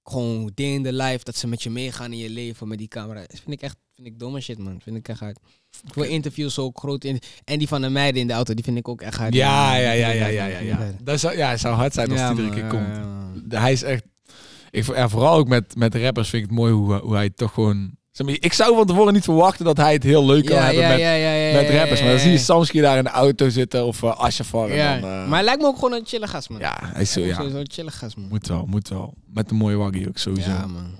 gewoon 0.04 0.52
day 0.56 0.66
in 0.66 0.84
the 0.84 0.94
life, 0.94 1.24
dat 1.24 1.36
ze 1.36 1.48
met 1.48 1.64
je 1.64 1.70
meegaan 1.70 2.12
in 2.12 2.18
je 2.18 2.30
leven 2.30 2.68
met 2.68 2.78
die 2.78 2.88
camera. 2.88 3.20
Dat 3.20 3.40
vind 3.44 3.52
ik 3.52 3.62
echt, 3.62 3.76
vind 3.96 4.08
ik 4.08 4.20
domme 4.20 4.42
shit, 4.42 4.58
man. 4.58 4.82
Vind 4.82 4.96
ik 4.98 5.08
echt 5.08 5.20
hard. 5.20 5.40
Voor 5.86 6.06
interviews 6.06 6.60
ook, 6.60 6.80
grote 6.80 7.08
in 7.08 7.20
En 7.44 7.60
die 7.60 7.68
van 7.68 7.82
de 7.82 7.90
meiden 7.90 8.22
in 8.22 8.28
de 8.28 8.34
auto, 8.34 8.54
die 8.54 8.64
vind 8.64 8.78
ik 8.78 8.88
ook 8.88 9.02
echt 9.02 9.18
hard. 9.18 9.34
Ja, 9.34 9.76
ja, 9.76 9.92
ja, 9.92 10.10
ja, 10.10 10.26
ik 10.26 10.34
ja, 10.34 10.46
ja, 10.46 10.78
ik. 10.78 11.06
Dat 11.06 11.20
zou, 11.20 11.38
ja, 11.38 11.50
het 11.50 11.60
zou 11.60 11.76
hard 11.76 11.94
zijn 11.94 12.12
als 12.12 12.20
Ja, 12.20 12.34
die 12.34 12.44
iedere 12.44 12.62
keer 12.62 12.70
komt. 12.70 13.54
Hij 13.54 13.72
is 13.72 13.84
echt... 13.84 14.04
Ik, 14.72 14.84
vooral 14.84 15.38
ook 15.38 15.48
met, 15.48 15.76
met 15.76 15.96
rappers 15.96 16.30
vind 16.30 16.44
ik 16.44 16.50
het 16.50 16.60
mooi 16.60 16.74
hoe, 16.74 16.94
hoe 16.94 17.16
hij 17.16 17.30
toch 17.30 17.54
gewoon... 17.54 17.98
Ik 18.26 18.54
zou 18.54 18.76
van 18.76 18.86
tevoren 18.86 19.14
niet 19.14 19.24
verwachten 19.24 19.66
dat 19.66 19.78
hij 19.78 19.94
het 19.94 20.04
heel 20.04 20.26
leuk 20.26 20.46
kan 20.46 20.56
Ja, 20.56 20.64
hebben 20.64 20.82
ja, 20.84 20.90
met, 20.90 21.00
ja, 21.00 21.14
ja, 21.14 21.34
ja, 21.34 21.54
met 21.54 21.68
ja, 21.68 21.78
rappers. 21.78 22.00
ja, 22.00 22.06
Maar 22.06 22.14
dan 22.14 22.22
zie 22.24 22.32
je 22.32 22.38
ja. 22.38 22.44
Samsky 22.44 22.82
daar 22.82 22.98
in 22.98 23.04
de 23.04 23.10
auto 23.10 23.50
zitten 23.50 23.86
of 23.86 24.02
uh, 24.02 24.20
Ashafar. 24.20 24.74
Ja, 24.74 24.96
En 24.96 25.02
dan, 25.02 25.10
eh, 25.10 25.18
Maar 25.18 25.34
hij 25.36 25.44
lijkt 25.44 25.62
me 25.62 25.68
ook 25.68 25.76
gewoon 25.76 25.94
een 25.94 26.06
chille 26.06 26.28
gast, 26.28 26.50
man. 26.50 26.60
ja, 26.60 26.78
hij 26.82 27.02
is 27.02 27.12
zo, 27.12 27.20
ja. 27.20 27.36
Sowieso 27.36 27.58
een 27.58 27.70
chille 27.72 27.92
gast, 27.92 28.18
man. 28.18 28.28
Moet 28.30 28.48
wel, 28.48 28.66
moet 28.66 28.88
wel. 28.90 29.14
Met 29.26 29.50
een 29.52 29.56
mooie 29.58 29.76
waggie 29.76 30.08
ook 30.08 30.18
sowieso. 30.18 30.50
Ja, 30.50 30.56
Ja, 30.56 30.66
man. 30.68 30.96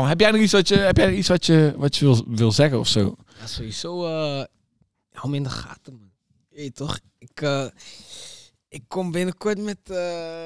maar 0.00 0.08
heb 0.08 0.20
jij 0.20 0.30
nog 0.30 0.40
iets 0.40 0.52
wat 0.52 0.68
je, 0.68 0.76
heb 0.76 0.96
jij 0.96 1.06
nog 1.06 1.16
iets 1.16 1.28
wat 1.28 1.46
je, 1.46 1.74
wat 1.76 1.96
je 1.96 2.04
wil, 2.04 2.24
wil 2.26 2.52
zeggen 2.52 2.78
of 2.78 2.88
zo? 2.88 3.16
Ja, 3.40 3.46
sowieso, 3.46 4.06
eh 4.06 4.44
hou 5.12 5.30
me 5.30 5.36
in 5.36 5.42
de 5.42 5.50
gaten, 5.50 5.92
man. 5.98 6.10
Je 6.50 6.72
toch? 6.72 6.98
Ik, 7.18 7.40
ik 8.68 8.82
kom 8.88 9.10
binnenkort 9.10 9.58
met 9.58 9.78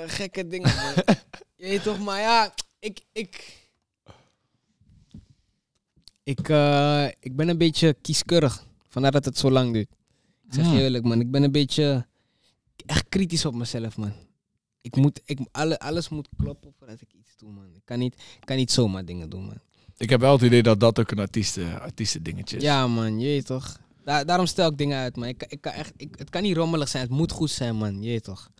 gekke 0.06 0.46
dingen, 0.46 0.74
man. 0.74 1.16
Je 1.72 1.80
toch? 1.80 1.98
Maar 1.98 2.20
ja, 2.20 2.54
ik... 2.78 3.00
Ik, 3.12 3.62
ik, 6.24 6.48
eh, 6.48 7.06
ik 7.20 7.36
ben 7.36 7.48
een 7.48 7.58
beetje 7.58 7.96
kieskeurig. 8.02 8.66
Vandaar 8.88 9.10
dat 9.12 9.24
het 9.24 9.38
zo 9.38 9.50
lang 9.50 9.72
duurt. 9.72 9.88
Ik 10.46 10.52
zeg 10.54 10.64
je 10.64 10.70
Hmm. 10.70 10.78
eerlijk, 10.80 11.04
man. 11.04 11.20
Ik 11.20 11.30
ben 11.30 11.42
een 11.42 11.52
beetje 11.52 12.06
echt 12.86 13.08
kritisch 13.08 13.44
op 13.44 13.54
mezelf, 13.54 13.96
man. 13.96 14.12
Ik 14.80 14.96
moet, 14.96 15.20
ik, 15.24 15.38
alle, 15.50 15.78
alles 15.78 16.08
moet 16.08 16.28
kloppen 16.36 16.72
voordat 16.78 17.00
ik 17.00 17.08
iets 17.12 17.36
doe, 17.36 17.50
man. 17.50 17.74
Ik 17.74 17.82
kan 17.84 17.98
niet, 17.98 18.22
kan 18.44 18.56
niet 18.56 18.70
zomaar 18.72 19.04
dingen 19.04 19.28
doen, 19.30 19.44
man. 19.44 19.58
Ik 19.96 20.10
heb 20.10 20.20
wel 20.20 20.32
het 20.32 20.42
idee 20.42 20.62
dat 20.62 20.80
dat 20.80 20.98
ook 20.98 21.10
een 21.10 21.18
artiesten, 21.18 21.80
artiesten 21.80 22.22
dingetje 22.22 22.56
is. 22.56 22.62
Ja, 22.62 22.86
man, 22.86 23.20
je 23.20 23.26
weet 23.26 23.46
toch. 23.46 23.80
Da- 24.04 24.24
daarom 24.24 24.46
stel 24.46 24.70
ik 24.70 24.78
dingen 24.78 24.98
uit, 24.98 25.16
man. 25.16 25.28
Ik, 25.28 25.42
ik 25.48 25.60
kan 25.60 25.72
echt, 25.72 25.92
ik, 25.96 26.14
het 26.18 26.30
kan 26.30 26.42
niet 26.42 26.56
rommelig 26.56 26.88
zijn, 26.88 27.02
het 27.02 27.12
moet 27.12 27.32
goed 27.32 27.50
zijn, 27.50 27.76
man. 27.76 28.02
Je 28.02 28.08
weet 28.08 28.24
toch. 28.24 28.50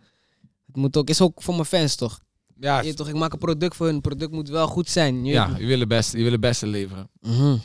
Het 0.65 0.75
moet 0.75 0.97
ook, 0.97 1.09
is 1.09 1.21
ook 1.21 1.41
voor 1.41 1.53
mijn 1.53 1.65
fans, 1.65 1.95
toch? 1.95 2.19
Ja, 2.59 2.79
Je 2.81 2.93
toch, 2.93 3.07
ik 3.07 3.15
maak 3.15 3.33
een 3.33 3.39
product 3.39 3.75
voor 3.75 3.85
hun. 3.85 3.95
Het 3.95 4.03
product 4.03 4.31
moet 4.31 4.49
wel 4.49 4.67
goed 4.67 4.89
zijn. 4.89 5.25
Je 5.25 5.31
ja 5.33 5.49
je 5.57 5.65
wil 5.65 5.79
het 5.79 5.87
beste, 5.87 6.17
je 6.17 6.23
wil 6.23 6.31
het 6.31 6.41
beste 6.41 6.67
leveren. 6.67 7.09
Mhm. 7.21 7.55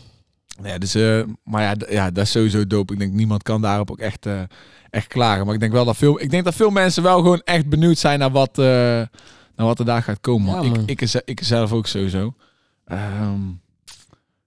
Ja, 0.62 0.78
dus, 0.78 0.94
eh, 0.94 1.22
maar 1.44 1.62
ja, 1.62 1.74
ja, 1.88 2.10
dat 2.10 2.24
is 2.24 2.30
sowieso 2.30 2.66
dope. 2.66 2.92
Ik 2.92 2.98
denk 2.98 3.12
niemand 3.12 3.42
kan 3.42 3.60
daarop 3.62 3.90
ook 3.90 3.98
echt, 3.98 4.26
eh, 4.26 4.42
echt 4.90 5.06
klagen. 5.06 5.44
Maar 5.44 5.54
ik 5.54 5.60
denk 5.60 5.72
wel 5.72 5.84
dat 5.84 5.96
veel, 5.96 6.20
ik 6.20 6.30
denk 6.30 6.44
dat 6.44 6.54
veel 6.54 6.70
mensen 6.70 7.02
wel 7.02 7.16
gewoon 7.20 7.40
echt 7.44 7.68
benieuwd 7.68 7.98
zijn 7.98 8.18
naar 8.18 8.30
wat, 8.30 8.58
eh, 8.58 8.64
naar 8.64 9.66
wat 9.66 9.78
er 9.78 9.84
daar 9.84 10.02
gaat 10.02 10.20
komen. 10.20 10.52
Ja, 10.54 10.60
ik, 10.60 10.76
man. 10.76 10.82
ik, 10.86 11.00
ik, 11.00 11.22
ik 11.24 11.42
zelf 11.44 11.72
ook 11.72 11.86
sowieso. 11.86 12.34
Ehm, 12.84 13.38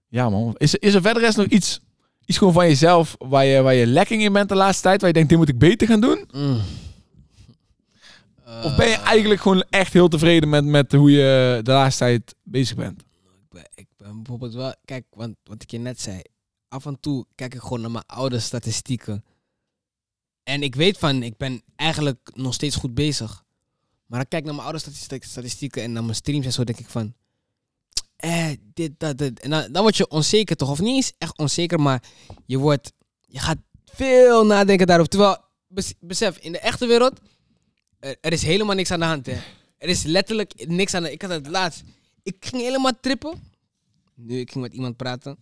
ja 0.08 0.30
man, 0.30 0.54
is, 0.56 0.72
er- 0.72 0.82
is 0.82 0.94
er 0.94 1.02
verder 1.02 1.22
rest 1.22 1.36
nog 1.36 1.46
iets, 1.46 1.80
iets 2.24 2.38
gewoon 2.38 2.52
van 2.52 2.66
jezelf 2.68 3.16
waar 3.18 3.44
je, 3.44 3.62
waar 3.62 3.74
je 3.74 3.86
lekking 3.86 4.22
in 4.22 4.32
bent 4.32 4.48
de 4.48 4.54
laatste 4.54 4.82
tijd? 4.82 4.98
Waar 5.00 5.08
je 5.08 5.14
denkt, 5.14 5.28
dit 5.28 5.38
moet 5.38 5.48
ik 5.48 5.58
beter 5.58 5.86
gaan 5.86 6.00
doen? 6.00 6.24
Mm. 6.32 6.58
Of 8.62 8.76
ben 8.76 8.88
je 8.88 8.94
eigenlijk 8.96 9.40
gewoon 9.40 9.64
echt 9.70 9.92
heel 9.92 10.08
tevreden 10.08 10.48
met, 10.48 10.64
met 10.64 10.92
hoe 10.92 11.10
je 11.10 11.60
de 11.62 11.70
laatste 11.70 12.04
tijd 12.04 12.34
bezig 12.42 12.76
bent? 12.76 13.00
ik 13.00 13.48
ben, 13.50 13.68
ik 13.74 13.86
ben 13.96 14.16
bijvoorbeeld 14.16 14.54
wel, 14.54 14.74
kijk, 14.84 15.04
want 15.10 15.36
wat 15.44 15.62
ik 15.62 15.70
je 15.70 15.78
net 15.78 16.00
zei, 16.00 16.20
af 16.68 16.86
en 16.86 17.00
toe 17.00 17.26
kijk 17.34 17.54
ik 17.54 17.60
gewoon 17.60 17.80
naar 17.80 17.90
mijn 17.90 18.06
oude 18.06 18.38
statistieken. 18.40 19.24
En 20.42 20.62
ik 20.62 20.74
weet 20.74 20.98
van, 20.98 21.22
ik 21.22 21.36
ben 21.36 21.62
eigenlijk 21.76 22.30
nog 22.34 22.54
steeds 22.54 22.76
goed 22.76 22.94
bezig. 22.94 23.44
Maar 24.06 24.18
dan 24.18 24.28
kijk 24.28 24.42
ik 24.42 24.46
naar 24.46 24.54
mijn 24.54 24.66
oude 24.66 24.80
statistiek- 24.82 25.24
statistieken 25.24 25.82
en 25.82 25.92
naar 25.92 26.02
mijn 26.04 26.14
streams 26.14 26.46
en 26.46 26.52
zo, 26.52 26.64
denk 26.64 26.78
ik 26.78 26.88
van, 26.88 27.14
eh, 28.16 28.50
dit, 28.74 28.92
dat, 28.98 29.18
dit. 29.18 29.40
En 29.40 29.50
dan, 29.50 29.82
word 29.82 29.96
je 29.96 30.08
onzeker 30.08 30.56
toch? 30.56 30.70
Of 30.70 30.80
niet 30.80 30.94
eens 30.94 31.12
echt 31.18 31.38
onzeker, 31.38 31.80
maar 31.80 32.02
je 32.46 32.58
wordt, 32.58 32.92
je 33.26 33.38
gaat 33.38 33.58
veel 33.84 34.46
nadenken 34.46 34.86
daarover. 34.86 35.10
Terwijl, 35.10 35.36
bes- 35.68 35.94
besef, 36.00 36.36
in 36.38 36.52
de 36.52 36.58
echte 36.58 36.86
wereld, 36.86 37.20
er, 38.04 38.16
er 38.20 38.32
is 38.32 38.42
helemaal 38.42 38.74
niks 38.74 38.90
aan 38.90 39.00
de 39.00 39.06
hand, 39.06 39.26
hè. 39.26 39.36
Er 39.78 39.88
is 39.88 40.02
letterlijk 40.02 40.66
niks 40.66 40.94
aan 40.94 41.02
de 41.02 41.12
Ik 41.12 41.22
had 41.22 41.30
het 41.30 41.46
laatst. 41.46 41.82
Ik 42.22 42.36
ging 42.40 42.62
helemaal 42.62 42.92
trippen. 43.00 43.52
Nu, 44.14 44.38
ik 44.38 44.50
ging 44.50 44.64
met 44.64 44.74
iemand 44.74 44.96
praten. 44.96 45.36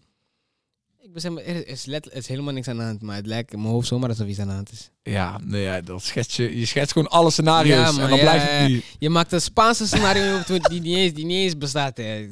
Ik 1.00 1.12
besef, 1.12 1.36
er 1.36 1.66
is, 1.66 1.86
er 1.86 2.14
is 2.14 2.26
helemaal 2.26 2.52
niks 2.52 2.68
aan 2.68 2.76
de 2.76 2.82
hand. 2.82 3.02
Maar 3.02 3.16
het 3.16 3.26
lijkt 3.26 3.52
in 3.52 3.60
mijn 3.60 3.72
hoofd 3.72 3.88
zomaar 3.88 4.08
alsof 4.08 4.26
iets 4.26 4.38
aan 4.38 4.46
de 4.46 4.52
hand 4.52 4.72
is. 4.72 4.90
Ja, 5.02 5.40
nee, 5.44 5.62
ja, 5.62 5.80
dat 5.80 6.02
schets 6.02 6.36
je, 6.36 6.58
je 6.58 6.66
schetst 6.66 6.92
gewoon 6.92 7.08
alle 7.08 7.30
scenario's 7.30 7.96
Ja, 7.96 8.02
en 8.02 8.08
dan 8.08 8.18
ja, 8.18 8.24
blijft 8.24 8.74
het. 8.74 8.84
Je 8.98 9.10
maakt 9.10 9.32
een 9.32 9.40
Spaanse 9.40 9.86
scenario 9.86 10.40
die 10.68 10.80
niet 10.80 10.96
eens, 10.96 11.12
die 11.12 11.24
niet 11.24 11.44
eens 11.44 11.58
bestaat. 11.58 11.96
Hè. 11.96 12.28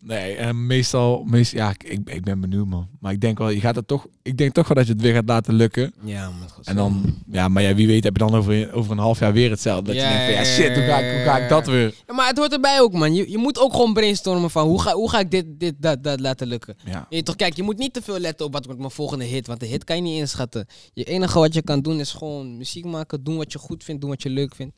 Nee, 0.00 0.34
en 0.34 0.66
meestal, 0.66 1.24
meest, 1.24 1.52
ja, 1.52 1.70
ik, 1.70 2.02
ik, 2.04 2.24
ben 2.24 2.40
benieuwd 2.40 2.66
man. 2.66 2.88
Maar 3.00 3.12
ik 3.12 3.20
denk 3.20 3.38
wel, 3.38 3.48
je 3.48 3.60
gaat 3.60 3.76
het 3.76 3.86
toch, 3.86 4.06
ik 4.22 4.38
denk 4.38 4.54
toch 4.54 4.68
wel 4.68 4.76
dat 4.76 4.86
je 4.86 4.92
het 4.92 5.02
weer 5.02 5.14
gaat 5.14 5.28
laten 5.28 5.54
lukken. 5.54 5.94
Ja, 6.02 6.30
man. 6.30 6.48
God, 6.48 6.66
En 6.66 6.76
dan, 6.76 7.14
ja, 7.30 7.48
maar 7.48 7.62
ja, 7.62 7.74
wie 7.74 7.86
weet 7.86 8.04
heb 8.04 8.16
je 8.16 8.26
dan 8.26 8.34
over, 8.34 8.72
over 8.72 8.92
een 8.92 8.98
half 8.98 9.18
jaar 9.18 9.32
weer 9.32 9.50
hetzelfde. 9.50 9.86
Dat 9.86 9.94
Ja, 9.94 10.02
je 10.02 10.08
denkt 10.08 10.24
van, 10.24 10.34
ja 10.34 10.40
ja, 10.40 10.46
shit, 10.46 10.74
hoe 10.74 10.84
ga 10.84 10.98
ik, 10.98 11.14
hoe 11.14 11.24
ga 11.24 11.38
ik 11.38 11.48
dat 11.48 11.66
weer? 11.66 11.94
Ja, 12.06 12.14
maar 12.14 12.28
het 12.28 12.38
hoort 12.38 12.52
erbij 12.52 12.80
ook, 12.80 12.92
man. 12.92 13.14
Je, 13.14 13.30
je 13.30 13.38
moet 13.38 13.58
ook 13.58 13.72
gewoon 13.72 13.92
brainstormen 13.92 14.50
van 14.50 14.66
hoe 14.66 14.80
ga, 14.80 14.92
hoe 14.92 15.10
ga 15.10 15.18
ik 15.18 15.30
dit, 15.30 15.44
dit, 15.48 15.74
dat, 15.78 16.04
dat 16.04 16.20
laten 16.20 16.46
lukken. 16.46 16.76
Ja. 16.84 17.06
Je, 17.08 17.22
toch, 17.22 17.36
kijk, 17.36 17.56
je 17.56 17.62
moet 17.62 17.78
niet 17.78 17.92
te 17.92 18.02
veel 18.02 18.18
letten 18.18 18.46
op 18.46 18.52
wat 18.52 18.64
wordt 18.64 18.80
mijn 18.80 18.92
volgende 18.92 19.24
hit. 19.24 19.46
Want 19.46 19.60
de 19.60 19.66
hit 19.66 19.84
kan 19.84 19.96
je 19.96 20.02
niet 20.02 20.18
inschatten. 20.18 20.66
Je 20.92 21.04
enige 21.04 21.38
wat 21.38 21.54
je 21.54 21.62
kan 21.62 21.80
doen 21.80 22.00
is 22.00 22.12
gewoon 22.12 22.56
muziek 22.56 22.84
maken. 22.84 23.24
Doen 23.24 23.36
wat 23.36 23.52
je 23.52 23.58
goed 23.58 23.84
vindt, 23.84 24.00
doen 24.00 24.10
wat 24.10 24.22
je 24.22 24.30
leuk 24.30 24.54
vindt. 24.54 24.74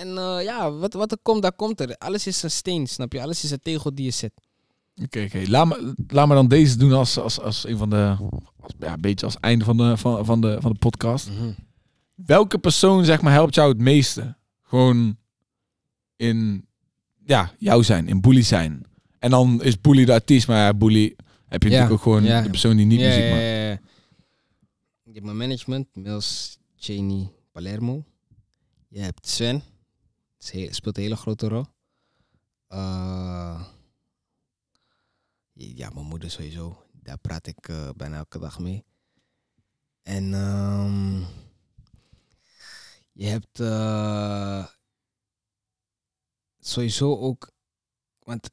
En 0.00 0.18
eh, 0.18 0.44
ja, 0.44 0.72
wat, 0.72 0.92
wat 0.92 1.12
er 1.12 1.18
komt, 1.22 1.42
daar 1.42 1.52
komt 1.52 1.80
er. 1.80 1.96
Alles 1.98 2.26
is 2.26 2.42
een 2.42 2.50
steen, 2.50 2.86
snap 2.86 3.12
je? 3.12 3.22
Alles 3.22 3.44
is 3.44 3.50
een 3.50 3.60
tegel 3.62 3.94
die 3.94 4.04
je 4.04 4.10
zet. 4.10 4.32
Oké, 5.04 5.22
oké. 5.22 5.42
Laat, 5.46 5.66
me, 5.66 5.94
laat 6.06 6.28
me 6.28 6.34
dan 6.34 6.48
deze 6.48 6.76
doen 6.76 6.92
als, 6.92 7.18
als, 7.18 7.40
als 7.40 7.66
een 7.66 7.76
van 7.76 7.90
de, 7.90 8.16
als, 8.60 8.72
ja, 8.78 8.92
een 8.92 9.00
beetje 9.00 9.26
als 9.26 9.40
einde 9.40 9.64
van 9.64 9.76
de, 9.76 9.96
van, 9.96 10.24
van, 10.24 10.40
de, 10.40 10.56
van 10.60 10.72
de 10.72 10.78
podcast. 10.78 11.28
Welke 12.14 12.58
persoon, 12.58 13.04
zeg 13.04 13.20
maar, 13.20 13.32
helpt 13.32 13.54
jou 13.54 13.68
het 13.68 13.80
meeste? 13.80 14.36
Gewoon 14.62 15.16
in, 16.16 16.66
ja, 17.24 17.52
jou 17.58 17.84
zijn, 17.84 18.08
in 18.08 18.20
Bully 18.20 18.42
zijn. 18.42 18.82
En 19.18 19.30
dan 19.30 19.62
is 19.62 19.80
Bully 19.80 20.04
de 20.04 20.12
artiest, 20.12 20.46
maar 20.48 20.56
ja, 20.58 20.74
Bully 20.74 21.16
heb 21.48 21.62
je 21.62 21.68
Ja, 21.70 21.74
natuurlijk 21.74 21.92
ook 21.92 22.02
gewoon 22.02 22.24
ja. 22.24 22.42
de 22.42 22.50
persoon 22.50 22.76
die 22.76 22.86
niet 22.86 23.00
Ja, 23.00 23.06
muziek 23.06 23.22
maakt. 23.30 23.34
ja, 23.42 23.48
ja. 23.68 23.78
Je 25.02 25.12
hebt 25.12 25.24
mijn 25.24 25.36
management, 25.36 25.86
Mills, 25.94 26.58
Cheney, 26.76 27.32
Palermo. 27.52 28.04
Je 28.88 29.00
hebt 29.00 29.28
Sven, 29.28 29.62
speelt 30.44 30.96
een 30.96 31.02
hele 31.02 31.16
grote 31.16 31.48
rol. 31.48 31.64
Eh, 32.66 33.64
ja, 35.52 35.90
mijn 35.90 36.06
moeder 36.06 36.30
sowieso. 36.30 36.84
Daar 36.92 37.18
praat 37.18 37.46
ik 37.46 37.68
eh, 37.68 37.88
bijna 37.96 38.16
elke 38.16 38.38
dag 38.38 38.58
mee. 38.58 38.84
En 40.02 40.34
ehm, 40.34 41.18
je 43.12 43.26
hebt 43.26 43.60
eh, 43.60 44.66
sowieso 46.58 47.16
ook, 47.16 47.50
want 48.18 48.50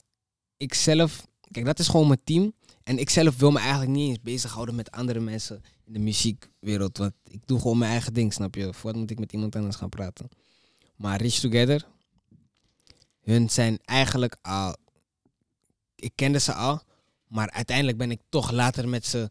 ik 0.57 0.73
zelf, 0.73 1.27
kijk, 1.51 1.65
dat 1.65 1.79
is 1.79 1.88
gewoon 1.88 2.07
mijn 2.07 2.23
team. 2.23 2.53
En 2.83 2.97
ik 2.97 3.09
zelf 3.09 3.38
wil 3.38 3.51
me 3.51 3.59
eigenlijk 3.59 3.91
niet 3.91 4.09
eens 4.09 4.21
bezighouden 4.21 4.75
met 4.75 4.91
andere 4.91 5.19
mensen 5.19 5.63
in 5.83 5.93
de 5.93 5.99
muziekwereld. 5.99 6.97
Want 6.97 7.13
ik 7.23 7.47
doe 7.47 7.59
gewoon 7.59 7.77
mijn 7.77 7.91
eigen 7.91 8.13
ding, 8.13 8.33
snap 8.33 8.55
je? 8.55 8.73
Voor 8.73 8.91
wat 8.91 8.99
moet 8.99 9.11
ik 9.11 9.19
met 9.19 9.33
iemand 9.33 9.55
anders 9.55 9.75
gaan 9.75 9.89
praten? 9.89 10.29
Maar 10.97 11.21
Rich 11.21 11.39
Together, 11.39 11.85
hun 13.21 13.49
zijn 13.49 13.79
eigenlijk 13.85 14.37
al... 14.41 14.75
Ik 15.95 16.11
kende 16.15 16.39
ze 16.39 16.53
al, 16.53 16.81
maar 17.27 17.51
uiteindelijk 17.51 17.97
ben 17.97 18.11
ik 18.11 18.21
toch 18.29 18.51
later 18.51 18.89
met 18.89 19.05
ze 19.05 19.29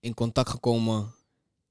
in 0.00 0.14
contact 0.14 0.48
gekomen. 0.50 1.14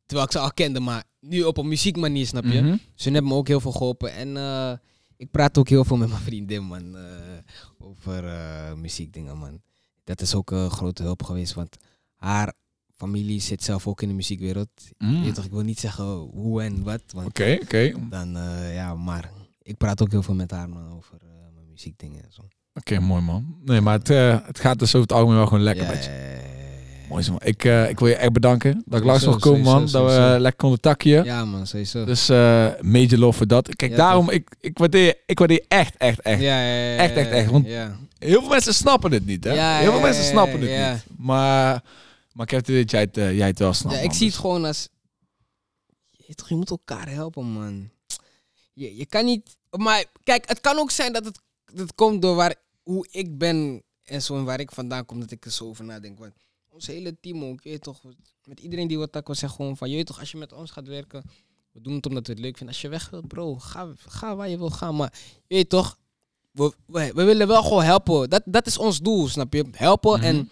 Terwijl 0.05 0.27
ik 0.27 0.33
ze 0.33 0.39
al 0.39 0.53
kende, 0.53 0.79
maar 0.79 1.03
nu 1.19 1.43
op 1.43 1.57
een 1.57 1.67
muziekmanier, 1.67 2.25
snap 2.27 2.43
je? 2.43 2.61
Mhm. 2.61 2.77
Hun 2.95 3.13
hebben 3.13 3.27
me 3.31 3.33
ook 3.37 3.47
heel 3.47 3.59
veel 3.59 3.71
geholpen. 3.71 4.13
En 4.13 4.37
eh, 4.37 4.73
ik 5.17 5.31
praat 5.31 5.57
ook 5.57 5.69
heel 5.69 5.85
veel 5.85 5.97
met 5.97 6.09
mijn 6.09 6.21
vriendin, 6.21 6.63
man. 6.63 6.97
eh, 6.97 7.03
over 7.77 8.27
eh, 8.27 8.73
muziekdingen, 8.73 9.37
man. 9.37 9.61
Dat 10.03 10.21
is 10.21 10.35
ook 10.35 10.51
een 10.51 10.69
grote 10.71 11.03
hulp 11.03 11.23
geweest, 11.23 11.53
want 11.53 11.77
haar 12.15 12.53
familie 12.95 13.39
zit 13.41 13.63
zelf 13.63 13.87
ook 13.87 14.01
in 14.01 14.07
de 14.07 14.13
muziekwereld. 14.13 14.69
Mm. 14.97 15.23
Je 15.23 15.31
toch, 15.31 15.45
ik 15.45 15.51
wil 15.51 15.61
niet 15.61 15.79
zeggen 15.79 16.05
hoe 16.15 16.61
en 16.61 16.83
wat, 16.83 17.01
want 17.13 17.27
Oké, 17.27 17.57
oké. 17.61 17.93
dan, 18.09 18.31
ja, 18.73 18.95
maar 18.95 19.31
ik 19.67 19.77
praat 19.77 20.01
ook 20.01 20.11
heel 20.11 20.23
veel 20.23 20.33
met 20.35 20.51
haar, 20.51 20.69
man, 20.69 20.91
over 20.95 21.17
eh, 21.21 21.27
mijn 21.55 21.67
muziekdingen 21.69 22.23
en 22.23 22.31
zo. 22.31 22.41
Oké, 22.73 22.99
mooi 22.99 23.21
man. 23.21 23.57
Nee, 23.65 23.81
maar 23.81 23.97
het, 23.97 24.09
eh, 24.09 24.37
het 24.45 24.59
gaat 24.59 24.79
dus 24.79 24.87
over 24.95 25.01
het 25.07 25.11
algemeen 25.11 25.35
wel 25.37 25.47
gewoon 25.47 25.63
lekker 25.63 25.83
Ja, 25.85 25.89
met 25.91 26.03
je. 26.03 26.35
Mooi 27.09 27.23
zo, 27.23 27.31
man. 27.31 27.41
Ik, 27.43 27.63
eh, 27.63 27.89
ik 27.89 27.99
wil 27.99 28.07
je 28.07 28.15
echt 28.15 28.31
bedanken 28.33 28.83
dat 28.85 28.99
ik 28.99 29.05
langs 29.05 29.25
mocht 29.25 29.41
komen, 29.41 29.61
man. 29.61 29.73
sowieso, 29.73 29.97
dat 29.99 30.07
we 30.07 30.15
sowieso. 30.15 30.39
lekker 30.39 30.59
konden 30.61 30.79
takje. 30.81 31.23
Ja, 31.23 31.45
man, 31.45 31.67
sowieso. 31.67 32.05
Dus 32.05 32.29
eh 32.29 32.67
major 32.81 33.17
love 33.19 33.37
voor 33.37 33.47
dat. 33.47 33.75
Kijk, 33.75 33.91
Ja, 33.91 33.97
daarom, 33.97 34.29
ik, 34.29 34.55
ik, 34.59 34.77
waardeer, 34.77 35.15
ik 35.25 35.39
waardeer 35.39 35.65
echt, 35.67 35.97
echt, 35.97 36.19
echt. 36.21 36.41
ja, 36.41 36.61
ja, 36.61 36.83
ja, 36.93 36.97
Echt, 36.97 37.13
echt, 37.15 37.29
echt, 37.29 37.49
want-. 37.51 37.67
Heel 38.17 38.39
veel 38.39 38.49
mensen 38.49 38.73
snappen 38.73 39.11
het 39.11 39.25
niet, 39.25 39.43
hè? 39.43 39.51
Ja, 39.53 39.77
Heel 39.77 39.91
veel 39.91 40.01
mensen 40.01 40.23
snappen 40.23 40.59
het 40.61 40.69
ja. 40.69 40.93
niet. 40.93 41.03
Maar, 41.17 41.83
maar 42.33 42.45
ik 42.45 42.51
heb 42.51 42.59
het 42.59 42.69
idee 42.69 42.81
dat 42.81 42.91
jij 42.91 43.01
het, 43.01 43.15
jij 43.35 43.47
het 43.47 43.59
wel 43.59 43.73
snapt, 43.73 43.95
Ja, 43.95 44.01
ik 44.01 44.07
man. 44.07 44.15
zie 44.15 44.25
het 44.25 44.35
Dus- 44.35 44.41
gewoon 44.45 44.65
als... 44.65 44.89
Je 46.47 46.55
moet 46.55 46.69
elkaar 46.69 47.09
helpen, 47.09 47.45
man. 47.45 47.89
Je, 48.77 48.95
je 48.95 49.05
kan 49.05 49.25
niet... 49.25 49.57
Maar 49.77 50.05
kijk, 50.23 50.47
het 50.47 50.61
kan 50.61 50.77
ook 50.77 50.91
zijn 50.91 51.13
dat 51.13 51.25
het, 51.25 51.39
dat 51.65 51.79
het 51.79 51.95
komt 51.95 52.21
door 52.21 52.35
waar, 52.35 52.55
hoe 52.83 53.07
ik 53.11 53.37
ben 53.37 53.83
en 54.03 54.21
zo 54.21 54.35
en 54.37 54.43
waar 54.43 54.59
ik 54.59 54.71
vandaan 54.71 55.05
kom, 55.05 55.19
dat 55.19 55.31
ik 55.31 55.45
er 55.45 55.51
zo 55.51 55.65
over 55.65 55.85
nadenk. 55.85 56.19
Want 56.19 56.33
ons 56.69 56.87
hele 56.87 57.19
team 57.19 57.43
ook, 57.43 57.63
je 57.63 57.69
weet 57.69 57.81
toch, 57.81 58.01
met 58.43 58.59
iedereen 58.59 58.87
die 58.87 58.97
wat 58.97 59.21
was, 59.23 59.39
zegt 59.39 59.55
gewoon 59.55 59.77
van, 59.77 59.89
je 59.89 60.03
toch, 60.03 60.19
als 60.19 60.31
je 60.31 60.37
met 60.37 60.53
ons 60.53 60.71
gaat 60.71 60.87
werken, 60.87 61.23
we 61.71 61.81
doen 61.81 61.93
het 61.95 62.05
omdat 62.05 62.27
we 62.27 62.33
het 62.33 62.41
leuk 62.41 62.57
vinden. 62.57 62.73
Als 62.73 62.81
je 62.83 62.89
weg 62.89 63.09
wilt, 63.09 63.27
bro, 63.27 63.55
ga, 63.55 63.93
ga 63.97 64.35
waar 64.35 64.49
je 64.49 64.57
wil 64.57 64.69
gaan. 64.69 64.95
Maar 64.95 65.13
je 65.47 65.55
weet 65.55 65.69
toch, 65.69 65.97
we, 66.51 66.73
we, 66.85 67.11
we 67.13 67.23
willen 67.23 67.47
wel 67.47 67.63
gewoon 67.63 67.83
helpen. 67.83 68.29
Dat, 68.29 68.41
dat 68.45 68.67
is 68.67 68.77
ons 68.77 68.99
doel, 68.99 69.27
snap 69.27 69.53
je? 69.53 69.65
Helpen 69.71 70.17
Mhm. 70.19 70.23
en 70.27 70.49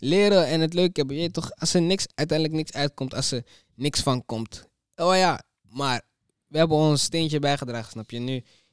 leren 0.00 0.46
en 0.46 0.60
het 0.60 0.74
leuk 0.74 0.96
hebben. 0.96 1.16
Je 1.16 1.22
weet 1.22 1.32
toch, 1.32 1.50
als 1.52 1.74
er 1.74 1.82
niks, 1.82 2.06
uiteindelijk 2.14 2.58
niks 2.58 2.72
uitkomt, 2.72 3.14
als 3.14 3.30
er 3.30 3.44
niks 3.74 4.00
van 4.00 4.24
komt. 4.24 4.68
Oh 4.96 5.16
ja, 5.16 5.42
maar 5.68 6.02
we 6.48 6.58
hebben 6.58 6.76
ons 6.76 7.02
steentje 7.02 7.38
bijgedragen, 7.38 7.90
snap 7.90 8.10
je? 8.10 8.18
Nu, 8.18 8.32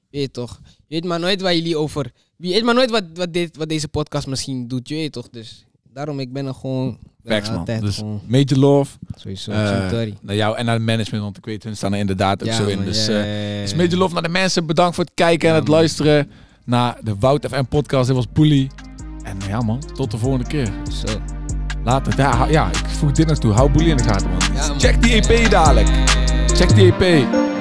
je 0.10 0.18
weet 0.20 0.34
toch, 0.34 0.60
je 0.64 0.96
weet 0.96 1.06
maar 1.06 1.20
nooit 1.20 1.42
waar 1.42 1.56
jullie 1.56 1.78
over... 1.78 2.12
Je 2.38 2.50
weet 2.50 2.64
maar 2.64 2.74
nooit 2.74 2.92
wat, 2.92 3.04
wat, 3.14 3.34
dit, 3.34 3.58
wat 3.58 3.70
deze 3.70 3.88
podcast 3.88 4.28
misschien 4.28 4.68
doet, 4.68 4.90
je 4.90 4.96
weet 4.96 5.12
toch? 5.12 5.30
Dus 5.30 5.66
daarom, 5.84 6.20
ik 6.20 6.34
ben 6.34 6.46
er 6.46 6.54
gewoon... 6.54 7.00
Facts, 7.26 7.50
man. 7.50 7.66
Dus 7.66 7.96
gewoon, 7.96 8.22
major 8.28 8.58
love 8.58 8.98
sowieso, 9.16 9.52
sorry. 9.90 10.18
naar 10.22 10.36
jou 10.36 10.58
en 10.58 10.66
naar 10.66 10.74
het 10.74 10.84
management, 10.84 11.24
want 11.24 11.38
ik 11.38 11.46
weet, 11.46 11.64
hun 11.64 11.76
staan 11.76 11.94
er 11.94 12.00
inderdaad 12.00 12.44
ook 12.44 12.52
zo 12.54 12.66
in. 12.66 12.76
man, 12.76 12.86
Dus, 12.86 13.06
ja, 13.06 13.24
dus 13.62 13.76
major 13.76 13.98
love 13.98 14.14
naar 14.14 14.24
de 14.24 14.30
mensen. 14.30 14.66
Bedankt 14.66 14.96
voor 14.96 15.04
het 15.04 15.14
kijken 15.14 15.50
en 15.50 15.56
het 15.56 15.68
man. 15.68 15.74
luisteren 15.76 16.32
naar 16.66 16.98
de 17.04 17.16
Wout 17.20 17.48
FM 17.48 17.64
podcast. 17.70 18.08
Dit 18.08 18.16
was 18.16 18.26
Poelie. 18.34 18.70
En 19.24 19.38
ja 19.48 19.62
man, 19.62 19.80
tot 19.94 20.12
de 20.12 20.18
volgende 20.18 20.48
keer. 20.48 20.72
Zo. 21.06 21.22
Later. 21.84 22.14
Ja, 22.18 22.48
ja 22.48 22.70
ik 22.70 22.76
voeg 22.88 23.12
dit 23.12 23.28
naartoe. 23.28 23.52
Hou 23.54 23.72
Boelie 23.72 23.90
in 23.90 23.98
de 23.98 24.04
gaten, 24.04 24.30
man. 24.30 24.40
Ja, 24.54 24.68
man. 24.68 24.80
Check 24.80 25.02
die 25.02 25.12
EP 25.12 25.50
dadelijk. 25.50 25.88
Check 26.48 26.76
die 26.76 26.94
EP. 26.94 27.53